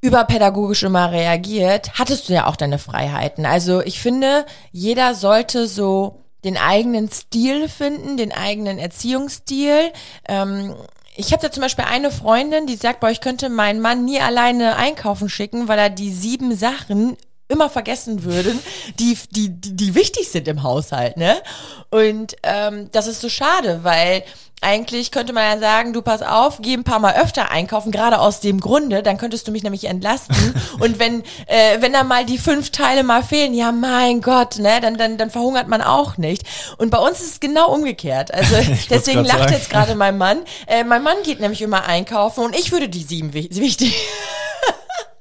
überpädagogisch 0.01 0.83
immer 0.83 1.11
reagiert, 1.11 1.97
hattest 1.97 2.27
du 2.27 2.33
ja 2.33 2.47
auch 2.47 2.57
deine 2.57 2.77
Freiheiten. 2.77 3.45
Also 3.45 3.81
ich 3.81 3.99
finde, 3.99 4.45
jeder 4.71 5.15
sollte 5.15 5.67
so 5.67 6.19
den 6.43 6.57
eigenen 6.57 7.09
Stil 7.09 7.69
finden, 7.69 8.17
den 8.17 8.33
eigenen 8.33 8.77
Erziehungsstil. 8.77 9.91
Ähm, 10.27 10.75
ich 11.15 11.31
habe 11.31 11.41
da 11.41 11.51
zum 11.51 11.61
Beispiel 11.61 11.85
eine 11.85 12.11
Freundin, 12.11 12.65
die 12.65 12.75
sagt, 12.75 12.99
boah, 12.99 13.09
ich 13.09 13.21
könnte 13.21 13.49
meinen 13.49 13.81
Mann 13.81 14.05
nie 14.05 14.19
alleine 14.19 14.75
einkaufen 14.75 15.29
schicken, 15.29 15.67
weil 15.67 15.79
er 15.79 15.89
die 15.89 16.11
sieben 16.11 16.55
Sachen 16.55 17.17
immer 17.47 17.69
vergessen 17.69 18.23
würden, 18.23 18.59
die, 18.99 19.17
die, 19.31 19.49
die, 19.49 19.95
wichtig 19.95 20.29
sind 20.29 20.47
im 20.47 20.63
Haushalt, 20.63 21.17
ne? 21.17 21.35
Und 21.89 22.35
ähm, 22.43 22.89
das 22.91 23.07
ist 23.07 23.21
so 23.21 23.29
schade, 23.29 23.79
weil 23.83 24.23
eigentlich 24.61 25.11
könnte 25.11 25.33
man 25.33 25.43
ja 25.43 25.59
sagen, 25.59 25.91
du 25.91 26.01
pass 26.01 26.21
auf, 26.21 26.59
geh 26.61 26.73
ein 26.73 26.85
paar 26.85 26.99
Mal 26.99 27.15
öfter 27.21 27.51
einkaufen, 27.51 27.91
gerade 27.91 28.19
aus 28.19 28.39
dem 28.39 28.61
Grunde, 28.61 29.03
dann 29.03 29.17
könntest 29.17 29.45
du 29.45 29.51
mich 29.51 29.61
nämlich 29.61 29.83
entlasten. 29.83 30.35
Und 30.79 30.99
wenn, 30.99 31.21
äh, 31.47 31.81
wenn 31.81 31.91
da 31.91 32.03
mal 32.05 32.25
die 32.25 32.37
fünf 32.37 32.69
Teile 32.71 33.03
mal 33.03 33.23
fehlen, 33.23 33.53
ja 33.53 33.73
mein 33.73 34.21
Gott, 34.21 34.59
ne, 34.59 34.79
dann, 34.81 34.97
dann, 34.97 35.17
dann 35.17 35.29
verhungert 35.29 35.67
man 35.67 35.81
auch 35.81 36.17
nicht. 36.17 36.43
Und 36.77 36.91
bei 36.91 36.97
uns 36.97 37.19
ist 37.19 37.31
es 37.33 37.39
genau 37.41 37.73
umgekehrt. 37.73 38.33
Also 38.33 38.55
deswegen 38.89 39.25
lacht 39.25 39.39
sagen. 39.39 39.53
jetzt 39.53 39.69
gerade 39.69 39.95
mein 39.95 40.17
Mann. 40.17 40.39
Äh, 40.65 40.85
mein 40.85 41.03
Mann 41.03 41.17
geht 41.25 41.41
nämlich 41.41 41.61
immer 41.61 41.83
einkaufen 41.85 42.45
und 42.45 42.55
ich 42.57 42.71
würde 42.71 42.87
die 42.87 43.03
sieben 43.03 43.33
wi- 43.33 43.49
wichtig. 43.51 43.93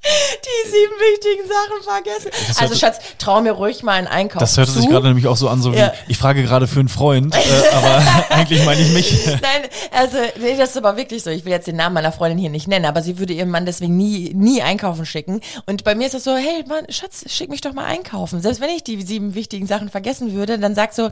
Die 0.05 0.71
sieben 0.71 0.93
wichtigen 0.99 1.49
Sachen 1.49 1.83
vergessen. 1.85 2.31
Das 2.49 2.59
Also 2.59 2.73
hört- 2.75 2.81
Schatz, 2.81 2.99
trau 3.19 3.41
mir 3.41 3.53
ruhig 3.53 3.83
mal 3.85 3.93
einen 3.93 4.09
Einkauf 4.09 4.41
das 4.41 4.57
hörte 4.57 4.73
zu. 4.73 4.81
sich 4.81 4.89
gerade 4.89 5.07
nämlich 5.07 5.29
auch 5.29 5.37
so 5.37 5.49
an, 5.49 5.63
so 5.63 5.73
wie, 5.73 5.77
Ja. 5.79 5.93
ich 6.09 6.19
frage 6.19 6.43
gerade 6.43 6.67
für 6.67 6.81
einen 6.81 6.89
Freund, 6.89 7.33
äh, 7.35 7.39
aber 7.73 8.03
eigentlich 8.31 8.65
meine 8.65 8.81
ich 8.81 8.93
mich. 8.93 9.27
Nein, 9.27 9.69
also 9.93 10.17
nee, 10.41 10.57
das 10.57 10.71
ist 10.71 10.77
aber 10.79 10.97
wirklich 10.97 11.23
so. 11.23 11.31
Ich 11.31 11.45
will 11.45 11.53
jetzt 11.53 11.69
den 11.69 11.77
Namen 11.77 11.95
meiner 11.95 12.11
Freundin 12.11 12.39
hier 12.39 12.51
nicht 12.51 12.67
nennen, 12.67 12.85
aber 12.85 13.01
sie 13.03 13.19
würde 13.19 13.33
ihren 13.33 13.51
Mann 13.51 13.65
deswegen 13.65 13.97
nie, 13.97 14.33
nie 14.35 14.61
einkaufen 14.63 15.07
schicken. 15.07 15.41
Und 15.67 15.85
bei 15.85 15.95
mir 15.95 16.07
ist 16.07 16.15
das 16.15 16.25
so, 16.25 16.35
hey 16.35 16.65
Mann, 16.67 16.85
Schatz, 16.89 17.25
schick 17.29 17.49
mich 17.49 17.61
doch 17.61 17.73
mal 17.73 17.85
einkaufen. 17.85 18.43
Selbst 18.43 18.61
wenn 18.61 18.71
ich 18.71 18.83
die 18.83 19.01
sieben 19.03 19.35
wichtigen 19.37 19.67
Sachen 19.69 19.89
vergessen 19.89 20.33
würde, 20.35 20.59
dann 20.59 20.75
sag 20.75 20.95
so, 20.95 21.11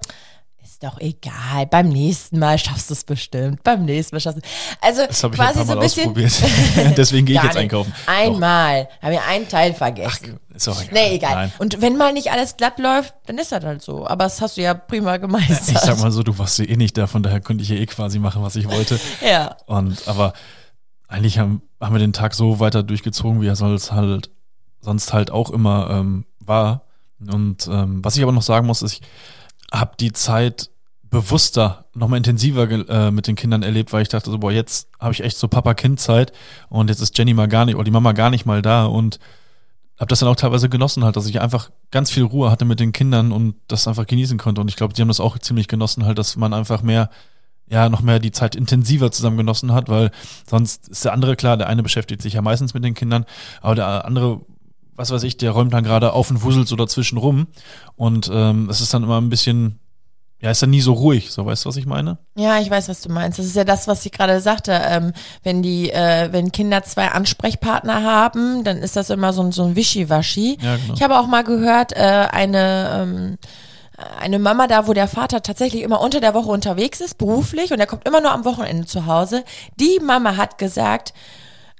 ist 0.62 0.82
doch 0.82 0.98
egal, 1.00 1.66
beim 1.70 1.88
nächsten 1.88 2.38
Mal 2.38 2.58
schaffst 2.58 2.90
du 2.90 2.94
es 2.94 3.04
bestimmt. 3.04 3.62
Beim 3.62 3.84
nächsten 3.84 4.14
Mal 4.16 4.20
schaffst 4.20 4.38
du 4.38 4.48
Also 4.80 5.06
Das 5.06 5.22
habe 5.24 5.34
ich 5.34 5.40
ein 5.40 5.46
quasi 5.46 5.58
paar 5.58 5.66
so 5.66 5.72
Mal 5.72 5.78
ein 5.78 5.82
bisschen. 5.82 6.02
ausprobiert. 6.08 6.96
Deswegen 6.96 7.26
gehe 7.26 7.36
ich 7.36 7.42
jetzt 7.42 7.56
einkaufen. 7.56 7.92
Einmal. 8.06 8.88
Habe 9.02 9.14
ich 9.14 9.20
einen 9.20 9.48
Teil 9.48 9.74
vergessen. 9.74 10.38
Doch, 10.48 10.56
ist 10.56 10.68
auch 10.68 10.82
egal. 10.82 10.92
Nee, 10.92 11.14
egal. 11.14 11.34
Nein. 11.34 11.52
Und 11.58 11.80
wenn 11.80 11.96
mal 11.96 12.12
nicht 12.12 12.30
alles 12.30 12.56
glatt 12.56 12.78
läuft, 12.78 13.14
dann 13.26 13.38
ist 13.38 13.52
das 13.52 13.64
halt 13.64 13.82
so. 13.82 14.06
Aber 14.06 14.24
das 14.24 14.40
hast 14.40 14.56
du 14.56 14.62
ja 14.62 14.74
prima 14.74 15.16
gemeistert. 15.16 15.68
Ich 15.76 15.78
sag 15.78 15.98
mal 16.00 16.10
so, 16.12 16.22
du 16.22 16.36
warst 16.38 16.58
ja 16.58 16.66
eh 16.66 16.76
nicht 16.76 16.96
da, 16.98 17.06
von 17.06 17.22
daher 17.22 17.40
konnte 17.40 17.62
ich 17.62 17.70
ja 17.70 17.76
eh 17.76 17.86
quasi 17.86 18.18
machen, 18.18 18.42
was 18.42 18.56
ich 18.56 18.68
wollte. 18.68 18.98
Ja. 19.26 19.56
Und 19.66 20.06
aber 20.08 20.32
eigentlich 21.08 21.38
haben, 21.38 21.62
haben 21.80 21.94
wir 21.94 21.98
den 22.00 22.12
Tag 22.12 22.34
so 22.34 22.60
weiter 22.60 22.82
durchgezogen, 22.82 23.40
wie 23.42 23.46
er 23.46 23.56
sonst 23.56 23.92
halt 23.92 24.30
sonst 24.80 25.12
halt 25.12 25.30
auch 25.30 25.50
immer 25.50 25.90
ähm, 25.90 26.24
war. 26.38 26.82
Und 27.20 27.68
ähm, 27.70 28.02
was 28.02 28.16
ich 28.16 28.22
aber 28.22 28.32
noch 28.32 28.42
sagen 28.42 28.66
muss, 28.66 28.80
ist, 28.82 28.94
ich 28.94 29.02
habe 29.72 29.92
die 29.98 30.12
Zeit 30.12 30.70
bewusster, 31.10 31.86
nochmal 31.94 32.18
intensiver 32.18 32.70
äh, 32.70 33.10
mit 33.10 33.26
den 33.26 33.34
Kindern 33.34 33.62
erlebt, 33.62 33.92
weil 33.92 34.02
ich 34.02 34.08
dachte 34.08 34.30
so, 34.30 34.38
boah, 34.38 34.52
jetzt 34.52 34.88
habe 35.00 35.12
ich 35.12 35.22
echt 35.22 35.36
so 35.36 35.48
Papa-Kind-Zeit 35.48 36.32
und 36.68 36.88
jetzt 36.88 37.00
ist 37.00 37.18
Jenny 37.18 37.34
mal 37.34 37.48
gar 37.48 37.64
nicht, 37.64 37.74
oder 37.74 37.84
die 37.84 37.90
Mama 37.90 38.12
gar 38.12 38.30
nicht 38.30 38.46
mal 38.46 38.62
da 38.62 38.84
und 38.84 39.18
habe 39.98 40.08
das 40.08 40.20
dann 40.20 40.28
auch 40.30 40.36
teilweise 40.36 40.70
genossen 40.70 41.04
halt, 41.04 41.16
dass 41.16 41.26
ich 41.26 41.40
einfach 41.40 41.70
ganz 41.90 42.10
viel 42.10 42.22
Ruhe 42.22 42.50
hatte 42.50 42.64
mit 42.64 42.80
den 42.80 42.92
Kindern 42.92 43.32
und 43.32 43.54
das 43.68 43.86
einfach 43.86 44.06
genießen 44.06 44.38
konnte. 44.38 44.62
Und 44.62 44.68
ich 44.68 44.76
glaube, 44.76 44.94
die 44.94 45.02
haben 45.02 45.08
das 45.08 45.20
auch 45.20 45.38
ziemlich 45.38 45.68
genossen 45.68 46.06
halt, 46.06 46.16
dass 46.16 46.36
man 46.36 46.54
einfach 46.54 46.80
mehr, 46.80 47.10
ja, 47.68 47.90
noch 47.90 48.00
mehr 48.00 48.18
die 48.18 48.32
Zeit 48.32 48.56
intensiver 48.56 49.12
zusammen 49.12 49.36
genossen 49.36 49.72
hat, 49.72 49.90
weil 49.90 50.10
sonst 50.48 50.88
ist 50.88 51.04
der 51.04 51.12
andere 51.12 51.36
klar, 51.36 51.58
der 51.58 51.68
eine 51.68 51.82
beschäftigt 51.82 52.22
sich 52.22 52.32
ja 52.32 52.40
meistens 52.40 52.72
mit 52.72 52.82
den 52.82 52.94
Kindern, 52.94 53.26
aber 53.60 53.74
der 53.74 54.04
andere, 54.06 54.40
was 54.96 55.10
weiß 55.10 55.22
ich, 55.22 55.36
der 55.36 55.52
räumt 55.52 55.72
dann 55.72 55.84
gerade 55.84 56.12
auf 56.12 56.30
und 56.30 56.42
wuselt 56.42 56.68
so 56.68 56.76
dazwischen 56.76 57.18
rum. 57.18 57.46
Und 57.96 58.30
ähm, 58.32 58.68
es 58.70 58.80
ist 58.80 58.92
dann 58.92 59.02
immer 59.02 59.20
ein 59.20 59.30
bisschen, 59.30 59.78
ja, 60.40 60.50
ist 60.50 60.62
dann 60.62 60.70
nie 60.70 60.80
so 60.80 60.92
ruhig, 60.92 61.30
so 61.30 61.44
weißt 61.44 61.64
du, 61.64 61.68
was 61.68 61.76
ich 61.76 61.86
meine? 61.86 62.18
Ja, 62.36 62.60
ich 62.60 62.70
weiß, 62.70 62.88
was 62.88 63.02
du 63.02 63.10
meinst. 63.10 63.38
Das 63.38 63.46
ist 63.46 63.56
ja 63.56 63.64
das, 63.64 63.88
was 63.88 64.04
ich 64.06 64.12
gerade 64.12 64.40
sagte. 64.40 64.72
Ähm, 64.72 65.12
wenn 65.42 65.62
die, 65.62 65.90
äh, 65.90 66.32
wenn 66.32 66.52
Kinder 66.52 66.82
zwei 66.82 67.08
Ansprechpartner 67.08 68.02
haben, 68.02 68.64
dann 68.64 68.78
ist 68.78 68.96
das 68.96 69.10
immer 69.10 69.32
so 69.32 69.42
ein, 69.42 69.52
so 69.52 69.64
ein 69.64 69.76
Wischiwaschi. 69.76 70.58
Ja, 70.60 70.76
genau. 70.76 70.94
Ich 70.94 71.02
habe 71.02 71.18
auch 71.18 71.26
mal 71.26 71.44
gehört, 71.44 71.92
äh, 71.92 72.28
eine, 72.30 72.90
ähm, 72.94 73.38
eine 74.18 74.38
Mama 74.38 74.66
da, 74.66 74.86
wo 74.86 74.94
der 74.94 75.08
Vater 75.08 75.42
tatsächlich 75.42 75.82
immer 75.82 76.00
unter 76.00 76.20
der 76.20 76.32
Woche 76.32 76.48
unterwegs 76.48 77.00
ist, 77.00 77.18
beruflich, 77.18 77.72
und 77.72 77.80
er 77.80 77.86
kommt 77.86 78.06
immer 78.08 78.20
nur 78.20 78.32
am 78.32 78.46
Wochenende 78.46 78.86
zu 78.86 79.06
Hause. 79.06 79.44
Die 79.78 80.00
Mama 80.02 80.36
hat 80.38 80.56
gesagt, 80.56 81.12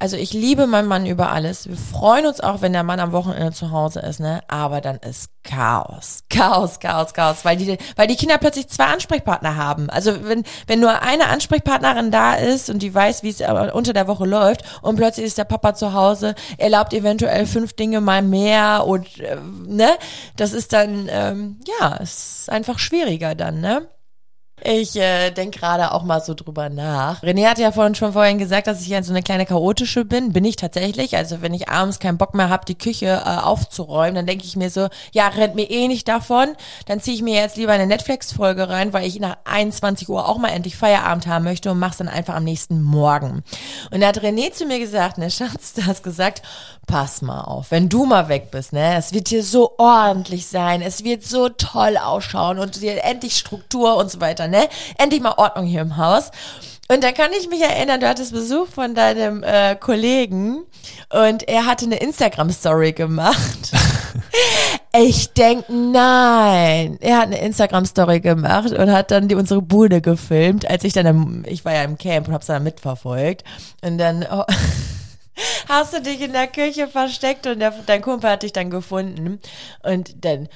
also 0.01 0.17
ich 0.17 0.33
liebe 0.33 0.67
meinen 0.67 0.89
Mann 0.89 1.05
über 1.05 1.31
alles. 1.31 1.69
Wir 1.69 1.77
freuen 1.77 2.25
uns 2.25 2.41
auch, 2.41 2.63
wenn 2.63 2.73
der 2.73 2.85
Mann 2.85 3.01
am 3.01 3.13
Wochenende 3.13 3.53
zu 3.53 3.71
Hause 3.71 4.01
ist, 4.01 4.19
ne? 4.19 4.41
Aber 4.49 4.81
dann 4.81 4.97
ist 4.97 5.29
Chaos. 5.45 6.25
Chaos, 6.31 6.81
Chaos, 6.81 7.13
Chaos. 7.13 7.45
Weil 7.45 7.59
die, 7.59 7.77
weil 7.97 8.07
die 8.07 8.17
Kinder 8.17 8.39
plötzlich 8.39 8.69
zwei 8.69 8.87
Ansprechpartner 8.87 9.57
haben. 9.57 9.91
Also 9.91 10.25
wenn, 10.25 10.45
wenn 10.67 10.81
nur 10.81 11.03
eine 11.03 11.29
Ansprechpartnerin 11.29 12.11
da 12.11 12.35
ist 12.35 12.71
und 12.71 12.81
die 12.81 12.95
weiß, 12.95 13.23
wie 13.23 13.29
es 13.29 13.41
äh, 13.41 13.71
unter 13.75 13.93
der 13.93 14.09
Woche 14.09 14.25
läuft 14.25 14.65
und 14.81 14.97
plötzlich 14.97 15.27
ist 15.27 15.37
der 15.37 15.45
Papa 15.45 15.75
zu 15.75 15.93
Hause, 15.93 16.35
erlaubt 16.57 16.95
eventuell 16.95 17.45
fünf 17.45 17.75
Dinge 17.75 18.01
mal 18.01 18.23
mehr 18.23 18.87
und, 18.87 19.21
äh, 19.21 19.37
ne? 19.67 19.91
Das 20.35 20.55
ist 20.55 20.73
dann, 20.73 21.11
ähm, 21.11 21.61
ja, 21.79 21.99
es 22.01 22.41
ist 22.41 22.51
einfach 22.51 22.79
schwieriger 22.79 23.35
dann, 23.35 23.61
ne? 23.61 23.87
Ich 24.62 24.96
äh, 24.96 25.31
denke 25.31 25.59
gerade 25.59 25.92
auch 25.92 26.03
mal 26.03 26.20
so 26.20 26.35
drüber 26.35 26.68
nach. 26.68 27.23
René 27.23 27.49
hat 27.49 27.59
ja 27.59 27.73
vorhin 27.73 27.94
schon 27.94 28.12
vorhin 28.12 28.38
gesagt, 28.38 28.66
dass 28.66 28.83
ich 28.83 28.88
ja 28.88 29.03
so 29.03 29.12
eine 29.12 29.23
kleine 29.23 29.46
chaotische 29.46 30.05
bin. 30.05 30.33
Bin 30.33 30.44
ich 30.44 30.57
tatsächlich. 30.57 31.16
Also 31.16 31.40
wenn 31.40 31.55
ich 31.55 31.68
abends 31.68 31.99
keinen 31.99 32.18
Bock 32.18 32.35
mehr 32.35 32.51
habe, 32.51 32.64
die 32.66 32.77
Küche 32.77 33.23
äh, 33.25 33.38
aufzuräumen, 33.38 34.14
dann 34.14 34.27
denke 34.27 34.44
ich 34.44 34.57
mir 34.57 34.70
so, 34.70 34.88
ja, 35.12 35.29
rennt 35.29 35.55
mir 35.55 35.70
eh 35.70 35.88
nicht 35.88 36.09
davon. 36.09 36.49
Dann 36.87 37.01
ziehe 37.01 37.16
ich 37.16 37.23
mir 37.23 37.35
jetzt 37.35 37.57
lieber 37.57 37.73
eine 37.73 37.87
Netflix-Folge 37.87 38.68
rein, 38.68 38.92
weil 38.92 39.07
ich 39.07 39.18
nach 39.18 39.38
21 39.44 40.09
Uhr 40.09 40.29
auch 40.29 40.38
mal 40.38 40.49
endlich 40.49 40.77
Feierabend 40.77 41.27
haben 41.27 41.44
möchte 41.44 41.70
und 41.70 41.79
mach's 41.79 41.96
dann 41.96 42.09
einfach 42.09 42.35
am 42.35 42.44
nächsten 42.44 42.83
Morgen. 42.83 43.42
Und 43.90 44.01
da 44.01 44.09
hat 44.09 44.23
René 44.23 44.53
zu 44.53 44.66
mir 44.66 44.79
gesagt, 44.79 45.18
ne, 45.18 45.31
Schatz, 45.31 45.73
du 45.75 45.87
hast 45.87 46.03
gesagt, 46.03 46.42
pass 46.87 47.23
mal 47.23 47.42
auf, 47.42 47.70
wenn 47.70 47.88
du 47.88 48.05
mal 48.05 48.29
weg 48.29 48.51
bist, 48.51 48.73
ne, 48.73 48.96
es 48.96 49.12
wird 49.12 49.29
hier 49.29 49.44
so 49.44 49.75
ordentlich 49.79 50.46
sein, 50.46 50.83
es 50.83 51.05
wird 51.05 51.25
so 51.25 51.49
toll 51.49 51.96
ausschauen 51.96 52.59
und 52.59 52.77
hier 52.77 53.05
endlich 53.05 53.37
Struktur 53.37 53.96
und 53.96 54.11
so 54.11 54.20
weiter, 54.20 54.49
ne? 54.51 54.69
Endlich 54.99 55.21
mal 55.21 55.35
Ordnung 55.37 55.65
hier 55.65 55.81
im 55.81 55.97
Haus. 55.97 56.31
Und 56.89 57.05
dann 57.05 57.15
kann 57.15 57.31
ich 57.39 57.49
mich 57.49 57.63
erinnern, 57.63 58.01
du 58.01 58.09
hattest 58.09 58.33
Besuch 58.33 58.67
von 58.67 58.97
deinem 58.97 59.45
äh, 59.45 59.77
Kollegen 59.77 60.65
und 61.11 61.49
er 61.49 61.67
hatte 61.67 61.85
eine 61.85 62.01
Instagram-Story 62.01 62.93
gemacht. 62.93 63.73
Ich 64.93 65.33
denk, 65.35 65.67
nein. 65.69 66.99
Er 67.01 67.19
hat 67.19 67.27
eine 67.27 67.41
Instagram-Story 67.41 68.21
gemacht 68.21 68.73
und 68.73 68.91
hat 68.91 69.13
dann 69.13 69.29
die, 69.29 69.37
unsere 69.37 69.63
Bude 69.63 70.01
gefilmt, 70.01 70.69
als 70.69 70.83
ich 70.83 70.93
dann, 70.93 71.07
im, 71.07 71.45
ich 71.47 71.65
war 71.65 71.73
ja 71.73 71.85
im 71.85 71.97
Camp 71.97 72.27
und 72.27 72.35
hab's 72.35 72.47
dann 72.47 72.65
mitverfolgt. 72.65 73.45
Und 73.83 73.99
dann 73.99 74.27
oh, 74.29 74.43
hast 75.69 75.95
du 75.95 76.03
dich 76.03 76.21
in 76.21 76.33
der 76.33 76.49
Küche 76.49 76.89
versteckt 76.89 77.47
und 77.47 77.61
der, 77.61 77.73
dein 77.87 78.03
Kumpel 78.03 78.31
hat 78.31 78.43
dich 78.43 78.53
dann 78.53 78.69
gefunden. 78.69 79.41
Und 79.85 80.25
dann 80.25 80.49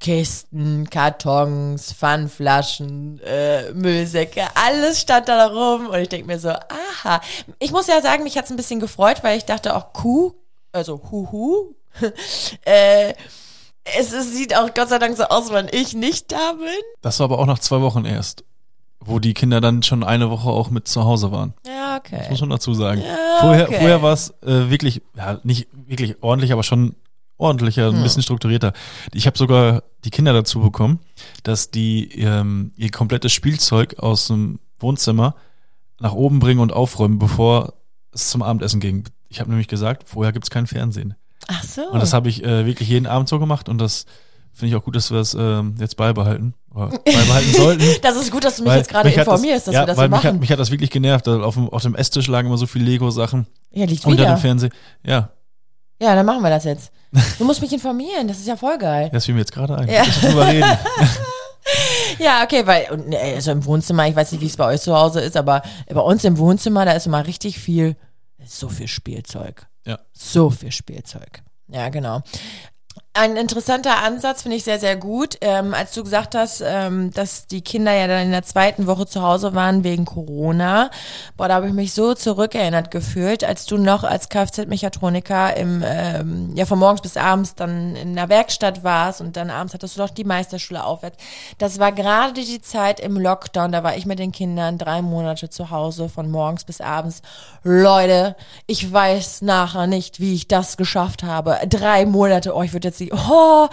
Kisten, 0.00 0.88
Kartons, 0.88 1.92
Pfannflaschen, 1.92 3.20
äh, 3.20 3.72
Müllsäcke, 3.74 4.44
alles 4.54 5.00
stand 5.00 5.28
da 5.28 5.46
rum 5.46 5.88
und 5.88 5.98
ich 5.98 6.08
denk 6.08 6.26
mir 6.26 6.38
so, 6.38 6.48
aha. 6.48 7.20
Ich 7.58 7.70
muss 7.70 7.86
ja 7.86 8.00
sagen, 8.00 8.24
mich 8.24 8.38
hat's 8.38 8.50
ein 8.50 8.56
bisschen 8.56 8.80
gefreut, 8.80 9.22
weil 9.22 9.36
ich 9.36 9.44
dachte 9.44 9.76
auch, 9.76 9.92
Kuh, 9.92 10.32
also 10.72 11.02
Huhu, 11.10 11.74
äh, 12.64 13.12
es, 13.84 14.12
es 14.12 14.32
sieht 14.32 14.56
auch 14.56 14.72
Gott 14.72 14.88
sei 14.88 14.98
Dank 14.98 15.16
so 15.18 15.24
aus, 15.24 15.52
wenn 15.52 15.68
ich 15.70 15.92
nicht 15.94 16.32
da 16.32 16.52
bin. 16.52 16.68
Das 17.02 17.20
war 17.20 17.24
aber 17.24 17.38
auch 17.38 17.46
nach 17.46 17.58
zwei 17.58 17.82
Wochen 17.82 18.06
erst, 18.06 18.44
wo 19.00 19.18
die 19.18 19.34
Kinder 19.34 19.60
dann 19.60 19.82
schon 19.82 20.02
eine 20.02 20.30
Woche 20.30 20.48
auch 20.48 20.70
mit 20.70 20.88
zu 20.88 21.04
Hause 21.04 21.30
waren. 21.30 21.52
Ja, 21.66 21.98
okay. 21.98 22.26
Muss 22.30 22.40
man 22.40 22.50
dazu 22.50 22.72
sagen. 22.72 23.02
Ja, 23.02 23.40
vorher 23.40 23.68
okay. 23.68 23.78
vorher 23.78 24.02
war 24.02 24.14
es 24.14 24.30
äh, 24.42 24.70
wirklich, 24.70 25.02
ja, 25.14 25.40
nicht 25.42 25.68
wirklich 25.72 26.22
ordentlich, 26.22 26.52
aber 26.52 26.62
schon 26.62 26.94
ordentlicher, 27.40 27.88
ein 27.88 28.02
bisschen 28.02 28.22
strukturierter. 28.22 28.72
Ich 29.12 29.26
habe 29.26 29.38
sogar 29.38 29.82
die 30.04 30.10
Kinder 30.10 30.32
dazu 30.32 30.60
bekommen, 30.60 31.00
dass 31.42 31.70
die 31.70 32.10
ähm, 32.20 32.72
ihr 32.76 32.90
komplettes 32.90 33.32
Spielzeug 33.32 33.98
aus 33.98 34.28
dem 34.28 34.60
Wohnzimmer 34.78 35.34
nach 35.98 36.12
oben 36.12 36.38
bringen 36.38 36.60
und 36.60 36.72
aufräumen, 36.72 37.18
bevor 37.18 37.74
es 38.12 38.30
zum 38.30 38.42
Abendessen 38.42 38.80
ging. 38.80 39.04
Ich 39.28 39.40
habe 39.40 39.50
nämlich 39.50 39.68
gesagt, 39.68 40.08
vorher 40.08 40.32
gibt's 40.32 40.50
kein 40.50 40.66
Fernsehen. 40.66 41.14
Ach 41.48 41.62
so. 41.62 41.82
Und 41.90 42.00
das 42.00 42.12
habe 42.12 42.28
ich 42.28 42.44
äh, 42.44 42.66
wirklich 42.66 42.88
jeden 42.88 43.06
Abend 43.06 43.28
so 43.28 43.38
gemacht 43.38 43.68
und 43.68 43.78
das 43.78 44.06
finde 44.52 44.70
ich 44.70 44.76
auch 44.76 44.84
gut, 44.84 44.96
dass 44.96 45.10
wir 45.10 45.18
das 45.18 45.34
ähm, 45.34 45.76
jetzt 45.78 45.96
beibehalten. 45.96 46.54
Beibehalten 46.70 47.52
sollten. 47.52 47.84
das 48.02 48.16
ist 48.16 48.30
gut, 48.30 48.44
dass 48.44 48.56
du 48.56 48.62
mich 48.62 48.72
jetzt 48.74 48.90
gerade 48.90 49.08
mich 49.08 49.18
informierst, 49.18 49.66
dass 49.66 49.74
ja, 49.74 49.82
wir 49.82 49.86
das 49.86 49.96
weil 49.96 50.08
so 50.08 50.10
mich 50.14 50.22
machen. 50.22 50.34
Hat, 50.34 50.40
mich 50.40 50.52
hat 50.52 50.58
das 50.60 50.70
wirklich 50.70 50.90
genervt. 50.90 51.26
Auf 51.26 51.54
dem, 51.54 51.68
auf 51.68 51.82
dem 51.82 51.96
Esstisch 51.96 52.28
lagen 52.28 52.46
immer 52.46 52.58
so 52.58 52.66
viele 52.66 52.84
Lego-Sachen 52.84 53.46
ja, 53.72 53.86
liegt 53.86 54.04
unter 54.04 54.22
wieder. 54.22 54.34
dem 54.34 54.38
Fernseher. 54.38 54.70
Ja, 55.04 55.30
Ja, 56.00 56.14
dann 56.14 56.24
machen 56.26 56.42
wir 56.42 56.50
das 56.50 56.64
jetzt. 56.64 56.90
Du 57.38 57.44
musst 57.44 57.60
mich 57.60 57.72
informieren, 57.72 58.28
das 58.28 58.38
ist 58.38 58.46
ja 58.46 58.56
voll 58.56 58.78
geil. 58.78 59.10
das 59.12 59.24
fiel 59.26 59.34
mir 59.34 59.40
jetzt 59.40 59.52
gerade 59.52 59.76
ein. 59.76 59.88
Ja. 59.88 60.04
Drüber 60.04 60.48
reden. 60.48 60.64
Ja, 62.18 62.42
okay, 62.42 62.66
weil, 62.66 62.86
äh, 63.12 63.34
also 63.34 63.52
im 63.52 63.64
Wohnzimmer, 63.64 64.06
ich 64.08 64.16
weiß 64.16 64.32
nicht, 64.32 64.40
wie 64.40 64.46
es 64.46 64.56
bei 64.56 64.66
euch 64.66 64.80
zu 64.80 64.94
Hause 64.96 65.20
ist, 65.20 65.36
aber 65.36 65.62
bei 65.88 66.00
uns 66.00 66.24
im 66.24 66.38
Wohnzimmer, 66.38 66.84
da 66.84 66.92
ist 66.92 67.06
immer 67.06 67.26
richtig 67.26 67.58
viel, 67.58 67.96
so 68.44 68.68
viel 68.68 68.88
Spielzeug. 68.88 69.66
Ja. 69.86 69.98
So 70.12 70.50
viel 70.50 70.72
Spielzeug. 70.72 71.42
Ja, 71.68 71.88
genau. 71.88 72.22
Ein 73.12 73.36
interessanter 73.36 74.04
Ansatz 74.04 74.42
finde 74.42 74.56
ich 74.56 74.62
sehr, 74.62 74.78
sehr 74.78 74.94
gut. 74.94 75.36
Ähm, 75.40 75.74
als 75.74 75.92
du 75.94 76.04
gesagt 76.04 76.36
hast, 76.36 76.62
ähm, 76.64 77.12
dass 77.12 77.48
die 77.48 77.60
Kinder 77.60 77.92
ja 77.92 78.06
dann 78.06 78.26
in 78.26 78.30
der 78.30 78.44
zweiten 78.44 78.86
Woche 78.86 79.04
zu 79.04 79.20
Hause 79.20 79.52
waren 79.52 79.82
wegen 79.82 80.04
Corona, 80.04 80.92
boah, 81.36 81.48
da 81.48 81.54
habe 81.54 81.66
ich 81.66 81.72
mich 81.72 81.92
so 81.92 82.14
zurückerinnert 82.14 82.92
gefühlt, 82.92 83.42
als 83.42 83.66
du 83.66 83.78
noch 83.78 84.04
als 84.04 84.28
Kfz-Mechatroniker 84.28 85.56
ähm, 85.56 86.52
ja, 86.54 86.64
von 86.66 86.78
morgens 86.78 87.00
bis 87.00 87.16
abends 87.16 87.56
dann 87.56 87.96
in 87.96 88.14
der 88.14 88.28
Werkstatt 88.28 88.84
warst 88.84 89.20
und 89.20 89.36
dann 89.36 89.50
abends 89.50 89.74
hattest 89.74 89.96
du 89.96 90.02
noch 90.02 90.10
die 90.10 90.22
Meisterschule 90.22 90.84
aufwärts. 90.84 91.16
Das 91.58 91.80
war 91.80 91.90
gerade 91.90 92.34
die 92.34 92.62
Zeit 92.62 93.00
im 93.00 93.18
Lockdown, 93.18 93.72
da 93.72 93.82
war 93.82 93.96
ich 93.96 94.06
mit 94.06 94.20
den 94.20 94.30
Kindern 94.30 94.78
drei 94.78 95.02
Monate 95.02 95.50
zu 95.50 95.70
Hause, 95.70 96.08
von 96.08 96.30
morgens 96.30 96.62
bis 96.62 96.80
abends. 96.80 97.22
Leute, 97.64 98.36
ich 98.68 98.92
weiß 98.92 99.42
nachher 99.42 99.88
nicht, 99.88 100.20
wie 100.20 100.34
ich 100.34 100.46
das 100.46 100.76
geschafft 100.76 101.24
habe. 101.24 101.58
Drei 101.68 102.06
Monate, 102.06 102.54
oh, 102.54 102.62
ich 102.62 102.72
würde 102.72 102.86
jetzt 102.86 102.99
die, 103.00 103.12
oh. 103.12 103.68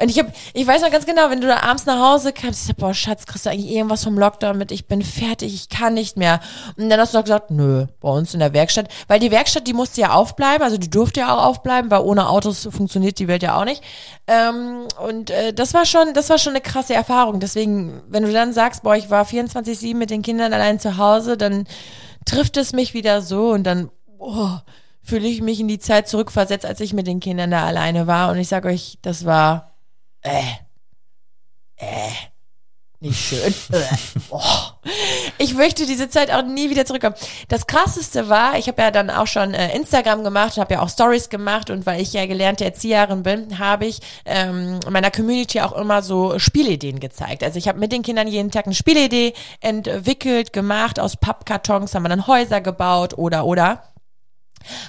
Und 0.00 0.08
ich 0.08 0.18
hab, 0.18 0.26
ich 0.54 0.66
weiß 0.66 0.82
noch 0.82 0.90
ganz 0.90 1.06
genau, 1.06 1.30
wenn 1.30 1.40
du 1.40 1.46
da 1.46 1.62
abends 1.62 1.86
nach 1.86 1.98
Hause 1.98 2.32
kamst, 2.32 2.62
ich 2.62 2.66
sag, 2.66 2.76
boah, 2.76 2.94
Schatz, 2.94 3.26
kriegst 3.26 3.46
du 3.46 3.50
eigentlich 3.50 3.70
irgendwas 3.70 4.02
vom 4.02 4.18
Lockdown 4.18 4.58
mit? 4.58 4.72
Ich 4.72 4.86
bin 4.86 5.02
fertig, 5.02 5.54
ich 5.54 5.68
kann 5.68 5.94
nicht 5.94 6.16
mehr. 6.16 6.40
Und 6.76 6.88
dann 6.88 6.98
hast 6.98 7.14
du 7.14 7.18
noch 7.18 7.24
gesagt, 7.24 7.50
nö, 7.50 7.86
bei 8.00 8.08
uns 8.08 8.34
in 8.34 8.40
der 8.40 8.52
Werkstatt. 8.52 8.88
Weil 9.08 9.20
die 9.20 9.30
Werkstatt, 9.30 9.66
die 9.66 9.74
musste 9.74 10.00
ja 10.00 10.12
aufbleiben, 10.12 10.62
also 10.62 10.78
die 10.78 10.90
durfte 10.90 11.20
ja 11.20 11.34
auch 11.34 11.44
aufbleiben, 11.44 11.90
weil 11.90 12.00
ohne 12.00 12.28
Autos 12.28 12.68
funktioniert 12.70 13.18
die 13.18 13.28
Welt 13.28 13.42
ja 13.42 13.58
auch 13.58 13.64
nicht. 13.64 13.82
Ähm, 14.26 14.86
und 15.06 15.30
äh, 15.30 15.52
das 15.52 15.74
war 15.74 15.84
schon, 15.84 16.14
das 16.14 16.30
war 16.30 16.38
schon 16.38 16.52
eine 16.52 16.60
krasse 16.60 16.94
Erfahrung. 16.94 17.40
Deswegen, 17.40 18.02
wenn 18.08 18.24
du 18.24 18.32
dann 18.32 18.52
sagst, 18.52 18.82
boah, 18.82 18.96
ich 18.96 19.10
war 19.10 19.24
24-7 19.24 19.94
mit 19.94 20.10
den 20.10 20.22
Kindern 20.22 20.52
allein 20.52 20.80
zu 20.80 20.96
Hause, 20.96 21.36
dann 21.36 21.66
trifft 22.24 22.56
es 22.56 22.72
mich 22.72 22.94
wieder 22.94 23.22
so 23.22 23.50
und 23.50 23.64
dann, 23.64 23.90
boah, 24.18 24.64
fühle 25.02 25.28
ich 25.28 25.42
mich 25.42 25.60
in 25.60 25.68
die 25.68 25.78
Zeit 25.78 26.08
zurückversetzt, 26.08 26.66
als 26.66 26.80
ich 26.80 26.92
mit 26.92 27.06
den 27.06 27.20
Kindern 27.20 27.50
da 27.50 27.64
alleine 27.64 28.06
war. 28.06 28.30
Und 28.30 28.38
ich 28.38 28.48
sag 28.48 28.64
euch, 28.64 28.98
das 29.02 29.24
war, 29.24 29.72
äh, 30.22 30.42
äh, 31.76 32.10
nicht 33.02 33.20
schön. 33.20 33.54
Äh, 33.72 33.84
oh. 34.30 34.40
Ich 35.38 35.54
möchte 35.54 35.86
diese 35.86 36.08
Zeit 36.08 36.30
auch 36.30 36.44
nie 36.44 36.70
wieder 36.70 36.84
zurückkommen. 36.84 37.16
Das 37.48 37.66
krasseste 37.66 38.28
war, 38.28 38.58
ich 38.58 38.68
habe 38.68 38.80
ja 38.80 38.90
dann 38.90 39.10
auch 39.10 39.26
schon 39.26 39.54
äh, 39.54 39.74
Instagram 39.74 40.22
gemacht 40.24 40.56
habe 40.56 40.74
ja 40.74 40.82
auch 40.82 40.88
Stories 40.88 41.28
gemacht 41.28 41.70
und 41.70 41.86
weil 41.86 42.00
ich 42.00 42.12
ja 42.12 42.26
gelernte 42.26 42.64
Erzieherin 42.64 43.22
bin, 43.22 43.58
habe 43.58 43.86
ich 43.86 44.00
ähm, 44.24 44.78
meiner 44.88 45.10
Community 45.10 45.60
auch 45.60 45.72
immer 45.72 46.02
so 46.02 46.38
Spielideen 46.38 47.00
gezeigt. 47.00 47.42
Also 47.42 47.58
ich 47.58 47.66
habe 47.66 47.78
mit 47.78 47.92
den 47.92 48.02
Kindern 48.02 48.28
jeden 48.28 48.50
Tag 48.50 48.66
eine 48.66 48.74
Spielidee 48.74 49.32
entwickelt, 49.60 50.52
gemacht, 50.52 51.00
aus 51.00 51.16
Pappkartons 51.16 51.94
haben 51.94 52.04
wir 52.04 52.08
dann 52.08 52.26
Häuser 52.26 52.60
gebaut 52.60 53.18
oder 53.18 53.44
oder. 53.44 53.91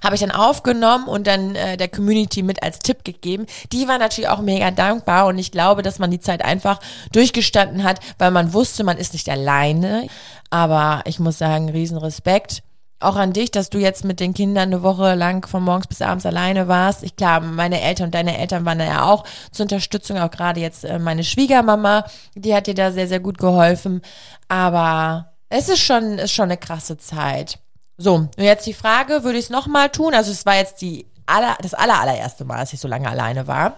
Habe 0.04 0.16
ich 0.16 0.22
dann 0.22 0.32
aufgenommen 0.32 1.08
und 1.08 1.28
dann 1.28 1.56
äh, 1.56 1.78
der 1.78 1.88
Community 1.88 2.44
mit 2.44 2.64
als 2.64 2.80
Tipp 2.80 3.04
gegeben. 3.04 3.46
Die 3.72 3.88
war 3.88 3.98
natürlich 3.98 4.30
auch 4.30 4.42
mega 4.42 4.72
dankbar 4.72 5.28
und 5.28 5.38
ich 5.38 5.52
glaube, 5.52 5.82
dass 5.82 6.00
man 6.00 6.12
die 6.12 6.20
Zeit 6.20 6.44
einfach 6.44 6.80
durchgestanden 7.12 7.84
hat, 7.84 8.00
weil 8.18 8.32
man 8.32 8.54
wusste, 8.54 8.84
man 8.84 8.98
ist 8.98 9.14
nicht 9.14 9.30
alleine. 9.30 10.08
Aber 10.50 11.02
ich 11.06 11.20
muss 11.20 11.38
sagen, 11.38 11.70
riesen 11.70 11.98
Respekt. 11.98 12.64
Auch 13.00 13.18
an 13.18 13.34
dich, 13.34 13.52
dass 13.52 13.70
du 13.70 13.80
jetzt 13.80 14.06
mit 14.06 14.22
den 14.22 14.34
Kindern 14.34 14.70
eine 14.70 14.82
Woche 14.82 15.14
lang 15.16 15.46
von 15.46 15.62
morgens 15.62 15.88
bis 15.88 16.02
abends 16.02 16.26
alleine 16.26 16.70
warst. 16.70 17.04
Ich 17.04 17.18
klar, 17.18 17.42
meine 17.42 17.82
Eltern 17.82 18.06
und 18.06 18.16
deine 18.16 18.38
Eltern 18.38 18.64
waren 18.64 18.80
da 18.80 18.86
ja 18.86 19.04
auch 19.04 19.26
zur 19.52 19.66
Unterstützung, 19.66 20.18
auch 20.20 20.32
gerade 20.32 20.62
jetzt 20.62 20.86
äh, 20.86 21.00
meine 21.00 21.26
Schwiegermama, 21.26 22.06
die 22.34 22.56
hat 22.56 22.68
dir 22.68 22.76
da 22.76 22.92
sehr, 22.94 23.10
sehr 23.10 23.20
gut 23.20 23.40
geholfen. 23.40 24.02
Aber 24.48 25.34
es 25.50 25.68
ist 25.68 25.82
schon, 25.82 26.18
ist 26.18 26.32
schon 26.32 26.46
eine 26.46 26.58
krasse 26.58 26.98
Zeit. 26.98 27.60
So, 27.98 28.16
und 28.16 28.32
jetzt 28.38 28.66
die 28.66 28.74
Frage, 28.74 29.24
würde 29.24 29.38
ich 29.38 29.46
es 29.46 29.50
nochmal 29.50 29.90
tun? 29.90 30.14
Also 30.14 30.32
es 30.32 30.46
war 30.46 30.56
jetzt 30.56 30.82
die 30.82 31.06
aller, 31.26 31.56
das 31.62 31.74
aller, 31.74 32.00
allererste 32.00 32.46
Mal, 32.46 32.58
dass 32.58 32.74
ich 32.74 32.80
so 32.80 32.88
lange 32.88 33.10
alleine 33.10 33.48
war. 33.48 33.78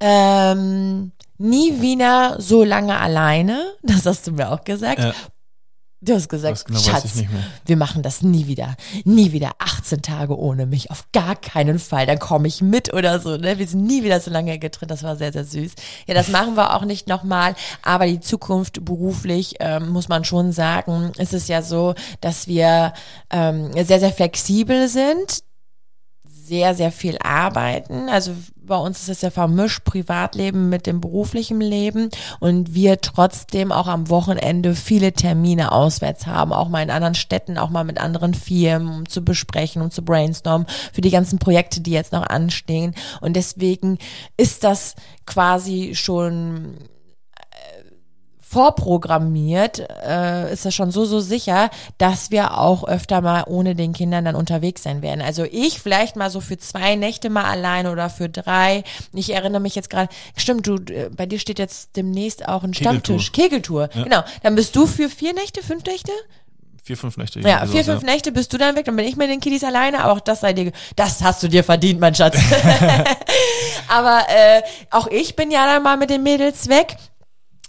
Ähm, 0.00 1.12
nie 1.38 1.80
wieder 1.80 2.36
so 2.40 2.64
lange 2.64 2.98
alleine, 2.98 3.74
das 3.82 4.06
hast 4.06 4.26
du 4.26 4.32
mir 4.32 4.50
auch 4.50 4.64
gesagt. 4.64 5.00
Ja. 5.00 5.14
Du 6.02 6.14
hast 6.14 6.30
gesagt, 6.30 6.64
genau 6.64 6.78
Schatz, 6.78 7.22
wir 7.66 7.76
machen 7.76 8.02
das 8.02 8.22
nie 8.22 8.46
wieder. 8.46 8.74
Nie 9.04 9.32
wieder 9.32 9.50
18 9.58 10.00
Tage 10.00 10.38
ohne 10.38 10.64
mich. 10.64 10.90
Auf 10.90 11.04
gar 11.12 11.36
keinen 11.36 11.78
Fall. 11.78 12.06
Dann 12.06 12.18
komme 12.18 12.48
ich 12.48 12.62
mit 12.62 12.94
oder 12.94 13.20
so. 13.20 13.36
Ne? 13.36 13.58
Wir 13.58 13.66
sind 13.66 13.84
nie 13.84 14.02
wieder 14.02 14.18
so 14.18 14.30
lange 14.30 14.58
getrennt. 14.58 14.90
Das 14.90 15.02
war 15.02 15.16
sehr, 15.16 15.30
sehr 15.30 15.44
süß. 15.44 15.72
Ja, 16.06 16.14
das 16.14 16.28
machen 16.28 16.56
wir 16.56 16.74
auch 16.74 16.86
nicht 16.86 17.06
nochmal. 17.06 17.54
Aber 17.82 18.06
die 18.06 18.20
Zukunft 18.20 18.82
beruflich, 18.82 19.56
ähm, 19.60 19.90
muss 19.90 20.08
man 20.08 20.24
schon 20.24 20.52
sagen, 20.52 21.12
ist 21.18 21.34
es 21.34 21.48
ja 21.48 21.60
so, 21.60 21.94
dass 22.22 22.48
wir 22.48 22.94
ähm, 23.28 23.70
sehr, 23.72 24.00
sehr 24.00 24.12
flexibel 24.12 24.88
sind 24.88 25.42
sehr, 26.50 26.74
sehr 26.74 26.90
viel 26.90 27.16
arbeiten. 27.22 28.08
Also 28.08 28.32
bei 28.70 28.78
uns 28.78 29.00
ist 29.00 29.08
es 29.08 29.20
ja 29.20 29.30
vermischt, 29.30 29.84
Privatleben 29.84 30.68
mit 30.68 30.86
dem 30.86 31.00
beruflichen 31.00 31.60
Leben 31.60 32.08
und 32.38 32.72
wir 32.72 33.00
trotzdem 33.00 33.72
auch 33.72 33.88
am 33.88 34.08
Wochenende 34.08 34.76
viele 34.76 35.12
Termine 35.12 35.72
auswärts 35.72 36.26
haben, 36.26 36.52
auch 36.52 36.68
mal 36.68 36.82
in 36.82 36.90
anderen 36.90 37.16
Städten, 37.16 37.58
auch 37.58 37.70
mal 37.70 37.82
mit 37.82 38.00
anderen 38.00 38.32
Firmen, 38.32 38.88
um 38.88 39.08
zu 39.08 39.22
besprechen, 39.24 39.82
um 39.82 39.90
zu 39.90 40.02
brainstormen 40.02 40.68
für 40.92 41.00
die 41.00 41.10
ganzen 41.10 41.40
Projekte, 41.40 41.80
die 41.80 41.90
jetzt 41.90 42.12
noch 42.12 42.22
anstehen. 42.22 42.94
Und 43.20 43.34
deswegen 43.34 43.98
ist 44.36 44.62
das 44.62 44.94
quasi 45.26 45.96
schon 45.96 46.76
vorprogrammiert, 48.50 49.78
äh, 50.04 50.52
ist 50.52 50.66
das 50.66 50.74
schon 50.74 50.90
so, 50.90 51.04
so 51.04 51.20
sicher, 51.20 51.70
dass 51.98 52.32
wir 52.32 52.58
auch 52.58 52.82
öfter 52.82 53.20
mal 53.20 53.44
ohne 53.46 53.76
den 53.76 53.92
Kindern 53.92 54.24
dann 54.24 54.34
unterwegs 54.34 54.82
sein 54.82 55.02
werden. 55.02 55.22
Also 55.22 55.44
ich 55.44 55.78
vielleicht 55.78 56.16
mal 56.16 56.30
so 56.30 56.40
für 56.40 56.58
zwei 56.58 56.96
Nächte 56.96 57.30
mal 57.30 57.44
alleine 57.44 57.92
oder 57.92 58.10
für 58.10 58.28
drei. 58.28 58.82
Ich 59.12 59.32
erinnere 59.32 59.60
mich 59.60 59.76
jetzt 59.76 59.88
gerade, 59.88 60.12
stimmt, 60.36 60.66
du, 60.66 60.78
äh, 60.92 61.10
bei 61.16 61.26
dir 61.26 61.38
steht 61.38 61.60
jetzt 61.60 61.96
demnächst 61.96 62.48
auch 62.48 62.64
ein 62.64 62.72
Kegeltour. 62.72 63.20
Stammtisch, 63.20 63.30
Kegeltour. 63.30 63.88
Genau. 63.94 64.24
Dann 64.42 64.56
bist 64.56 64.74
du 64.74 64.88
für 64.88 65.08
vier 65.08 65.32
Nächte, 65.32 65.62
fünf 65.62 65.84
Nächte? 65.84 66.10
Vier, 66.82 66.96
fünf 66.96 67.18
Nächte. 67.18 67.38
Ja, 67.38 67.58
irgendwie 67.58 67.74
vier, 67.74 67.84
sowas, 67.84 68.00
fünf 68.00 68.10
Nächte 68.10 68.32
bist 68.32 68.52
du 68.52 68.58
dann 68.58 68.74
weg, 68.74 68.86
dann 68.86 68.96
bin 68.96 69.06
ich 69.06 69.14
mit 69.14 69.30
den 69.30 69.38
Kiddies 69.38 69.62
alleine, 69.62 70.02
aber 70.02 70.14
auch 70.14 70.20
das 70.20 70.40
sei 70.40 70.54
dir, 70.54 70.72
das 70.96 71.22
hast 71.22 71.40
du 71.44 71.48
dir 71.48 71.62
verdient, 71.62 72.00
mein 72.00 72.16
Schatz. 72.16 72.36
aber 73.88 74.24
äh, 74.28 74.62
auch 74.90 75.06
ich 75.06 75.36
bin 75.36 75.52
ja 75.52 75.66
dann 75.66 75.84
mal 75.84 75.96
mit 75.96 76.10
den 76.10 76.24
Mädels 76.24 76.68
weg. 76.68 76.96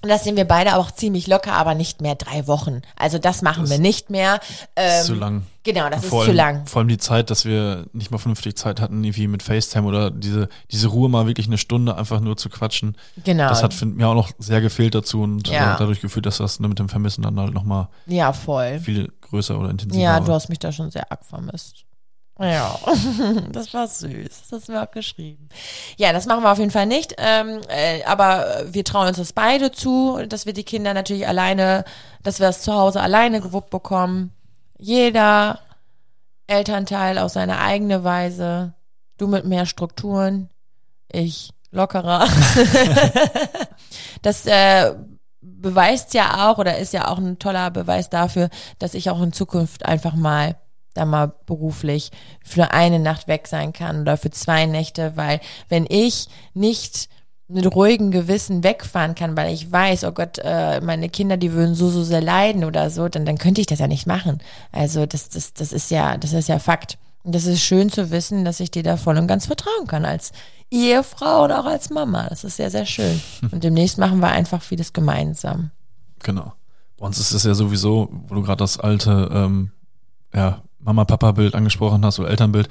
Und 0.03 0.09
das 0.09 0.23
sehen 0.23 0.35
wir 0.35 0.45
beide 0.45 0.77
auch 0.77 0.89
ziemlich 0.91 1.27
locker, 1.27 1.53
aber 1.53 1.75
nicht 1.75 2.01
mehr 2.01 2.15
drei 2.15 2.47
Wochen. 2.47 2.81
Also 2.97 3.19
das 3.19 3.41
machen 3.43 3.69
wir 3.69 3.77
nicht 3.77 4.09
mehr. 4.09 4.39
Das 4.75 4.93
Ähm, 4.95 4.99
ist 5.01 5.05
zu 5.05 5.13
lang. 5.13 5.43
Genau, 5.63 5.89
das 5.89 6.03
ist 6.03 6.09
vor 6.09 6.23
zu 6.23 6.29
allem, 6.29 6.37
lang. 6.37 6.65
Vor 6.65 6.79
allem 6.79 6.87
die 6.87 6.97
Zeit, 6.97 7.29
dass 7.29 7.45
wir 7.45 7.85
nicht 7.93 8.09
mal 8.09 8.17
vernünftig 8.17 8.55
Zeit 8.57 8.81
hatten, 8.81 9.03
irgendwie 9.03 9.27
mit 9.27 9.43
FaceTime 9.43 9.85
oder 9.87 10.09
diese, 10.09 10.49
diese 10.71 10.87
Ruhe 10.87 11.07
mal 11.07 11.27
wirklich 11.27 11.45
eine 11.45 11.59
Stunde 11.59 11.95
einfach 11.95 12.19
nur 12.19 12.35
zu 12.35 12.49
quatschen. 12.49 12.97
Genau. 13.23 13.47
Das 13.47 13.61
hat 13.61 13.79
mir 13.85 14.07
auch 14.07 14.15
noch 14.15 14.31
sehr 14.39 14.59
gefehlt 14.59 14.95
dazu 14.95 15.21
und 15.21 15.47
Ja. 15.49 15.75
äh, 15.75 15.77
dadurch 15.77 16.01
gefühlt, 16.01 16.25
dass 16.25 16.37
das 16.37 16.59
ne, 16.59 16.67
mit 16.67 16.79
dem 16.79 16.89
Vermissen 16.89 17.21
dann 17.21 17.39
halt 17.39 17.53
nochmal 17.53 17.87
Ja, 18.07 18.33
voll. 18.33 18.79
viel 18.79 19.11
größer 19.21 19.59
oder 19.59 19.69
intensiver 19.69 20.01
Ja, 20.03 20.13
war. 20.13 20.21
du 20.25 20.33
hast 20.33 20.49
mich 20.49 20.57
da 20.57 20.71
schon 20.71 20.89
sehr 20.89 21.11
arg 21.11 21.23
vermisst. 21.23 21.85
Ja, 22.41 22.79
das 23.51 23.73
war 23.73 23.87
süß. 23.87 24.27
Das 24.27 24.51
hast 24.51 24.67
du 24.67 24.71
mir 24.71 24.81
auch 24.81 24.91
geschrieben. 24.91 25.47
Ja, 25.97 26.11
das 26.11 26.25
machen 26.25 26.43
wir 26.43 26.51
auf 26.51 26.57
jeden 26.57 26.71
Fall 26.71 26.87
nicht. 26.87 27.15
Ähm, 27.17 27.61
äh, 27.69 28.03
aber 28.03 28.63
wir 28.67 28.83
trauen 28.83 29.07
uns 29.07 29.17
das 29.17 29.33
beide 29.33 29.71
zu, 29.71 30.19
dass 30.27 30.45
wir 30.45 30.53
die 30.53 30.63
Kinder 30.63 30.93
natürlich 30.93 31.27
alleine, 31.27 31.85
dass 32.23 32.39
wir 32.39 32.47
es 32.49 32.61
zu 32.61 32.73
Hause 32.73 33.01
alleine 33.01 33.41
gewuppt 33.41 33.69
bekommen. 33.69 34.31
Jeder 34.79 35.59
Elternteil 36.47 37.17
auf 37.19 37.31
seine 37.31 37.59
eigene 37.59 38.03
Weise. 38.03 38.73
Du 39.17 39.27
mit 39.27 39.45
mehr 39.45 39.67
Strukturen, 39.67 40.49
ich 41.11 41.51
lockerer. 41.69 42.27
das 44.23 44.47
äh, 44.47 44.95
beweist 45.41 46.13
ja 46.15 46.49
auch 46.49 46.57
oder 46.57 46.77
ist 46.79 46.93
ja 46.93 47.07
auch 47.07 47.19
ein 47.19 47.37
toller 47.37 47.69
Beweis 47.69 48.09
dafür, 48.09 48.49
dass 48.79 48.95
ich 48.95 49.09
auch 49.09 49.21
in 49.21 49.31
Zukunft 49.31 49.85
einfach 49.85 50.15
mal 50.15 50.55
da 50.93 51.05
mal 51.05 51.33
beruflich 51.45 52.11
für 52.43 52.71
eine 52.71 52.99
Nacht 52.99 53.27
weg 53.27 53.47
sein 53.47 53.73
kann 53.73 54.01
oder 54.01 54.17
für 54.17 54.31
zwei 54.31 54.65
Nächte, 54.65 55.13
weil 55.15 55.39
wenn 55.69 55.85
ich 55.87 56.27
nicht 56.53 57.09
mit 57.47 57.75
ruhigem 57.75 58.11
Gewissen 58.11 58.63
wegfahren 58.63 59.15
kann, 59.15 59.35
weil 59.35 59.53
ich 59.53 59.71
weiß, 59.71 60.05
oh 60.05 60.11
Gott, 60.11 60.39
äh, 60.43 60.79
meine 60.81 61.09
Kinder, 61.09 61.37
die 61.37 61.51
würden 61.51 61.75
so, 61.75 61.89
so 61.89 62.03
sehr 62.03 62.21
leiden 62.21 62.63
oder 62.63 62.89
so, 62.89 63.09
dann, 63.09 63.25
dann 63.25 63.37
könnte 63.37 63.61
ich 63.61 63.67
das 63.67 63.79
ja 63.79 63.87
nicht 63.87 64.07
machen. 64.07 64.39
Also 64.71 65.05
das, 65.05 65.29
das, 65.29 65.53
das 65.53 65.73
ist 65.73 65.91
ja, 65.91 66.17
das 66.17 66.33
ist 66.33 66.47
ja 66.47 66.59
Fakt. 66.59 66.97
Und 67.23 67.35
das 67.35 67.45
ist 67.45 67.61
schön 67.61 67.89
zu 67.89 68.09
wissen, 68.09 68.45
dass 68.45 68.59
ich 68.59 68.71
dir 68.71 68.83
da 68.83 68.97
voll 68.97 69.17
und 69.17 69.27
ganz 69.27 69.45
vertrauen 69.45 69.85
kann 69.87 70.05
als 70.05 70.31
Ehefrau 70.71 71.43
und 71.43 71.51
auch 71.51 71.65
als 71.65 71.89
Mama. 71.89 72.27
Das 72.29 72.43
ist 72.43 72.55
sehr, 72.55 72.71
sehr 72.71 72.85
schön. 72.85 73.21
Und 73.51 73.63
demnächst 73.63 73.97
machen 73.97 74.19
wir 74.19 74.29
einfach 74.29 74.61
vieles 74.61 74.93
gemeinsam. 74.93 75.71
Genau. 76.23 76.53
Bei 76.97 77.05
uns 77.05 77.19
ist 77.19 77.33
es 77.33 77.43
ja 77.43 77.53
sowieso, 77.53 78.09
wo 78.27 78.35
du 78.35 78.41
gerade 78.41 78.63
das 78.63 78.79
alte 78.79 79.29
ähm, 79.33 79.71
ja, 80.33 80.63
Mama-Papa-Bild 80.83 81.55
angesprochen 81.55 82.03
hast, 82.05 82.19
oder 82.19 82.29
Elternbild, 82.29 82.69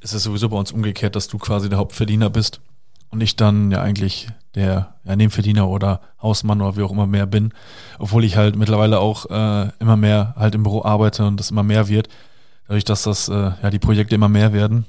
ist 0.00 0.12
es 0.12 0.22
sowieso 0.22 0.48
bei 0.48 0.56
uns 0.56 0.72
umgekehrt, 0.72 1.16
dass 1.16 1.28
du 1.28 1.38
quasi 1.38 1.68
der 1.68 1.78
Hauptverdiener 1.78 2.30
bist 2.30 2.60
und 3.10 3.20
ich 3.22 3.36
dann 3.36 3.70
ja 3.70 3.80
eigentlich 3.82 4.28
der 4.54 4.94
ja, 5.04 5.16
Nebenverdiener 5.16 5.68
oder 5.68 6.00
Hausmann 6.20 6.60
oder 6.60 6.76
wie 6.76 6.82
auch 6.82 6.90
immer 6.92 7.06
mehr 7.06 7.26
bin, 7.26 7.52
obwohl 7.98 8.24
ich 8.24 8.36
halt 8.36 8.56
mittlerweile 8.56 9.00
auch 9.00 9.26
äh, 9.30 9.70
immer 9.78 9.96
mehr 9.96 10.34
halt 10.36 10.54
im 10.54 10.62
Büro 10.62 10.82
arbeite 10.84 11.26
und 11.26 11.38
das 11.38 11.50
immer 11.50 11.62
mehr 11.62 11.88
wird, 11.88 12.08
dadurch, 12.66 12.84
dass 12.84 13.02
das 13.04 13.28
äh, 13.28 13.32
ja 13.62 13.70
die 13.70 13.78
Projekte 13.78 14.14
immer 14.14 14.28
mehr 14.28 14.52
werden 14.52 14.86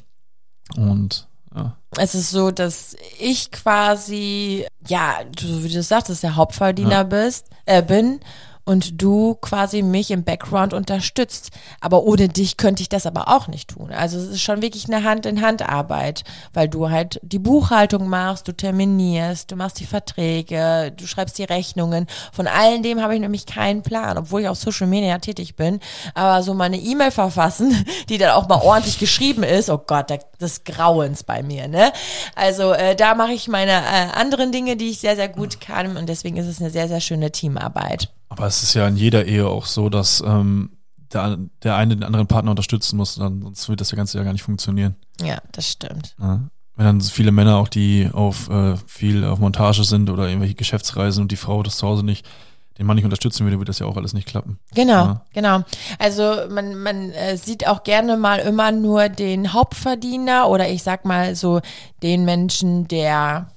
und 0.76 1.28
ja, 1.56 1.76
Es 1.98 2.14
ist 2.16 2.30
so, 2.30 2.52
dass 2.52 2.96
ich 3.20 3.52
quasi, 3.52 4.66
ja, 4.88 5.16
du, 5.40 5.64
wie 5.64 5.70
du 5.70 5.82
sagtest, 5.82 6.24
der 6.24 6.36
Hauptverdiener 6.36 6.92
Ja. 6.92 7.04
bist, 7.04 7.48
äh, 7.66 7.82
bin 7.82 8.20
und 8.68 9.02
du 9.02 9.36
quasi 9.36 9.82
mich 9.82 10.12
im 10.12 10.26
Background 10.26 10.74
unterstützt. 10.74 11.52
Aber 11.80 12.04
ohne 12.04 12.28
dich 12.28 12.58
könnte 12.58 12.82
ich 12.84 12.90
das 12.90 13.06
aber 13.06 13.30
auch 13.30 13.48
nicht 13.48 13.70
tun. 13.70 13.92
Also 13.92 14.18
es 14.18 14.28
ist 14.28 14.42
schon 14.42 14.62
wirklich 14.62 14.88
eine 14.90 15.06
Hand-in-Hand-Arbeit, 15.06 16.26
weil 16.54 16.68
du 16.68 16.90
halt 16.90 17.20
die 17.24 17.40
Buchhaltung 17.40 18.10
machst, 18.10 18.46
du 18.50 18.52
terminierst, 18.52 19.50
du 19.52 19.56
machst 19.56 19.80
die 19.80 19.86
Verträge, 19.86 20.92
du 20.96 21.08
schreibst 21.08 21.38
die 21.38 21.46
Rechnungen. 21.46 22.08
Von 22.34 22.48
allen 22.48 22.84
dem 22.84 23.02
habe 23.02 23.16
ich 23.16 23.22
nämlich 23.22 23.46
keinen 23.46 23.84
Plan, 23.84 24.18
obwohl 24.18 24.42
ich 24.42 24.50
auf 24.50 24.58
Social 24.58 24.88
Media 24.88 25.18
tätig 25.20 25.56
bin. 25.56 25.80
Aber 26.14 26.44
so 26.44 26.54
meine 26.54 26.78
E-Mail 26.78 27.12
verfassen, 27.12 27.86
die 28.10 28.18
dann 28.18 28.32
auch 28.32 28.50
mal 28.50 28.60
ordentlich 28.62 29.00
geschrieben 29.00 29.44
ist, 29.44 29.70
oh 29.70 29.78
Gott, 29.78 30.10
da- 30.10 30.18
des 30.42 30.66
Grauens 30.66 31.24
bei 31.24 31.42
mir, 31.42 31.70
ne? 31.70 31.94
Also 32.36 32.74
äh, 32.74 32.98
da 32.98 33.16
mache 33.16 33.32
ich 33.32 33.48
meine 33.48 33.72
äh, 33.72 34.12
anderen 34.14 34.52
Dinge, 34.52 34.76
die 34.76 34.90
ich 34.90 35.00
sehr, 35.00 35.16
sehr 35.16 35.30
gut 35.30 35.62
kann 35.62 35.96
und 35.96 36.08
deswegen 36.10 36.36
ist 36.36 36.48
es 36.48 36.60
eine 36.60 36.70
sehr, 36.70 36.90
sehr 36.90 37.00
schöne 37.00 37.32
Teamarbeit. 37.32 38.10
Aber 38.30 38.46
es 38.46 38.64
ist 38.64 38.74
ja 38.74 38.88
in 38.88 38.98
jeder 38.98 39.26
Ehe 39.26 39.48
auch 39.48 39.66
so, 39.66 39.90
dass 39.90 40.22
ähm, 40.26 40.72
der, 41.14 41.38
der 41.64 41.76
eine 41.76 41.96
den 41.96 42.04
anderen 42.04 42.28
Partner 42.28 42.52
unterstützen 42.52 42.98
muss, 42.98 43.16
dann, 43.16 43.42
sonst 43.42 43.70
wird 43.70 43.80
das 43.82 43.92
ja 43.92 43.96
Ganze 43.96 44.18
ja 44.18 44.24
gar 44.24 44.34
nicht 44.34 44.44
funktionieren. 44.44 44.96
Ja, 45.22 45.38
das 45.52 45.70
stimmt. 45.72 46.16
Ne? 46.20 46.50
Wenn 46.76 46.86
dann 46.86 47.02
so 47.02 47.10
viele 47.12 47.32
Männer 47.32 47.58
auch, 47.58 47.70
die 47.70 48.10
auf 48.12 48.50
äh, 48.50 48.76
viel 48.86 49.24
auf 49.24 49.40
Montage 49.40 49.84
sind 49.84 50.10
oder 50.10 50.28
irgendwelche 50.28 50.56
Geschäftsreisen 50.56 51.22
und 51.24 51.32
die 51.32 51.38
Frau 51.38 51.64
das 51.64 51.78
zu 51.78 51.88
Hause 51.88 52.04
nicht, 52.06 52.26
den 52.78 52.86
Mann 52.86 52.96
nicht 52.98 53.06
unterstützen 53.06 53.46
würde, 53.46 53.58
wird 53.58 53.70
das 53.70 53.80
ja 53.80 53.88
auch 53.88 53.98
alles 53.98 54.14
nicht 54.14 54.28
klappen. 54.28 54.60
Genau, 54.76 55.06
Ja. 55.06 55.26
genau. 55.34 55.64
Also 55.98 56.36
man, 56.52 56.76
man 56.76 57.10
äh, 57.12 57.36
sieht 57.38 57.68
auch 57.68 57.84
gerne 57.84 58.18
mal 58.18 58.38
immer 58.40 58.72
nur 58.72 59.10
den 59.10 59.54
Hauptverdiener 59.54 60.48
oder 60.50 60.70
ich 60.70 60.84
sag 60.84 61.04
mal 61.04 61.36
so 61.36 61.62
den 62.04 62.26
Menschen, 62.26 62.88
der 62.88 63.50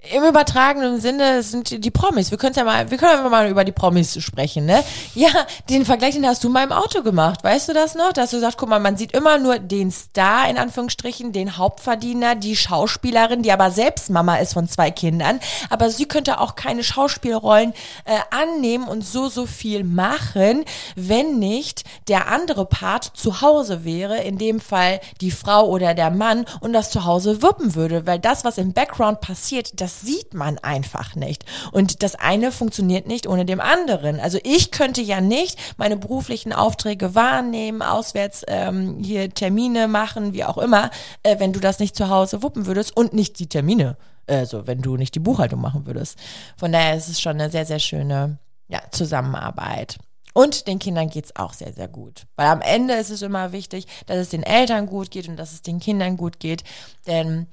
Im 0.00 0.22
übertragenen 0.22 1.00
Sinne 1.00 1.42
sind 1.42 1.84
die 1.84 1.90
Promis. 1.90 2.30
Wir 2.30 2.38
können 2.38 2.54
ja 2.54 2.62
mal, 2.62 2.88
wir 2.88 2.98
können 2.98 3.28
mal 3.28 3.48
über 3.48 3.64
die 3.64 3.72
Promis 3.72 4.22
sprechen, 4.22 4.64
ne? 4.64 4.84
Ja, 5.16 5.28
den 5.68 5.84
Vergleich, 5.84 6.14
den 6.14 6.24
hast 6.24 6.44
du 6.44 6.48
mal 6.48 6.62
im 6.62 6.70
Auto 6.70 7.02
gemacht. 7.02 7.42
Weißt 7.42 7.68
du 7.68 7.72
das 7.72 7.96
noch? 7.96 8.12
Da 8.12 8.22
hast 8.22 8.32
du 8.32 8.36
gesagt, 8.36 8.58
guck 8.58 8.68
mal, 8.68 8.78
man 8.78 8.96
sieht 8.96 9.10
immer 9.10 9.38
nur 9.38 9.58
den 9.58 9.90
Star, 9.90 10.48
in 10.48 10.56
Anführungsstrichen, 10.56 11.32
den 11.32 11.56
Hauptverdiener, 11.56 12.36
die 12.36 12.54
Schauspielerin, 12.54 13.42
die 13.42 13.50
aber 13.50 13.72
selbst 13.72 14.08
Mama 14.08 14.36
ist 14.36 14.52
von 14.52 14.68
zwei 14.68 14.92
Kindern. 14.92 15.40
Aber 15.68 15.90
sie 15.90 16.06
könnte 16.06 16.40
auch 16.40 16.54
keine 16.54 16.84
Schauspielrollen 16.84 17.74
äh, 18.04 18.18
annehmen 18.30 18.86
und 18.86 19.04
so, 19.04 19.28
so 19.28 19.46
viel 19.46 19.82
machen, 19.82 20.64
wenn 20.94 21.40
nicht 21.40 21.82
der 22.06 22.28
andere 22.28 22.66
Part 22.66 23.10
zu 23.14 23.40
Hause 23.40 23.84
wäre, 23.84 24.18
in 24.18 24.38
dem 24.38 24.60
Fall 24.60 25.00
die 25.20 25.32
Frau 25.32 25.66
oder 25.66 25.94
der 25.94 26.12
Mann 26.12 26.46
und 26.60 26.72
das 26.72 26.90
zu 26.90 27.04
Hause 27.04 27.42
wuppen 27.42 27.74
würde. 27.74 28.06
Weil 28.06 28.20
das, 28.20 28.44
was 28.44 28.58
im 28.58 28.72
Background 28.72 29.20
passiert, 29.20 29.80
das 29.80 29.87
sieht 29.88 30.34
man 30.34 30.58
einfach 30.58 31.14
nicht. 31.14 31.44
Und 31.72 32.02
das 32.02 32.14
eine 32.14 32.52
funktioniert 32.52 33.06
nicht 33.06 33.26
ohne 33.26 33.44
dem 33.44 33.60
anderen. 33.60 34.20
Also 34.20 34.38
ich 34.44 34.70
könnte 34.70 35.00
ja 35.00 35.20
nicht 35.20 35.58
meine 35.76 35.96
beruflichen 35.96 36.52
Aufträge 36.52 37.14
wahrnehmen, 37.14 37.82
auswärts 37.82 38.44
ähm, 38.48 38.98
hier 39.02 39.30
Termine 39.30 39.88
machen, 39.88 40.32
wie 40.32 40.44
auch 40.44 40.58
immer, 40.58 40.90
äh, 41.22 41.38
wenn 41.38 41.52
du 41.52 41.60
das 41.60 41.78
nicht 41.78 41.96
zu 41.96 42.08
Hause 42.08 42.42
wuppen 42.42 42.66
würdest 42.66 42.96
und 42.96 43.12
nicht 43.12 43.38
die 43.38 43.48
Termine. 43.48 43.96
Also 44.26 44.66
wenn 44.66 44.82
du 44.82 44.96
nicht 44.96 45.14
die 45.14 45.20
Buchhaltung 45.20 45.60
machen 45.60 45.86
würdest. 45.86 46.18
Von 46.56 46.72
daher 46.72 46.96
ist 46.96 47.08
es 47.08 47.20
schon 47.20 47.40
eine 47.40 47.50
sehr, 47.50 47.64
sehr 47.64 47.78
schöne 47.78 48.38
ja, 48.68 48.80
Zusammenarbeit. 48.90 49.98
Und 50.34 50.68
den 50.68 50.78
Kindern 50.78 51.08
geht's 51.10 51.34
auch 51.34 51.52
sehr, 51.52 51.72
sehr 51.72 51.88
gut. 51.88 52.26
Weil 52.36 52.46
am 52.46 52.60
Ende 52.60 52.94
ist 52.94 53.10
es 53.10 53.22
immer 53.22 53.52
wichtig, 53.52 53.86
dass 54.06 54.18
es 54.18 54.28
den 54.28 54.42
Eltern 54.42 54.86
gut 54.86 55.10
geht 55.10 55.28
und 55.28 55.36
dass 55.36 55.52
es 55.52 55.62
den 55.62 55.80
Kindern 55.80 56.16
gut 56.16 56.38
geht. 56.38 56.62
Denn 57.06 57.48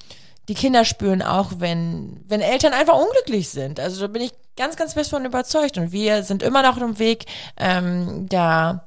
die 0.48 0.54
Kinder 0.54 0.86
spüren 0.86 1.22
auch, 1.22 1.54
wenn, 1.58 2.24
wenn 2.28 2.41
Eltern 2.41 2.74
einfach 2.74 2.96
unglücklich 2.96 3.50
sind. 3.50 3.80
Also 3.80 4.02
da 4.02 4.08
bin 4.08 4.22
ich 4.22 4.32
ganz, 4.56 4.76
ganz 4.76 4.93
fest 4.93 5.10
von 5.10 5.26
überzeugt. 5.26 5.78
Und 5.78 5.91
wir 5.91 6.24
sind 6.24 6.43
immer 6.43 6.62
noch 6.62 6.78
auf 6.78 6.80
dem 6.80 7.00
Weg, 7.00 7.26
ähm, 7.58 8.28
da 8.30 8.86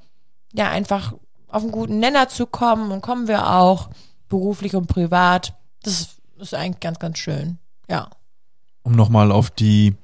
ja 0.53 0.71
einfach 0.71 1.15
auf 1.49 1.63
einen 1.63 1.73
guten 1.73 1.99
Nenner 1.99 2.29
zu 2.29 2.47
kommen 2.47 2.91
und 2.93 3.01
kommen 3.01 3.29
wir 3.29 3.51
auch 3.51 3.89
beruflich 4.29 4.77
und 4.77 4.87
privat. 4.87 5.55
Das 5.83 6.17
ist 6.39 6.55
eigentlich 6.55 6.81
ganz, 6.81 6.99
ganz 6.99 7.19
schön. 7.19 7.59
Ja. 7.89 8.09
Um 8.83 8.93
nochmal 8.93 9.33
auf 9.33 9.51
die 9.51 9.95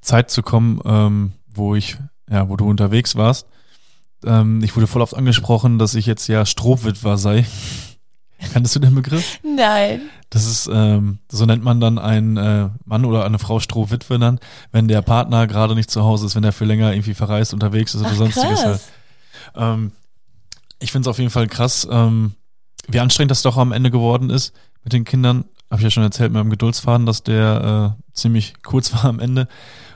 Zeit 0.00 0.30
zu 0.30 0.42
kommen, 0.42 0.80
ähm, 0.84 1.32
wo 1.54 1.74
ich, 1.74 1.98
ja, 2.28 2.48
wo 2.48 2.56
du 2.56 2.68
unterwegs 2.68 3.16
warst. 3.16 3.46
Ähm, 4.24 4.62
ich 4.62 4.74
wurde 4.74 4.86
voll 4.86 5.02
oft 5.02 5.14
angesprochen, 5.14 5.78
dass 5.78 5.94
ich 5.94 6.06
jetzt 6.06 6.26
ja 6.28 6.44
Strohwitwer 6.44 7.18
sei. 7.18 7.46
Kanntest 8.52 8.74
du 8.74 8.80
den 8.80 8.94
Begriff? 8.94 9.38
Nein. 9.42 10.02
Das 10.30 10.46
ist, 10.46 10.68
ähm, 10.72 11.18
so 11.30 11.44
nennt 11.44 11.62
man 11.62 11.80
dann 11.80 11.98
einen 11.98 12.36
äh, 12.36 12.68
Mann 12.84 13.04
oder 13.04 13.24
eine 13.24 13.38
Frau 13.38 13.60
Strohwitwe 13.60 14.18
dann, 14.18 14.40
wenn 14.70 14.88
der 14.88 15.02
Partner 15.02 15.46
gerade 15.46 15.74
nicht 15.74 15.90
zu 15.90 16.02
Hause 16.02 16.26
ist, 16.26 16.34
wenn 16.34 16.44
er 16.44 16.52
für 16.52 16.64
länger 16.64 16.92
irgendwie 16.92 17.14
verreist, 17.14 17.52
unterwegs 17.52 17.94
ist 17.94 18.00
oder 18.00 18.10
Ach, 18.12 18.16
sonstiges 18.16 18.64
halt. 18.64 18.80
Ähm, 19.54 19.92
ich 20.78 20.90
finde 20.90 21.08
es 21.08 21.10
auf 21.10 21.18
jeden 21.18 21.30
Fall 21.30 21.46
krass, 21.46 21.86
ähm, 21.90 22.32
wie 22.88 23.00
anstrengend 23.00 23.30
das 23.30 23.42
doch 23.42 23.56
am 23.56 23.72
Ende 23.72 23.90
geworden 23.90 24.30
ist 24.30 24.54
mit 24.82 24.92
den 24.92 25.04
Kindern. 25.04 25.44
Habe 25.70 25.80
ich 25.80 25.84
ja 25.84 25.90
schon 25.90 26.02
erzählt 26.02 26.32
mit 26.32 26.40
meinem 26.40 26.50
Geduldsfaden, 26.50 27.06
dass 27.06 27.22
der 27.22 27.96
äh, 27.98 28.02
ziemlich 28.12 28.54
kurz 28.62 28.92
war 28.94 29.04
am 29.04 29.20
Ende. 29.20 29.48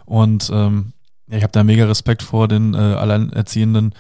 Und 0.05 0.51
ähm, 0.53 0.93
ja, 1.29 1.39
ich 1.39 1.43
habe 1.43 1.53
da 1.53 1.65
mega 1.65 1.87
Respekt 1.87 2.23
vor 2.23 2.47
den 2.47 2.75
äh, 2.75 2.77
alleinerziehenden 2.77 3.95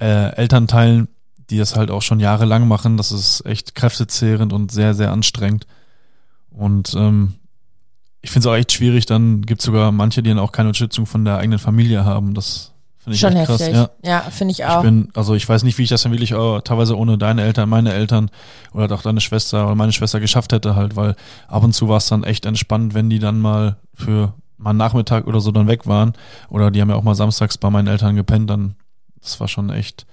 äh, 0.00 0.34
Elternteilen, 0.36 1.08
die 1.50 1.58
das 1.58 1.76
halt 1.76 1.90
auch 1.90 2.02
schon 2.02 2.20
jahrelang 2.20 2.66
machen. 2.68 2.96
Das 2.96 3.12
ist 3.12 3.44
echt 3.46 3.74
kräftezehrend 3.74 4.52
und 4.52 4.72
sehr, 4.72 4.94
sehr 4.94 5.12
anstrengend. 5.12 5.66
Und 6.50 6.94
ähm, 6.94 7.34
ich 8.22 8.30
finde 8.30 8.48
es 8.48 8.52
auch 8.52 8.56
echt 8.56 8.72
schwierig. 8.72 9.06
Dann 9.06 9.42
gibt 9.42 9.60
es 9.60 9.66
sogar 9.66 9.92
manche, 9.92 10.22
die 10.22 10.30
dann 10.30 10.38
auch 10.38 10.52
keine 10.52 10.68
Unterstützung 10.68 11.06
von 11.06 11.24
der 11.24 11.36
eigenen 11.38 11.58
Familie 11.58 12.04
haben. 12.04 12.34
Das 12.34 12.72
finde 12.98 13.14
ich 13.16 13.20
Schon 13.20 13.36
echt 13.36 13.46
krass. 13.46 13.60
Ja. 13.68 13.90
Ja, 14.02 14.20
finde 14.30 14.52
ich 14.52 14.60
Ich 14.60 14.64
auch. 14.64 14.82
bin, 14.82 15.10
also 15.14 15.34
ich 15.34 15.46
weiß 15.46 15.62
nicht, 15.62 15.76
wie 15.76 15.82
ich 15.82 15.90
das 15.90 16.02
dann 16.02 16.12
wirklich 16.12 16.32
äh, 16.32 16.60
teilweise 16.62 16.96
ohne 16.96 17.18
deine 17.18 17.42
Eltern, 17.42 17.68
meine 17.68 17.92
Eltern 17.92 18.30
oder 18.72 18.92
auch 18.94 19.02
deine 19.02 19.20
Schwester 19.20 19.66
oder 19.66 19.74
meine 19.74 19.92
Schwester 19.92 20.20
geschafft 20.20 20.52
hätte 20.52 20.74
halt, 20.74 20.96
weil 20.96 21.14
ab 21.48 21.62
und 21.62 21.74
zu 21.74 21.88
war 21.88 21.98
es 21.98 22.06
dann 22.08 22.24
echt 22.24 22.46
entspannt, 22.46 22.94
wenn 22.94 23.10
die 23.10 23.18
dann 23.18 23.40
mal 23.40 23.76
für 23.92 24.32
mal 24.56 24.70
einen 24.70 24.78
Nachmittag 24.78 25.26
oder 25.26 25.40
so 25.40 25.50
dann 25.50 25.68
weg 25.68 25.86
waren. 25.86 26.14
Oder 26.48 26.70
die 26.70 26.80
haben 26.80 26.88
ja 26.88 26.96
auch 26.96 27.02
mal 27.02 27.14
samstags 27.14 27.58
bei 27.58 27.68
meinen 27.68 27.88
Eltern 27.88 28.16
gepennt, 28.16 28.48
dann, 28.48 28.76
das 29.20 29.38
war 29.40 29.48
schon 29.48 29.68
echt 29.68 30.06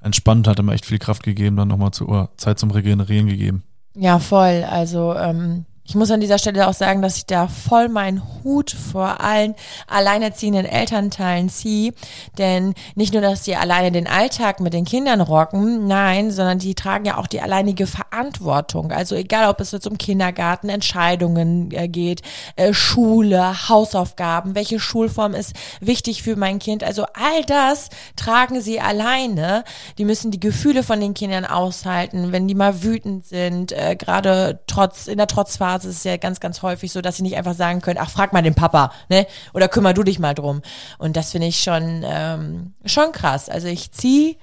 entspannt, 0.00 0.48
hat 0.48 0.58
immer 0.58 0.72
echt 0.72 0.86
viel 0.86 0.98
Kraft 0.98 1.22
gegeben, 1.22 1.56
dann 1.56 1.68
nochmal 1.68 1.90
zu, 1.90 2.08
oder 2.08 2.30
Zeit 2.36 2.58
zum 2.58 2.70
Regenerieren 2.70 3.26
gegeben. 3.26 3.62
Ja, 3.94 4.18
voll. 4.18 4.64
Also 4.68 5.14
ähm, 5.14 5.64
ich 5.86 5.94
muss 5.94 6.10
an 6.10 6.20
dieser 6.20 6.38
Stelle 6.38 6.66
auch 6.66 6.74
sagen, 6.74 7.00
dass 7.00 7.16
ich 7.16 7.26
da 7.26 7.46
voll 7.46 7.88
meinen 7.88 8.22
Hut 8.42 8.70
vor 8.70 9.20
allen 9.20 9.54
alleinerziehenden 9.86 10.66
Elternteilen 10.66 11.48
ziehe. 11.48 11.92
Denn 12.38 12.74
nicht 12.96 13.12
nur, 13.12 13.22
dass 13.22 13.42
die 13.42 13.54
alleine 13.54 13.92
den 13.92 14.08
Alltag 14.08 14.60
mit 14.60 14.72
den 14.72 14.84
Kindern 14.84 15.20
rocken, 15.20 15.86
nein, 15.86 16.32
sondern 16.32 16.58
die 16.58 16.74
tragen 16.74 17.04
ja 17.04 17.18
auch 17.18 17.28
die 17.28 17.40
alleinige 17.40 17.86
Verantwortung. 17.86 18.90
Also 18.90 19.14
egal, 19.14 19.48
ob 19.48 19.60
es 19.60 19.70
jetzt 19.70 19.86
um 19.86 19.96
Kindergarten, 19.96 20.68
Entscheidungen 20.68 21.70
äh, 21.70 21.88
geht, 21.88 22.22
äh, 22.56 22.74
Schule, 22.74 23.68
Hausaufgaben, 23.68 24.56
welche 24.56 24.80
Schulform 24.80 25.34
ist 25.34 25.52
wichtig 25.80 26.22
für 26.22 26.34
mein 26.34 26.58
Kind. 26.58 26.82
Also 26.82 27.04
all 27.14 27.44
das 27.46 27.90
tragen 28.16 28.60
sie 28.60 28.80
alleine. 28.80 29.62
Die 29.98 30.04
müssen 30.04 30.32
die 30.32 30.40
Gefühle 30.40 30.82
von 30.82 31.00
den 31.00 31.14
Kindern 31.14 31.44
aushalten, 31.44 32.32
wenn 32.32 32.48
die 32.48 32.54
mal 32.56 32.82
wütend 32.82 33.24
sind, 33.24 33.70
äh, 33.70 33.94
gerade 33.94 34.60
trotz 34.66 35.06
in 35.06 35.18
der 35.18 35.28
Trotzphase 35.28 35.75
ist 35.84 35.96
es 35.96 36.04
ja 36.04 36.16
ganz, 36.16 36.40
ganz 36.40 36.62
häufig 36.62 36.92
so, 36.92 37.00
dass 37.00 37.16
sie 37.16 37.22
nicht 37.22 37.36
einfach 37.36 37.54
sagen 37.54 37.80
können, 37.80 37.98
ach, 38.00 38.10
frag 38.10 38.32
mal 38.32 38.42
den 38.42 38.54
Papa, 38.54 38.92
ne? 39.08 39.26
Oder 39.54 39.68
kümmer 39.68 39.94
du 39.94 40.02
dich 40.02 40.18
mal 40.18 40.34
drum. 40.34 40.62
Und 40.98 41.16
das 41.16 41.32
finde 41.32 41.48
ich 41.48 41.62
schon, 41.62 42.04
ähm, 42.04 42.74
schon 42.84 43.12
krass. 43.12 43.48
Also 43.48 43.68
ich 43.68 43.92
ziehe 43.92 44.36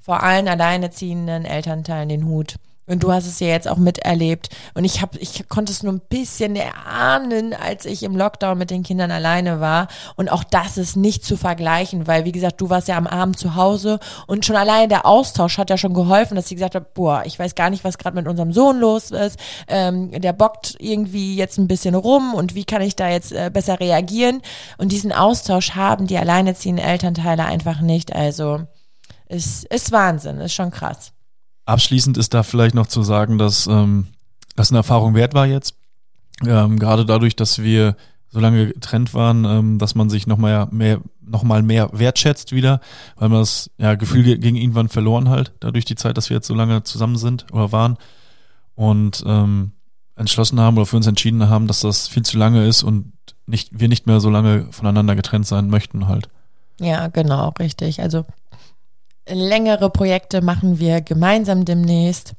vor 0.00 0.22
allen 0.22 0.48
alleinerziehenden 0.48 1.44
Elternteilen 1.44 2.08
den 2.08 2.24
Hut. 2.24 2.56
Und 2.90 3.04
du 3.04 3.12
hast 3.12 3.26
es 3.26 3.38
ja 3.38 3.46
jetzt 3.46 3.68
auch 3.68 3.76
miterlebt. 3.76 4.48
Und 4.74 4.84
ich 4.84 5.00
habe, 5.00 5.16
ich 5.18 5.48
konnte 5.48 5.70
es 5.70 5.84
nur 5.84 5.92
ein 5.92 6.00
bisschen 6.00 6.56
erahnen, 6.56 7.54
als 7.54 7.84
ich 7.84 8.02
im 8.02 8.16
Lockdown 8.16 8.58
mit 8.58 8.70
den 8.70 8.82
Kindern 8.82 9.12
alleine 9.12 9.60
war. 9.60 9.86
Und 10.16 10.28
auch 10.28 10.42
das 10.42 10.76
ist 10.76 10.96
nicht 10.96 11.24
zu 11.24 11.36
vergleichen, 11.36 12.08
weil 12.08 12.24
wie 12.24 12.32
gesagt, 12.32 12.60
du 12.60 12.68
warst 12.68 12.88
ja 12.88 12.96
am 12.96 13.06
Abend 13.06 13.38
zu 13.38 13.54
Hause 13.54 14.00
und 14.26 14.44
schon 14.44 14.56
alleine 14.56 14.88
der 14.88 15.06
Austausch 15.06 15.56
hat 15.56 15.70
ja 15.70 15.78
schon 15.78 15.94
geholfen, 15.94 16.34
dass 16.34 16.48
sie 16.48 16.56
gesagt 16.56 16.74
hat, 16.74 16.94
boah, 16.94 17.22
ich 17.24 17.38
weiß 17.38 17.54
gar 17.54 17.70
nicht, 17.70 17.84
was 17.84 17.96
gerade 17.96 18.16
mit 18.16 18.26
unserem 18.26 18.52
Sohn 18.52 18.80
los 18.80 19.12
ist. 19.12 19.38
Ähm, 19.68 20.10
der 20.10 20.32
bockt 20.32 20.74
irgendwie 20.80 21.36
jetzt 21.36 21.58
ein 21.58 21.68
bisschen 21.68 21.94
rum 21.94 22.34
und 22.34 22.56
wie 22.56 22.64
kann 22.64 22.82
ich 22.82 22.96
da 22.96 23.08
jetzt 23.08 23.30
äh, 23.30 23.50
besser 23.52 23.78
reagieren? 23.78 24.42
Und 24.78 24.90
diesen 24.90 25.12
Austausch 25.12 25.76
haben 25.76 26.08
die 26.08 26.18
alleinerziehenden 26.18 26.84
Elternteile 26.84 27.44
einfach 27.44 27.80
nicht. 27.80 28.14
Also 28.14 28.62
ist, 29.28 29.64
ist 29.66 29.92
Wahnsinn, 29.92 30.40
ist 30.40 30.54
schon 30.54 30.72
krass. 30.72 31.12
Abschließend 31.66 32.18
ist 32.18 32.34
da 32.34 32.42
vielleicht 32.42 32.74
noch 32.74 32.86
zu 32.86 33.02
sagen, 33.02 33.38
dass 33.38 33.66
ähm, 33.66 34.08
das 34.56 34.70
eine 34.70 34.78
Erfahrung 34.78 35.14
wert 35.14 35.34
war 35.34 35.46
jetzt. 35.46 35.74
Ähm, 36.46 36.78
gerade 36.78 37.04
dadurch, 37.04 37.36
dass 37.36 37.60
wir 37.62 37.96
so 38.30 38.40
lange 38.40 38.68
getrennt 38.68 39.12
waren, 39.12 39.44
ähm, 39.44 39.78
dass 39.78 39.94
man 39.94 40.08
sich 40.08 40.26
nochmal 40.26 40.68
mehr, 40.70 41.00
noch 41.20 41.42
mal 41.42 41.62
mehr 41.62 41.90
wertschätzt 41.92 42.52
wieder, 42.52 42.80
weil 43.16 43.28
man 43.28 43.40
das 43.40 43.70
ja, 43.78 43.94
Gefühl 43.94 44.22
ge- 44.22 44.38
gegen 44.38 44.56
irgendwann 44.56 44.88
verloren 44.88 45.28
halt, 45.28 45.52
dadurch 45.60 45.84
die 45.84 45.96
Zeit, 45.96 46.16
dass 46.16 46.30
wir 46.30 46.36
jetzt 46.36 46.46
so 46.46 46.54
lange 46.54 46.82
zusammen 46.82 47.16
sind 47.16 47.46
oder 47.52 47.72
waren 47.72 47.96
und 48.74 49.22
ähm, 49.26 49.72
entschlossen 50.16 50.60
haben 50.60 50.76
oder 50.76 50.86
für 50.86 50.96
uns 50.96 51.06
entschieden 51.06 51.48
haben, 51.48 51.66
dass 51.66 51.80
das 51.80 52.08
viel 52.08 52.22
zu 52.22 52.38
lange 52.38 52.66
ist 52.66 52.82
und 52.82 53.12
nicht, 53.46 53.78
wir 53.78 53.88
nicht 53.88 54.06
mehr 54.06 54.20
so 54.20 54.30
lange 54.30 54.68
voneinander 54.70 55.16
getrennt 55.16 55.46
sein 55.46 55.68
möchten 55.68 56.06
halt. 56.06 56.28
Ja, 56.80 57.08
genau, 57.08 57.52
richtig. 57.58 58.00
Also 58.00 58.24
längere 59.34 59.90
Projekte 59.90 60.42
machen 60.42 60.78
wir 60.78 61.00
gemeinsam 61.00 61.64
demnächst. 61.64 62.34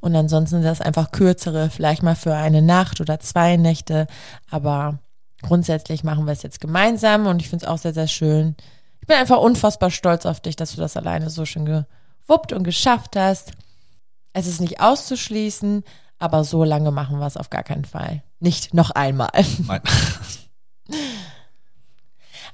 Und 0.00 0.14
ansonsten 0.14 0.56
sind 0.56 0.64
das 0.64 0.80
einfach 0.80 1.10
kürzere, 1.10 1.70
vielleicht 1.70 2.02
mal 2.02 2.14
für 2.14 2.34
eine 2.34 2.62
Nacht 2.62 3.00
oder 3.00 3.18
zwei 3.20 3.56
Nächte. 3.56 4.06
Aber 4.50 5.00
grundsätzlich 5.42 6.04
machen 6.04 6.26
wir 6.26 6.32
es 6.32 6.42
jetzt 6.42 6.60
gemeinsam 6.60 7.26
und 7.26 7.42
ich 7.42 7.48
finde 7.48 7.64
es 7.64 7.70
auch 7.70 7.78
sehr, 7.78 7.94
sehr 7.94 8.06
schön. 8.06 8.56
Ich 9.00 9.06
bin 9.06 9.16
einfach 9.16 9.38
unfassbar 9.38 9.90
stolz 9.90 10.26
auf 10.26 10.40
dich, 10.40 10.56
dass 10.56 10.74
du 10.74 10.80
das 10.80 10.96
alleine 10.96 11.30
so 11.30 11.44
schön 11.44 11.64
gewuppt 11.64 12.52
und 12.52 12.62
geschafft 12.62 13.16
hast. 13.16 13.52
Es 14.32 14.46
ist 14.46 14.60
nicht 14.60 14.80
auszuschließen, 14.80 15.82
aber 16.18 16.44
so 16.44 16.64
lange 16.64 16.90
machen 16.90 17.18
wir 17.18 17.26
es 17.26 17.36
auf 17.36 17.50
gar 17.50 17.62
keinen 17.62 17.84
Fall. 17.84 18.22
Nicht 18.40 18.74
noch 18.74 18.90
einmal. 18.90 19.30
Nein. 19.66 19.80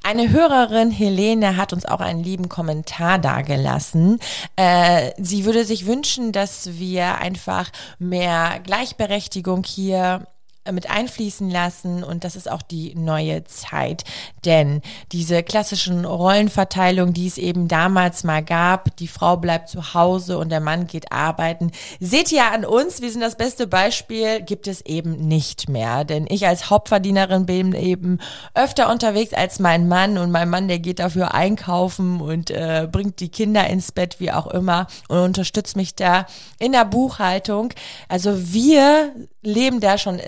Eine 0.06 0.30
Hörerin, 0.30 0.90
Helene, 0.90 1.56
hat 1.56 1.72
uns 1.72 1.86
auch 1.86 2.00
einen 2.00 2.22
lieben 2.22 2.50
Kommentar 2.50 3.18
dagelassen. 3.18 4.18
Äh, 4.54 5.12
sie 5.16 5.46
würde 5.46 5.64
sich 5.64 5.86
wünschen, 5.86 6.30
dass 6.30 6.78
wir 6.78 7.16
einfach 7.22 7.70
mehr 7.98 8.60
Gleichberechtigung 8.62 9.64
hier 9.64 10.26
mit 10.72 10.90
einfließen 10.90 11.50
lassen 11.50 12.02
und 12.02 12.24
das 12.24 12.36
ist 12.36 12.50
auch 12.50 12.62
die 12.62 12.94
neue 12.94 13.44
Zeit. 13.44 14.04
Denn 14.44 14.80
diese 15.12 15.42
klassischen 15.42 16.04
Rollenverteilungen, 16.04 17.12
die 17.12 17.26
es 17.26 17.38
eben 17.38 17.68
damals 17.68 18.24
mal 18.24 18.42
gab, 18.42 18.96
die 18.96 19.08
Frau 19.08 19.36
bleibt 19.36 19.68
zu 19.68 19.94
Hause 19.94 20.38
und 20.38 20.50
der 20.50 20.60
Mann 20.60 20.86
geht 20.86 21.12
arbeiten, 21.12 21.70
seht 22.00 22.32
ihr 22.32 22.50
an 22.50 22.64
uns, 22.64 23.02
wir 23.02 23.10
sind 23.10 23.20
das 23.20 23.36
beste 23.36 23.66
Beispiel, 23.66 24.40
gibt 24.42 24.66
es 24.66 24.80
eben 24.82 25.28
nicht 25.28 25.68
mehr. 25.68 26.04
Denn 26.04 26.26
ich 26.28 26.46
als 26.46 26.70
Hauptverdienerin 26.70 27.46
bin 27.46 27.74
eben 27.74 28.18
öfter 28.54 28.90
unterwegs 28.90 29.34
als 29.34 29.58
mein 29.58 29.88
Mann 29.88 30.18
und 30.18 30.30
mein 30.30 30.48
Mann, 30.48 30.68
der 30.68 30.78
geht 30.78 30.98
dafür 30.98 31.34
einkaufen 31.34 32.20
und 32.20 32.50
äh, 32.50 32.88
bringt 32.90 33.20
die 33.20 33.28
Kinder 33.28 33.66
ins 33.66 33.92
Bett, 33.92 34.20
wie 34.20 34.32
auch 34.32 34.46
immer, 34.46 34.86
und 35.08 35.18
unterstützt 35.18 35.76
mich 35.76 35.94
da 35.94 36.26
in 36.58 36.72
der 36.72 36.84
Buchhaltung. 36.84 37.72
Also 38.08 38.52
wir 38.52 39.12
leben 39.42 39.80
da 39.80 39.98
schon 39.98 40.18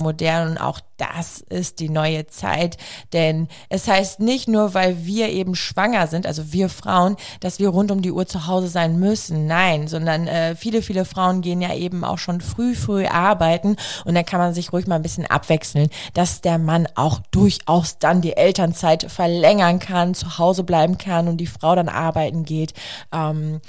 modern 0.00 0.50
und 0.50 0.58
auch 0.58 0.80
das 0.98 1.40
ist 1.40 1.80
die 1.80 1.88
neue 1.88 2.26
Zeit. 2.26 2.76
Denn 3.12 3.48
es 3.68 3.88
heißt 3.88 4.20
nicht 4.20 4.48
nur, 4.48 4.74
weil 4.74 5.06
wir 5.06 5.30
eben 5.30 5.54
schwanger 5.54 6.06
sind, 6.08 6.26
also 6.26 6.52
wir 6.52 6.68
Frauen, 6.68 7.16
dass 7.40 7.58
wir 7.58 7.68
rund 7.68 7.90
um 7.90 8.02
die 8.02 8.12
Uhr 8.12 8.26
zu 8.26 8.46
Hause 8.46 8.68
sein 8.68 8.98
müssen. 8.98 9.46
Nein, 9.46 9.88
sondern 9.88 10.26
äh, 10.26 10.56
viele, 10.56 10.82
viele 10.82 11.04
Frauen 11.04 11.40
gehen 11.40 11.62
ja 11.62 11.74
eben 11.74 12.04
auch 12.04 12.18
schon 12.18 12.40
früh, 12.40 12.74
früh 12.74 13.06
arbeiten 13.06 13.76
und 14.04 14.14
dann 14.14 14.24
kann 14.24 14.40
man 14.40 14.54
sich 14.54 14.72
ruhig 14.72 14.86
mal 14.86 14.96
ein 14.96 15.02
bisschen 15.02 15.26
abwechseln, 15.26 15.88
dass 16.14 16.40
der 16.40 16.58
Mann 16.58 16.88
auch 16.96 17.20
durchaus 17.30 17.98
dann 17.98 18.20
die 18.20 18.36
Elternzeit 18.36 19.10
verlängern 19.10 19.78
kann, 19.78 20.14
zu 20.14 20.38
Hause 20.38 20.64
bleiben 20.64 20.98
kann 20.98 21.28
und 21.28 21.38
die 21.38 21.46
Frau 21.46 21.74
dann 21.74 21.88
arbeiten 21.88 22.44
geht. 22.44 22.74
Ähm, 23.12 23.60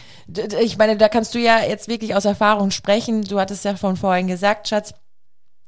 ich 0.59 0.77
meine, 0.77 0.97
da 0.97 1.09
kannst 1.09 1.35
du 1.35 1.39
ja 1.39 1.59
jetzt 1.59 1.87
wirklich 1.87 2.15
aus 2.15 2.25
Erfahrung 2.25 2.71
sprechen. 2.71 3.23
Du 3.23 3.39
hattest 3.39 3.65
ja 3.65 3.75
von 3.75 3.95
vorhin 3.97 4.27
gesagt, 4.27 4.67
Schatz, 4.67 4.93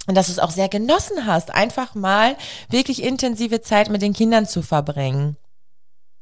und 0.08 0.16
dass 0.16 0.28
du 0.28 0.34
es 0.34 0.40
auch 0.40 0.52
sehr 0.52 0.70
genossen 0.70 1.26
hast, 1.26 1.54
einfach 1.54 1.96
mal 1.96 2.36
wirklich 2.70 3.04
intensive 3.04 3.62
Zeit 3.62 3.90
mit 3.90 4.02
den 4.02 4.14
Kindern 4.14 4.46
zu 4.46 4.62
verbringen. 4.62 5.38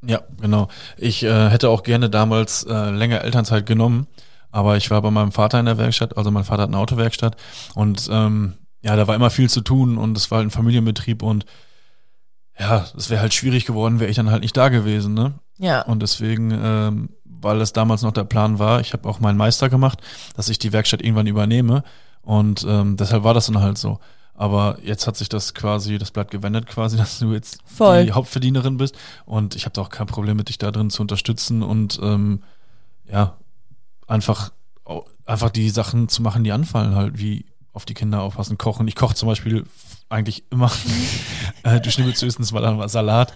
Ja, 0.06 0.22
genau. 0.40 0.70
Ich 0.98 1.24
äh, 1.24 1.50
hätte 1.50 1.70
auch 1.70 1.84
gerne 1.84 2.10
damals 2.10 2.64
äh, 2.64 2.90
länger 2.90 3.22
Elternzeit 3.22 3.66
genommen, 3.66 4.08
aber 4.52 4.78
ich 4.78 4.90
war 4.92 5.02
bei 5.02 5.12
meinem 5.12 5.32
Vater 5.32 5.60
in 5.60 5.66
der 5.66 5.78
Werkstatt, 5.78 6.18
also 6.18 6.32
mein 6.32 6.46
Vater 6.46 6.64
hat 6.64 6.70
eine 6.70 6.78
Autowerkstatt 6.78 7.36
und 7.76 8.08
ähm, 8.12 8.54
ja, 8.82 8.96
da 8.96 9.08
war 9.08 9.16
immer 9.16 9.30
viel 9.30 9.50
zu 9.50 9.62
tun 9.62 9.98
und 9.98 10.16
es 10.16 10.32
war 10.32 10.38
halt 10.38 10.48
ein 10.48 10.52
Familienbetrieb 10.52 11.22
und 11.22 11.46
ja, 12.58 12.86
es 12.98 13.10
wäre 13.10 13.22
halt 13.22 13.34
schwierig 13.34 13.66
geworden, 13.66 14.00
wäre 14.00 14.10
ich 14.10 14.16
dann 14.16 14.32
halt 14.32 14.42
nicht 14.42 14.56
da 14.56 14.70
gewesen, 14.70 15.14
ne? 15.14 15.34
Ja. 15.58 15.82
Und 15.82 16.02
deswegen, 16.02 16.52
ähm, 16.52 17.10
weil 17.26 17.62
es 17.62 17.74
damals 17.74 18.02
noch 18.02 18.12
der 18.12 18.24
Plan 18.26 18.60
war, 18.60 18.82
ich 18.82 18.94
habe 18.94 19.08
auch 19.08 19.20
meinen 19.20 19.38
Meister 19.38 19.70
gemacht, 19.70 20.00
dass 20.36 20.50
ich 20.50 20.60
die 20.60 20.74
Werkstatt 20.74 21.02
irgendwann 21.02 21.28
übernehme 21.28 21.84
und 22.30 22.64
ähm, 22.70 22.96
deshalb 22.96 23.24
war 23.24 23.34
das 23.34 23.48
dann 23.48 23.60
halt 23.60 23.80
so. 23.80 23.98
Aber 24.36 24.78
jetzt 24.84 25.08
hat 25.08 25.18
sich 25.18 25.30
das 25.30 25.56
quasi, 25.56 25.98
das 25.98 26.12
Blatt 26.12 26.30
gewendet 26.30 26.68
quasi, 26.68 26.96
dass 26.98 27.18
du 27.18 27.34
jetzt 27.34 27.58
Voll. 27.66 28.06
die 28.06 28.12
Hauptverdienerin 28.12 28.78
bist. 28.78 28.96
Und 29.26 29.56
ich 29.56 29.66
habe 29.66 29.74
da 29.74 29.82
auch 29.82 29.90
kein 29.90 30.06
Problem 30.06 30.38
mit 30.38 30.48
dich 30.48 30.60
da 30.60 30.70
drin 30.70 30.92
zu 30.92 31.02
unterstützen 31.02 31.64
und 31.64 32.00
ähm, 32.04 32.44
ja, 33.12 33.36
einfach, 34.06 34.52
einfach 35.26 35.50
die 35.50 35.72
Sachen 35.72 36.08
zu 36.08 36.22
machen, 36.22 36.44
die 36.44 36.52
anfallen, 36.52 36.94
halt, 36.94 37.18
wie 37.18 37.46
auf 37.74 37.86
die 37.86 37.96
Kinder 37.96 38.22
aufpassen, 38.22 38.60
kochen. 38.60 38.88
Ich 38.88 38.96
koche 38.96 39.16
zum 39.16 39.28
Beispiel 39.28 39.66
eigentlich 40.10 40.44
immer. 40.52 40.72
äh, 41.64 41.82
du 41.82 41.90
schnibbelst 41.90 42.22
höchstens 42.22 42.52
mal 42.52 42.62
dann 42.62 42.88
Salat. 42.90 43.34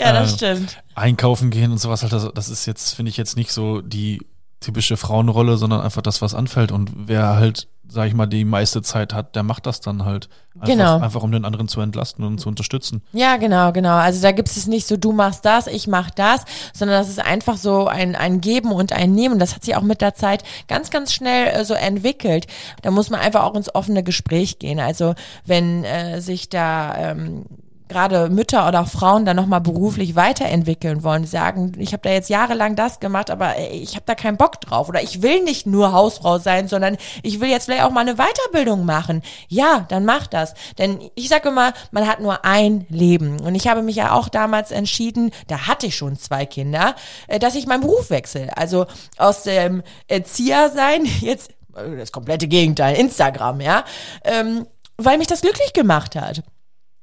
Ja, 0.00 0.14
das 0.14 0.32
äh, 0.32 0.36
stimmt. 0.36 0.82
Einkaufen 0.94 1.50
gehen 1.50 1.72
und 1.72 1.78
sowas 1.78 2.00
halt, 2.00 2.14
das, 2.14 2.32
das 2.32 2.48
ist 2.48 2.64
jetzt, 2.64 2.94
finde 2.94 3.10
ich 3.10 3.18
jetzt 3.18 3.36
nicht 3.36 3.52
so 3.52 3.82
die 3.82 4.22
typische 4.60 4.96
Frauenrolle, 4.96 5.58
sondern 5.58 5.82
einfach 5.82 6.00
das, 6.00 6.22
was 6.22 6.34
anfällt. 6.34 6.72
Und 6.72 6.90
wer 6.94 7.36
halt 7.36 7.68
sag 7.90 8.06
ich 8.06 8.14
mal, 8.14 8.26
die 8.26 8.44
meiste 8.44 8.82
Zeit 8.82 9.12
hat, 9.12 9.34
der 9.34 9.42
macht 9.42 9.66
das 9.66 9.80
dann 9.80 10.04
halt. 10.04 10.28
Einfach, 10.54 10.66
Genau. 10.66 10.98
Einfach 10.98 11.22
um 11.22 11.32
den 11.32 11.44
anderen 11.44 11.68
zu 11.68 11.80
entlasten 11.80 12.24
und 12.24 12.38
zu 12.38 12.48
unterstützen. 12.48 13.02
Ja, 13.12 13.36
genau, 13.36 13.72
genau. 13.72 13.96
Also 13.96 14.20
da 14.20 14.32
gibt 14.32 14.48
es 14.48 14.66
nicht 14.66 14.86
so, 14.86 14.96
du 14.96 15.12
machst 15.12 15.44
das, 15.44 15.66
ich 15.66 15.86
mach 15.86 16.10
das, 16.10 16.44
sondern 16.74 16.98
das 16.98 17.08
ist 17.08 17.20
einfach 17.20 17.56
so 17.56 17.86
ein, 17.86 18.16
ein 18.16 18.40
Geben 18.40 18.72
und 18.72 18.92
ein 18.92 19.12
Nehmen. 19.12 19.38
Das 19.38 19.54
hat 19.54 19.64
sich 19.64 19.76
auch 19.76 19.82
mit 19.82 20.00
der 20.00 20.14
Zeit 20.14 20.42
ganz, 20.68 20.90
ganz 20.90 21.12
schnell 21.12 21.48
äh, 21.48 21.64
so 21.64 21.74
entwickelt. 21.74 22.46
Da 22.82 22.90
muss 22.90 23.10
man 23.10 23.20
einfach 23.20 23.44
auch 23.44 23.54
ins 23.54 23.74
offene 23.74 24.02
Gespräch 24.02 24.58
gehen. 24.58 24.80
Also 24.80 25.14
wenn 25.44 25.84
äh, 25.84 26.20
sich 26.20 26.48
da 26.48 26.96
ähm, 26.96 27.46
gerade 27.90 28.30
Mütter 28.30 28.66
oder 28.66 28.86
Frauen 28.86 29.26
dann 29.26 29.36
nochmal 29.36 29.60
beruflich 29.60 30.14
weiterentwickeln 30.14 31.02
wollen, 31.02 31.26
sagen, 31.26 31.72
ich 31.78 31.92
habe 31.92 32.02
da 32.02 32.10
jetzt 32.10 32.30
jahrelang 32.30 32.76
das 32.76 33.00
gemacht, 33.00 33.30
aber 33.30 33.56
ey, 33.56 33.80
ich 33.80 33.96
habe 33.96 34.04
da 34.06 34.14
keinen 34.14 34.38
Bock 34.38 34.60
drauf 34.60 34.88
oder 34.88 35.02
ich 35.02 35.20
will 35.20 35.42
nicht 35.42 35.66
nur 35.66 35.92
Hausfrau 35.92 36.38
sein, 36.38 36.68
sondern 36.68 36.96
ich 37.22 37.40
will 37.40 37.50
jetzt 37.50 37.66
vielleicht 37.66 37.82
auch 37.82 37.90
mal 37.90 38.00
eine 38.00 38.16
Weiterbildung 38.16 38.84
machen. 38.86 39.22
Ja, 39.48 39.84
dann 39.88 40.04
mach 40.04 40.26
das. 40.26 40.54
Denn 40.78 40.98
ich 41.14 41.28
sage 41.28 41.48
immer, 41.50 41.72
man 41.90 42.06
hat 42.06 42.20
nur 42.20 42.44
ein 42.44 42.86
Leben. 42.88 43.40
Und 43.40 43.54
ich 43.54 43.68
habe 43.68 43.82
mich 43.82 43.96
ja 43.96 44.12
auch 44.12 44.28
damals 44.28 44.70
entschieden, 44.70 45.32
da 45.48 45.66
hatte 45.66 45.86
ich 45.86 45.96
schon 45.96 46.16
zwei 46.16 46.46
Kinder, 46.46 46.94
äh, 47.26 47.38
dass 47.38 47.54
ich 47.54 47.66
meinen 47.66 47.82
Beruf 47.82 48.10
wechsle. 48.10 48.56
Also 48.56 48.86
aus 49.18 49.42
dem 49.42 49.82
Erzieher 50.06 50.70
sein, 50.70 51.04
jetzt 51.20 51.50
äh, 51.76 51.96
das 51.96 52.12
komplette 52.12 52.48
Gegenteil, 52.48 52.96
Instagram, 52.96 53.60
ja, 53.60 53.84
ähm, 54.24 54.66
weil 54.96 55.18
mich 55.18 55.26
das 55.26 55.40
glücklich 55.40 55.72
gemacht 55.72 56.14
hat. 56.14 56.42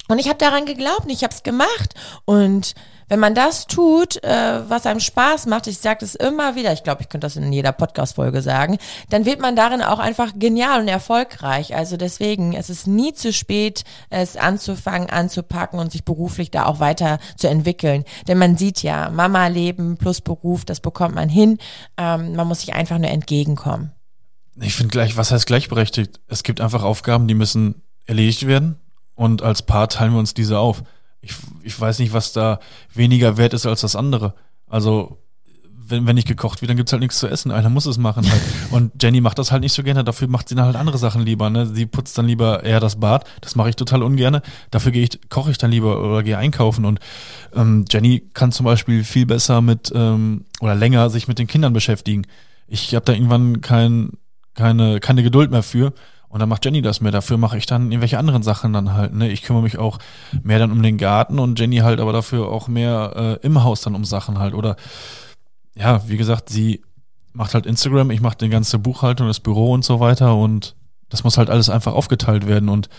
Und 0.07 0.19
ich 0.19 0.27
habe 0.27 0.37
daran 0.37 0.65
geglaubt, 0.65 1.05
ich 1.07 1.23
habe 1.23 1.33
es 1.33 1.43
gemacht. 1.43 1.93
Und 2.25 2.73
wenn 3.09 3.19
man 3.19 3.35
das 3.35 3.67
tut, 3.67 4.21
äh, 4.23 4.69
was 4.69 4.85
einem 4.85 4.99
Spaß 4.99 5.45
macht, 5.45 5.67
ich 5.67 5.77
sage 5.77 5.99
das 6.01 6.15
immer 6.15 6.55
wieder, 6.55 6.73
ich 6.73 6.83
glaube, 6.83 7.01
ich 7.01 7.09
könnte 7.09 7.25
das 7.25 7.37
in 7.37 7.53
jeder 7.53 7.71
Podcast-Folge 7.71 8.41
sagen, 8.41 8.77
dann 9.09 9.25
wird 9.25 9.39
man 9.39 9.55
darin 9.55 9.81
auch 9.81 9.99
einfach 9.99 10.33
genial 10.35 10.81
und 10.81 10.87
erfolgreich. 10.89 11.75
Also 11.75 11.95
deswegen, 11.95 12.53
es 12.53 12.69
ist 12.69 12.85
nie 12.85 13.13
zu 13.13 13.31
spät, 13.31 13.83
es 14.09 14.35
anzufangen, 14.35 15.09
anzupacken 15.09 15.79
und 15.79 15.91
sich 15.91 16.03
beruflich 16.03 16.51
da 16.51 16.65
auch 16.65 16.79
weiter 16.79 17.19
zu 17.37 17.47
entwickeln. 17.47 18.03
Denn 18.27 18.37
man 18.37 18.57
sieht 18.57 18.83
ja, 18.83 19.09
Mama-Leben 19.09 19.97
plus 19.97 20.19
Beruf, 20.19 20.65
das 20.65 20.81
bekommt 20.81 21.15
man 21.15 21.29
hin. 21.29 21.59
Ähm, 21.97 22.35
man 22.35 22.47
muss 22.47 22.61
sich 22.61 22.73
einfach 22.73 22.97
nur 22.97 23.09
entgegenkommen. 23.09 23.91
Ich 24.59 24.75
finde 24.75 24.91
gleich, 24.91 25.15
was 25.15 25.31
heißt 25.31 25.45
gleichberechtigt? 25.45 26.19
Es 26.27 26.43
gibt 26.43 26.59
einfach 26.59 26.83
Aufgaben, 26.83 27.27
die 27.27 27.35
müssen 27.35 27.83
erledigt 28.05 28.47
werden 28.47 28.79
und 29.17 29.41
als 29.41 29.63
Paar 29.63 29.89
teilen 29.89 30.13
wir 30.13 30.19
uns 30.19 30.33
diese 30.33 30.59
auf. 30.59 30.83
Ich, 31.21 31.33
ich 31.63 31.77
weiß 31.77 31.99
nicht, 31.99 32.13
was 32.13 32.31
da 32.31 32.59
weniger 32.93 33.35
wert 33.35 33.53
ist 33.53 33.65
als 33.65 33.81
das 33.81 33.95
andere. 33.95 34.35
Also, 34.67 35.17
wenn, 35.89 36.05
wenn 36.05 36.15
nicht 36.15 36.27
gekocht 36.27 36.61
wird, 36.61 36.69
dann 36.69 36.77
gibt's 36.77 36.91
halt 36.91 37.01
nichts 37.01 37.17
zu 37.17 37.27
essen. 37.27 37.51
Einer 37.51 37.69
muss 37.69 37.87
es 37.87 37.97
machen 37.97 38.29
halt. 38.29 38.41
Und 38.71 39.01
Jenny 39.01 39.19
macht 39.19 39.39
das 39.39 39.51
halt 39.51 39.61
nicht 39.61 39.73
so 39.73 39.81
gerne, 39.81 40.03
dafür 40.03 40.27
macht 40.27 40.49
sie 40.49 40.55
dann 40.55 40.65
halt 40.65 40.75
andere 40.75 40.99
Sachen 40.99 41.23
lieber. 41.23 41.49
Ne? 41.49 41.65
Sie 41.65 41.87
putzt 41.87 42.15
dann 42.17 42.27
lieber 42.27 42.63
eher 42.63 42.79
das 42.79 42.99
Bad. 42.99 43.25
Das 43.41 43.55
mache 43.55 43.69
ich 43.69 43.75
total 43.75 44.03
ungerne. 44.03 44.43
Dafür 44.69 44.91
gehe 44.91 45.03
ich, 45.03 45.19
koche 45.29 45.49
ich 45.49 45.57
dann 45.57 45.71
lieber 45.71 45.99
oder 45.99 46.21
gehe 46.21 46.37
einkaufen. 46.37 46.85
Und 46.85 46.99
ähm, 47.55 47.85
Jenny 47.89 48.23
kann 48.33 48.51
zum 48.51 48.65
Beispiel 48.65 49.03
viel 49.03 49.25
besser 49.25 49.61
mit 49.61 49.91
ähm, 49.95 50.45
oder 50.59 50.75
länger 50.75 51.09
sich 51.09 51.27
mit 51.27 51.39
den 51.39 51.47
Kindern 51.47 51.73
beschäftigen. 51.73 52.27
Ich 52.67 52.93
habe 52.93 53.05
da 53.05 53.13
irgendwann 53.13 53.61
kein, 53.61 54.11
keine, 54.53 54.99
keine 54.99 55.23
Geduld 55.23 55.49
mehr 55.49 55.63
für. 55.63 55.93
Und 56.29 56.39
dann 56.39 56.49
macht 56.49 56.65
Jenny 56.65 56.81
das 56.81 56.99
mehr. 56.99 57.11
Dafür 57.11 57.37
mache 57.37 57.57
ich 57.57 57.65
dann 57.65 57.91
irgendwelche 57.91 58.19
anderen 58.19 58.43
Sachen 58.43 58.73
dann 58.73 58.93
halt. 58.93 59.13
Ne? 59.13 59.29
Ich 59.29 59.43
kümmere 59.43 59.63
mich 59.63 59.77
auch 59.77 59.97
mehr 60.43 60.59
dann 60.59 60.71
um 60.71 60.83
den 60.83 60.97
Garten 60.97 61.39
und 61.39 61.59
Jenny 61.59 61.77
halt 61.77 61.99
aber 61.99 62.11
dafür 62.11 62.49
auch 62.49 62.67
mehr 62.67 63.39
äh, 63.41 63.45
im 63.45 63.63
Haus 63.63 63.81
dann 63.81 63.95
um 63.95 64.03
Sachen 64.03 64.37
halt. 64.37 64.53
Oder 64.53 64.75
ja, 65.73 66.07
wie 66.07 66.17
gesagt, 66.17 66.49
sie 66.49 66.81
macht 67.33 67.53
halt 67.53 67.65
Instagram, 67.65 68.11
ich 68.11 68.19
mache 68.19 68.37
die 68.37 68.49
ganze 68.49 68.79
Buchhaltung, 68.79 69.27
das 69.27 69.39
Büro 69.39 69.71
und 69.71 69.85
so 69.85 69.99
weiter 69.99 70.35
und 70.35 70.75
das 71.07 71.23
muss 71.23 71.37
halt 71.37 71.49
alles 71.49 71.69
einfach 71.69 71.93
aufgeteilt 71.93 72.47
werden 72.47 72.67
und 72.67 72.89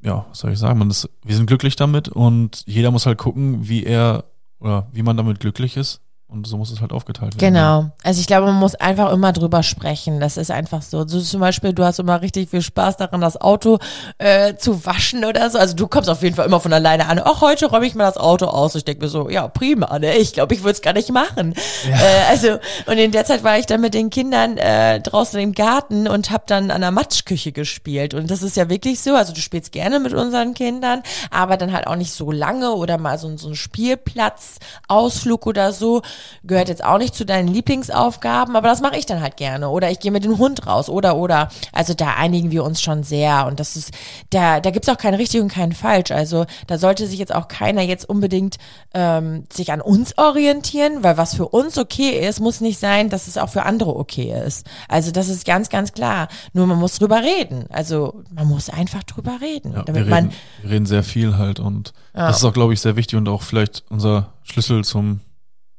ja, 0.00 0.26
was 0.28 0.40
soll 0.40 0.52
ich 0.52 0.58
sagen, 0.58 0.78
man 0.78 0.90
ist, 0.90 1.08
wir 1.24 1.36
sind 1.36 1.46
glücklich 1.46 1.76
damit 1.76 2.08
und 2.08 2.62
jeder 2.66 2.90
muss 2.90 3.06
halt 3.06 3.18
gucken, 3.18 3.68
wie 3.68 3.84
er 3.84 4.24
oder 4.58 4.88
wie 4.92 5.02
man 5.02 5.16
damit 5.16 5.38
glücklich 5.38 5.76
ist 5.76 6.00
und 6.30 6.46
so 6.46 6.58
muss 6.58 6.70
es 6.70 6.82
halt 6.82 6.92
aufgeteilt 6.92 7.40
werden. 7.40 7.54
Genau. 7.54 7.90
Also 8.04 8.20
ich 8.20 8.26
glaube, 8.26 8.46
man 8.46 8.56
muss 8.56 8.74
einfach 8.74 9.10
immer 9.12 9.32
drüber 9.32 9.62
sprechen. 9.62 10.20
Das 10.20 10.36
ist 10.36 10.50
einfach 10.50 10.82
so. 10.82 11.08
So 11.08 11.22
zum 11.22 11.40
Beispiel, 11.40 11.72
du 11.72 11.84
hast 11.84 11.98
immer 11.98 12.20
richtig 12.20 12.50
viel 12.50 12.60
Spaß 12.60 12.98
daran, 12.98 13.22
das 13.22 13.40
Auto 13.40 13.78
äh, 14.18 14.54
zu 14.56 14.84
waschen 14.84 15.24
oder 15.24 15.48
so. 15.48 15.58
Also 15.58 15.74
du 15.74 15.88
kommst 15.88 16.10
auf 16.10 16.22
jeden 16.22 16.36
Fall 16.36 16.44
immer 16.44 16.60
von 16.60 16.72
alleine 16.74 17.06
an. 17.06 17.18
Ach, 17.24 17.40
heute 17.40 17.66
räume 17.66 17.86
ich 17.86 17.94
mal 17.94 18.04
das 18.04 18.18
Auto 18.18 18.44
aus. 18.44 18.74
Ich 18.74 18.84
denke 18.84 19.04
mir 19.04 19.08
so, 19.08 19.30
ja, 19.30 19.48
prima, 19.48 19.98
ne? 19.98 20.16
Ich 20.18 20.34
glaube, 20.34 20.54
ich 20.54 20.60
würde 20.60 20.72
es 20.72 20.82
gar 20.82 20.92
nicht 20.92 21.10
machen. 21.10 21.54
Ja. 21.88 21.96
Äh, 21.96 22.30
also, 22.30 22.58
und 22.84 22.98
in 22.98 23.10
der 23.10 23.24
Zeit 23.24 23.42
war 23.42 23.58
ich 23.58 23.64
dann 23.64 23.80
mit 23.80 23.94
den 23.94 24.10
Kindern 24.10 24.58
äh, 24.58 25.00
draußen 25.00 25.40
im 25.40 25.54
Garten 25.54 26.06
und 26.06 26.30
habe 26.30 26.44
dann 26.46 26.70
an 26.70 26.82
der 26.82 26.90
Matschküche 26.90 27.52
gespielt. 27.52 28.12
Und 28.12 28.30
das 28.30 28.42
ist 28.42 28.54
ja 28.54 28.68
wirklich 28.68 29.00
so. 29.00 29.14
Also 29.14 29.32
du 29.32 29.40
spielst 29.40 29.72
gerne 29.72 29.98
mit 29.98 30.12
unseren 30.12 30.52
Kindern, 30.52 31.02
aber 31.30 31.56
dann 31.56 31.72
halt 31.72 31.86
auch 31.86 31.96
nicht 31.96 32.12
so 32.12 32.30
lange 32.30 32.72
oder 32.72 32.98
mal 32.98 33.16
so, 33.16 33.34
so 33.38 33.48
ein 33.48 33.54
Spielplatz, 33.54 34.58
Ausflug 34.88 35.46
oder 35.46 35.72
so, 35.72 36.02
gehört 36.44 36.68
jetzt 36.68 36.84
auch 36.84 36.98
nicht 36.98 37.14
zu 37.14 37.24
deinen 37.24 37.48
Lieblingsaufgaben, 37.48 38.56
aber 38.56 38.68
das 38.68 38.80
mache 38.80 38.96
ich 38.96 39.06
dann 39.06 39.20
halt 39.22 39.36
gerne. 39.36 39.68
Oder 39.68 39.90
ich 39.90 40.00
gehe 40.00 40.10
mit 40.10 40.24
dem 40.24 40.38
Hund 40.38 40.66
raus 40.66 40.88
oder 40.88 41.16
oder. 41.16 41.48
Also 41.72 41.94
da 41.94 42.14
einigen 42.14 42.50
wir 42.50 42.64
uns 42.64 42.82
schon 42.82 43.02
sehr 43.02 43.46
und 43.46 43.60
das 43.60 43.76
ist, 43.76 43.92
da, 44.30 44.60
da 44.60 44.70
gibt's 44.70 44.88
auch 44.88 44.98
kein 44.98 45.14
richtig 45.14 45.40
und 45.40 45.48
kein 45.48 45.72
falsch. 45.72 46.10
Also 46.10 46.46
da 46.66 46.78
sollte 46.78 47.06
sich 47.06 47.18
jetzt 47.18 47.34
auch 47.34 47.48
keiner 47.48 47.82
jetzt 47.82 48.08
unbedingt 48.08 48.56
ähm, 48.94 49.44
sich 49.52 49.72
an 49.72 49.80
uns 49.80 50.16
orientieren, 50.18 51.02
weil 51.02 51.16
was 51.16 51.34
für 51.34 51.48
uns 51.48 51.78
okay 51.78 52.26
ist, 52.26 52.40
muss 52.40 52.60
nicht 52.60 52.78
sein, 52.78 53.10
dass 53.10 53.28
es 53.28 53.38
auch 53.38 53.48
für 53.48 53.62
andere 53.64 53.96
okay 53.96 54.34
ist. 54.46 54.66
Also 54.88 55.10
das 55.10 55.28
ist 55.28 55.44
ganz, 55.44 55.68
ganz 55.68 55.92
klar. 55.92 56.28
Nur 56.52 56.66
man 56.66 56.78
muss 56.78 56.98
drüber 56.98 57.22
reden. 57.22 57.66
Also 57.70 58.22
man 58.30 58.46
muss 58.48 58.70
einfach 58.70 59.02
drüber 59.02 59.38
reden, 59.40 59.72
Ja, 59.72 59.82
damit 59.82 60.04
wir, 60.04 60.10
man 60.10 60.24
reden, 60.24 60.36
wir 60.62 60.70
reden 60.70 60.86
sehr 60.86 61.02
viel 61.02 61.36
halt 61.36 61.60
und 61.60 61.92
das 62.12 62.38
ist 62.38 62.44
auch, 62.44 62.52
glaube 62.52 62.72
ich, 62.72 62.80
sehr 62.80 62.96
wichtig 62.96 63.16
und 63.16 63.28
auch 63.28 63.42
vielleicht 63.42 63.84
unser 63.90 64.32
Schlüssel 64.42 64.84
zum 64.84 65.20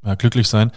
ja, 0.06 0.16
Glücklichsein, 0.16 0.72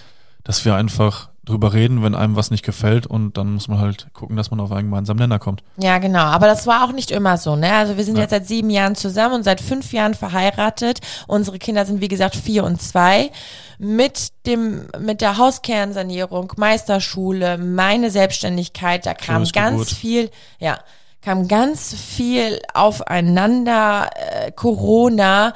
dass 0.44 0.64
wir 0.64 0.74
einfach 0.74 1.28
drüber 1.44 1.72
reden, 1.72 2.04
wenn 2.04 2.14
einem 2.14 2.36
was 2.36 2.52
nicht 2.52 2.64
gefällt 2.64 3.04
und 3.04 3.36
dann 3.36 3.54
muss 3.54 3.66
man 3.66 3.80
halt 3.80 4.06
gucken, 4.12 4.36
dass 4.36 4.52
man 4.52 4.60
auf 4.60 4.70
einen 4.70 4.88
gemeinsamen 4.88 5.18
Nenner 5.18 5.40
kommt. 5.40 5.64
Ja, 5.76 5.98
genau. 5.98 6.20
Aber 6.20 6.46
das 6.46 6.68
war 6.68 6.84
auch 6.84 6.92
nicht 6.92 7.10
immer 7.10 7.36
so, 7.36 7.56
ne? 7.56 7.72
Also 7.72 7.96
wir 7.96 8.04
sind 8.04 8.14
Ja. 8.14 8.22
jetzt 8.22 8.30
seit 8.30 8.46
sieben 8.46 8.70
Jahren 8.70 8.94
zusammen 8.94 9.34
und 9.34 9.42
seit 9.42 9.60
fünf 9.60 9.92
Jahren 9.92 10.14
verheiratet. 10.14 11.00
Unsere 11.26 11.58
Kinder 11.58 11.84
sind, 11.84 12.00
wie 12.00 12.06
gesagt, 12.06 12.36
vier 12.36 12.62
und 12.62 12.80
zwei. 12.80 13.32
Mit 13.80 14.28
dem, 14.46 14.86
mit 15.00 15.20
der 15.20 15.36
Hauskernsanierung, 15.36 16.52
Meisterschule, 16.56 17.58
meine 17.58 18.12
Selbstständigkeit, 18.12 19.04
da 19.04 19.14
kam 19.14 19.38
Schönes 19.38 19.52
ganz 19.52 19.70
Geburt. 19.72 19.90
viel, 19.90 20.30
ja, 20.60 20.78
kam 21.22 21.48
ganz 21.48 21.92
viel 21.92 22.60
aufeinander, 22.72 24.10
äh, 24.14 24.52
Corona. 24.52 25.52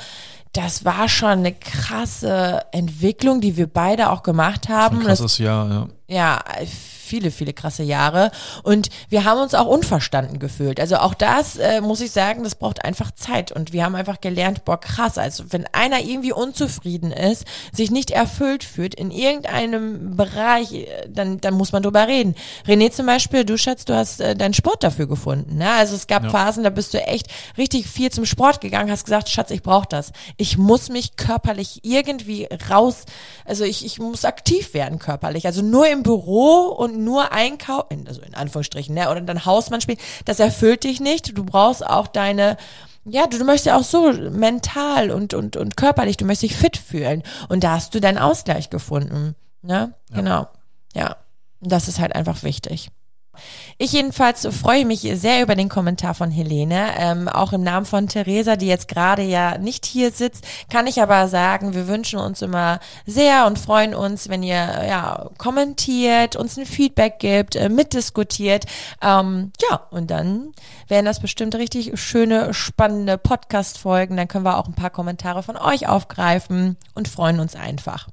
Das 0.56 0.86
war 0.86 1.06
schon 1.06 1.28
eine 1.28 1.52
krasse 1.52 2.62
Entwicklung, 2.72 3.42
die 3.42 3.58
wir 3.58 3.66
beide 3.66 4.08
auch 4.08 4.22
gemacht 4.22 4.70
haben. 4.70 5.00
Ein 5.00 5.04
Das 5.04 5.18
krasses 5.18 5.36
Jahr, 5.36 5.68
ja. 5.68 5.88
ja, 6.08 6.44
viele, 7.06 7.30
viele 7.30 7.52
krasse 7.52 7.82
Jahre. 7.82 8.30
Und 8.62 8.88
wir 9.08 9.24
haben 9.24 9.40
uns 9.40 9.54
auch 9.54 9.66
unverstanden 9.66 10.38
gefühlt. 10.38 10.80
Also 10.80 10.96
auch 10.96 11.14
das, 11.14 11.56
äh, 11.56 11.80
muss 11.80 12.00
ich 12.00 12.10
sagen, 12.10 12.44
das 12.44 12.54
braucht 12.56 12.84
einfach 12.84 13.10
Zeit. 13.12 13.52
Und 13.52 13.72
wir 13.72 13.84
haben 13.84 13.94
einfach 13.94 14.20
gelernt, 14.20 14.64
boah, 14.64 14.78
krass, 14.80 15.16
also 15.18 15.44
wenn 15.50 15.66
einer 15.72 16.00
irgendwie 16.00 16.32
unzufrieden 16.32 17.12
ist, 17.12 17.44
sich 17.72 17.90
nicht 17.90 18.10
erfüllt 18.10 18.64
fühlt 18.64 18.94
in 18.94 19.10
irgendeinem 19.10 20.16
Bereich, 20.16 20.72
äh, 20.72 20.86
dann, 21.08 21.40
dann 21.40 21.54
muss 21.54 21.72
man 21.72 21.82
drüber 21.82 22.06
reden. 22.08 22.34
René 22.66 22.90
zum 22.90 23.06
Beispiel, 23.06 23.44
du 23.44 23.56
Schatz, 23.56 23.84
du 23.84 23.94
hast 23.94 24.20
äh, 24.20 24.34
deinen 24.34 24.54
Sport 24.54 24.82
dafür 24.82 25.06
gefunden. 25.06 25.56
Ne? 25.58 25.70
Also 25.70 25.94
es 25.94 26.06
gab 26.06 26.24
Ja. 26.24 26.30
Phasen, 26.30 26.64
da 26.64 26.70
bist 26.70 26.92
du 26.92 27.02
echt 27.02 27.28
richtig 27.56 27.86
viel 27.86 28.10
zum 28.10 28.26
Sport 28.26 28.60
gegangen, 28.60 28.90
hast 28.90 29.04
gesagt, 29.04 29.28
Schatz, 29.28 29.50
ich 29.50 29.62
brauche 29.62 29.86
das. 29.88 30.12
Ich 30.36 30.58
muss 30.58 30.88
mich 30.88 31.16
körperlich 31.16 31.80
irgendwie 31.82 32.48
raus, 32.70 33.04
also 33.44 33.64
ich, 33.64 33.84
ich 33.84 33.98
muss 33.98 34.24
aktiv 34.24 34.74
werden 34.74 34.98
körperlich. 34.98 35.46
Also 35.46 35.62
nur 35.62 35.86
im 35.88 36.02
Büro 36.02 36.66
und 36.76 36.95
nur 36.96 37.32
einkaufen, 37.32 38.06
also 38.06 38.22
in 38.22 38.34
Anführungsstrichen, 38.34 38.94
ne? 38.94 39.10
oder 39.10 39.20
dann 39.20 39.44
Hausmann 39.44 39.80
spielen, 39.80 39.98
das 40.24 40.40
erfüllt 40.40 40.84
dich 40.84 41.00
nicht. 41.00 41.36
Du 41.36 41.44
brauchst 41.44 41.86
auch 41.86 42.06
deine, 42.06 42.56
ja, 43.04 43.26
du, 43.26 43.38
du 43.38 43.44
möchtest 43.44 43.66
ja 43.66 43.76
auch 43.76 43.84
so 43.84 44.12
mental 44.12 45.10
und, 45.10 45.34
und, 45.34 45.56
und 45.56 45.76
körperlich, 45.76 46.16
du 46.16 46.24
möchtest 46.24 46.52
dich 46.52 46.56
fit 46.56 46.76
fühlen. 46.76 47.22
Und 47.48 47.64
da 47.64 47.72
hast 47.72 47.94
du 47.94 48.00
deinen 48.00 48.18
Ausgleich 48.18 48.70
gefunden. 48.70 49.34
Ne? 49.62 49.94
Genau. 50.12 50.48
Ja. 50.94 51.16
Und 51.60 51.72
das 51.72 51.88
ist 51.88 51.98
halt 51.98 52.14
einfach 52.14 52.42
wichtig. 52.42 52.90
Ich 53.78 53.92
jedenfalls 53.92 54.46
freue 54.46 54.84
mich 54.84 55.00
sehr 55.00 55.42
über 55.42 55.54
den 55.54 55.68
Kommentar 55.68 56.14
von 56.14 56.30
Helene. 56.30 56.88
Ähm, 56.98 57.28
auch 57.28 57.52
im 57.52 57.62
Namen 57.62 57.86
von 57.86 58.08
Theresa, 58.08 58.56
die 58.56 58.66
jetzt 58.66 58.88
gerade 58.88 59.22
ja 59.22 59.58
nicht 59.58 59.86
hier 59.86 60.10
sitzt, 60.10 60.44
kann 60.70 60.86
ich 60.86 61.02
aber 61.02 61.28
sagen, 61.28 61.74
wir 61.74 61.88
wünschen 61.88 62.18
uns 62.18 62.42
immer 62.42 62.80
sehr 63.06 63.46
und 63.46 63.58
freuen 63.58 63.94
uns, 63.94 64.28
wenn 64.28 64.42
ihr 64.42 64.54
ja 64.54 65.30
kommentiert, 65.38 66.36
uns 66.36 66.56
ein 66.56 66.66
Feedback 66.66 67.18
gibt, 67.18 67.56
äh, 67.56 67.68
mitdiskutiert. 67.68 68.66
Ähm, 69.02 69.52
ja, 69.70 69.82
und 69.90 70.10
dann 70.10 70.52
wären 70.88 71.04
das 71.04 71.20
bestimmt 71.20 71.54
richtig 71.54 71.98
schöne, 72.00 72.54
spannende 72.54 73.18
Podcast-Folgen. 73.18 74.16
Dann 74.16 74.28
können 74.28 74.44
wir 74.44 74.58
auch 74.58 74.66
ein 74.66 74.74
paar 74.74 74.90
Kommentare 74.90 75.42
von 75.42 75.56
euch 75.56 75.88
aufgreifen 75.88 76.76
und 76.94 77.08
freuen 77.08 77.40
uns 77.40 77.54
einfach. 77.54 78.08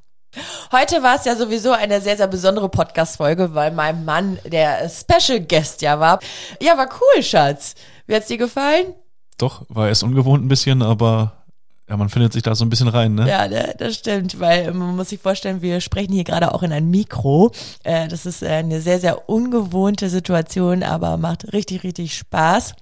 Heute 0.72 1.04
war 1.04 1.16
es 1.16 1.26
ja 1.26 1.36
sowieso 1.36 1.72
eine 1.72 2.02
sehr, 2.02 2.18
sehr 2.18 2.28
besondere 2.28 2.70
Podcast-Folge, 2.70 3.54
weil 3.54 3.72
mein 3.72 4.06
Mann 4.06 4.40
der 4.46 4.90
Special 4.90 5.40
Guest 5.40 5.82
ja 5.82 6.00
war. 6.00 6.20
Ja, 6.62 6.78
war 6.78 6.88
cool, 6.88 7.24
Schatz. 7.24 7.76
Wie 8.08 8.16
hat's 8.16 8.28
dir 8.28 8.38
gefallen? 8.38 8.94
Doch, 9.38 9.64
war 9.70 9.88
erst 9.88 10.04
ungewohnt 10.04 10.44
ein 10.44 10.48
bisschen, 10.48 10.82
aber 10.82 11.44
ja, 11.90 11.98
man 11.98 12.10
findet 12.10 12.34
sich 12.34 12.44
da 12.44 12.56
so 12.56 12.64
ein 12.66 12.70
bisschen 12.70 12.88
rein, 12.88 13.14
ne? 13.14 13.30
Ja, 13.30 13.48
ne, 13.48 13.76
das 13.78 13.96
stimmt, 13.96 14.40
weil 14.40 14.74
man 14.74 14.96
muss 14.96 15.10
sich 15.10 15.20
vorstellen, 15.20 15.62
wir 15.62 15.82
sprechen 15.82 16.14
hier 16.14 16.24
gerade 16.24 16.54
auch 16.54 16.64
in 16.64 16.72
ein 16.72 16.90
Mikro. 16.90 17.52
Äh, 17.84 18.08
das 18.08 18.26
ist 18.26 18.42
äh, 18.42 18.48
eine 18.48 18.80
sehr, 18.82 19.00
sehr 19.00 19.30
ungewohnte 19.30 20.10
Situation, 20.10 20.82
aber 20.82 21.18
macht 21.18 21.52
richtig, 21.54 21.84
richtig 21.84 22.16
Spaß. 22.18 22.74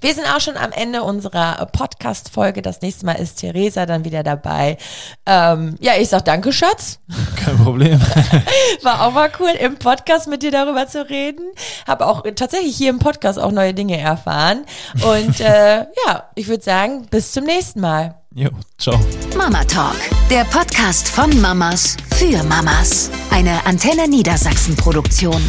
Wir 0.00 0.14
sind 0.14 0.26
auch 0.26 0.40
schon 0.40 0.56
am 0.56 0.72
Ende 0.72 1.02
unserer 1.02 1.66
Podcast-Folge. 1.66 2.62
Das 2.62 2.80
nächste 2.80 3.06
Mal 3.06 3.14
ist 3.14 3.36
Theresa 3.36 3.86
dann 3.86 4.04
wieder 4.04 4.22
dabei. 4.22 4.78
Ähm, 5.26 5.76
ja, 5.80 5.92
ich 5.98 6.08
sag 6.08 6.24
danke, 6.24 6.52
Schatz. 6.52 7.00
Kein 7.36 7.58
Problem. 7.58 8.00
War 8.82 9.06
auch 9.06 9.12
mal 9.12 9.30
cool, 9.40 9.50
im 9.60 9.76
Podcast 9.76 10.28
mit 10.28 10.42
dir 10.42 10.50
darüber 10.50 10.86
zu 10.86 11.08
reden. 11.08 11.44
Habe 11.86 12.06
auch 12.06 12.24
tatsächlich 12.34 12.76
hier 12.76 12.90
im 12.90 12.98
Podcast 12.98 13.38
auch 13.38 13.52
neue 13.52 13.74
Dinge 13.74 13.98
erfahren. 13.98 14.64
Und 15.02 15.40
äh, 15.40 15.80
ja, 16.06 16.30
ich 16.34 16.48
würde 16.48 16.62
sagen, 16.62 17.06
bis 17.10 17.32
zum 17.32 17.44
nächsten 17.44 17.80
Mal. 17.80 18.14
jo, 18.34 18.50
ciao. 18.78 18.98
Mama 19.36 19.64
Talk, 19.64 19.96
der 20.30 20.44
Podcast 20.44 21.08
von 21.08 21.40
Mamas 21.40 21.96
für 22.16 22.42
Mamas. 22.44 23.10
Eine 23.30 23.64
Antenne 23.66 24.08
Niedersachsen 24.08 24.76
Produktion. 24.76 25.42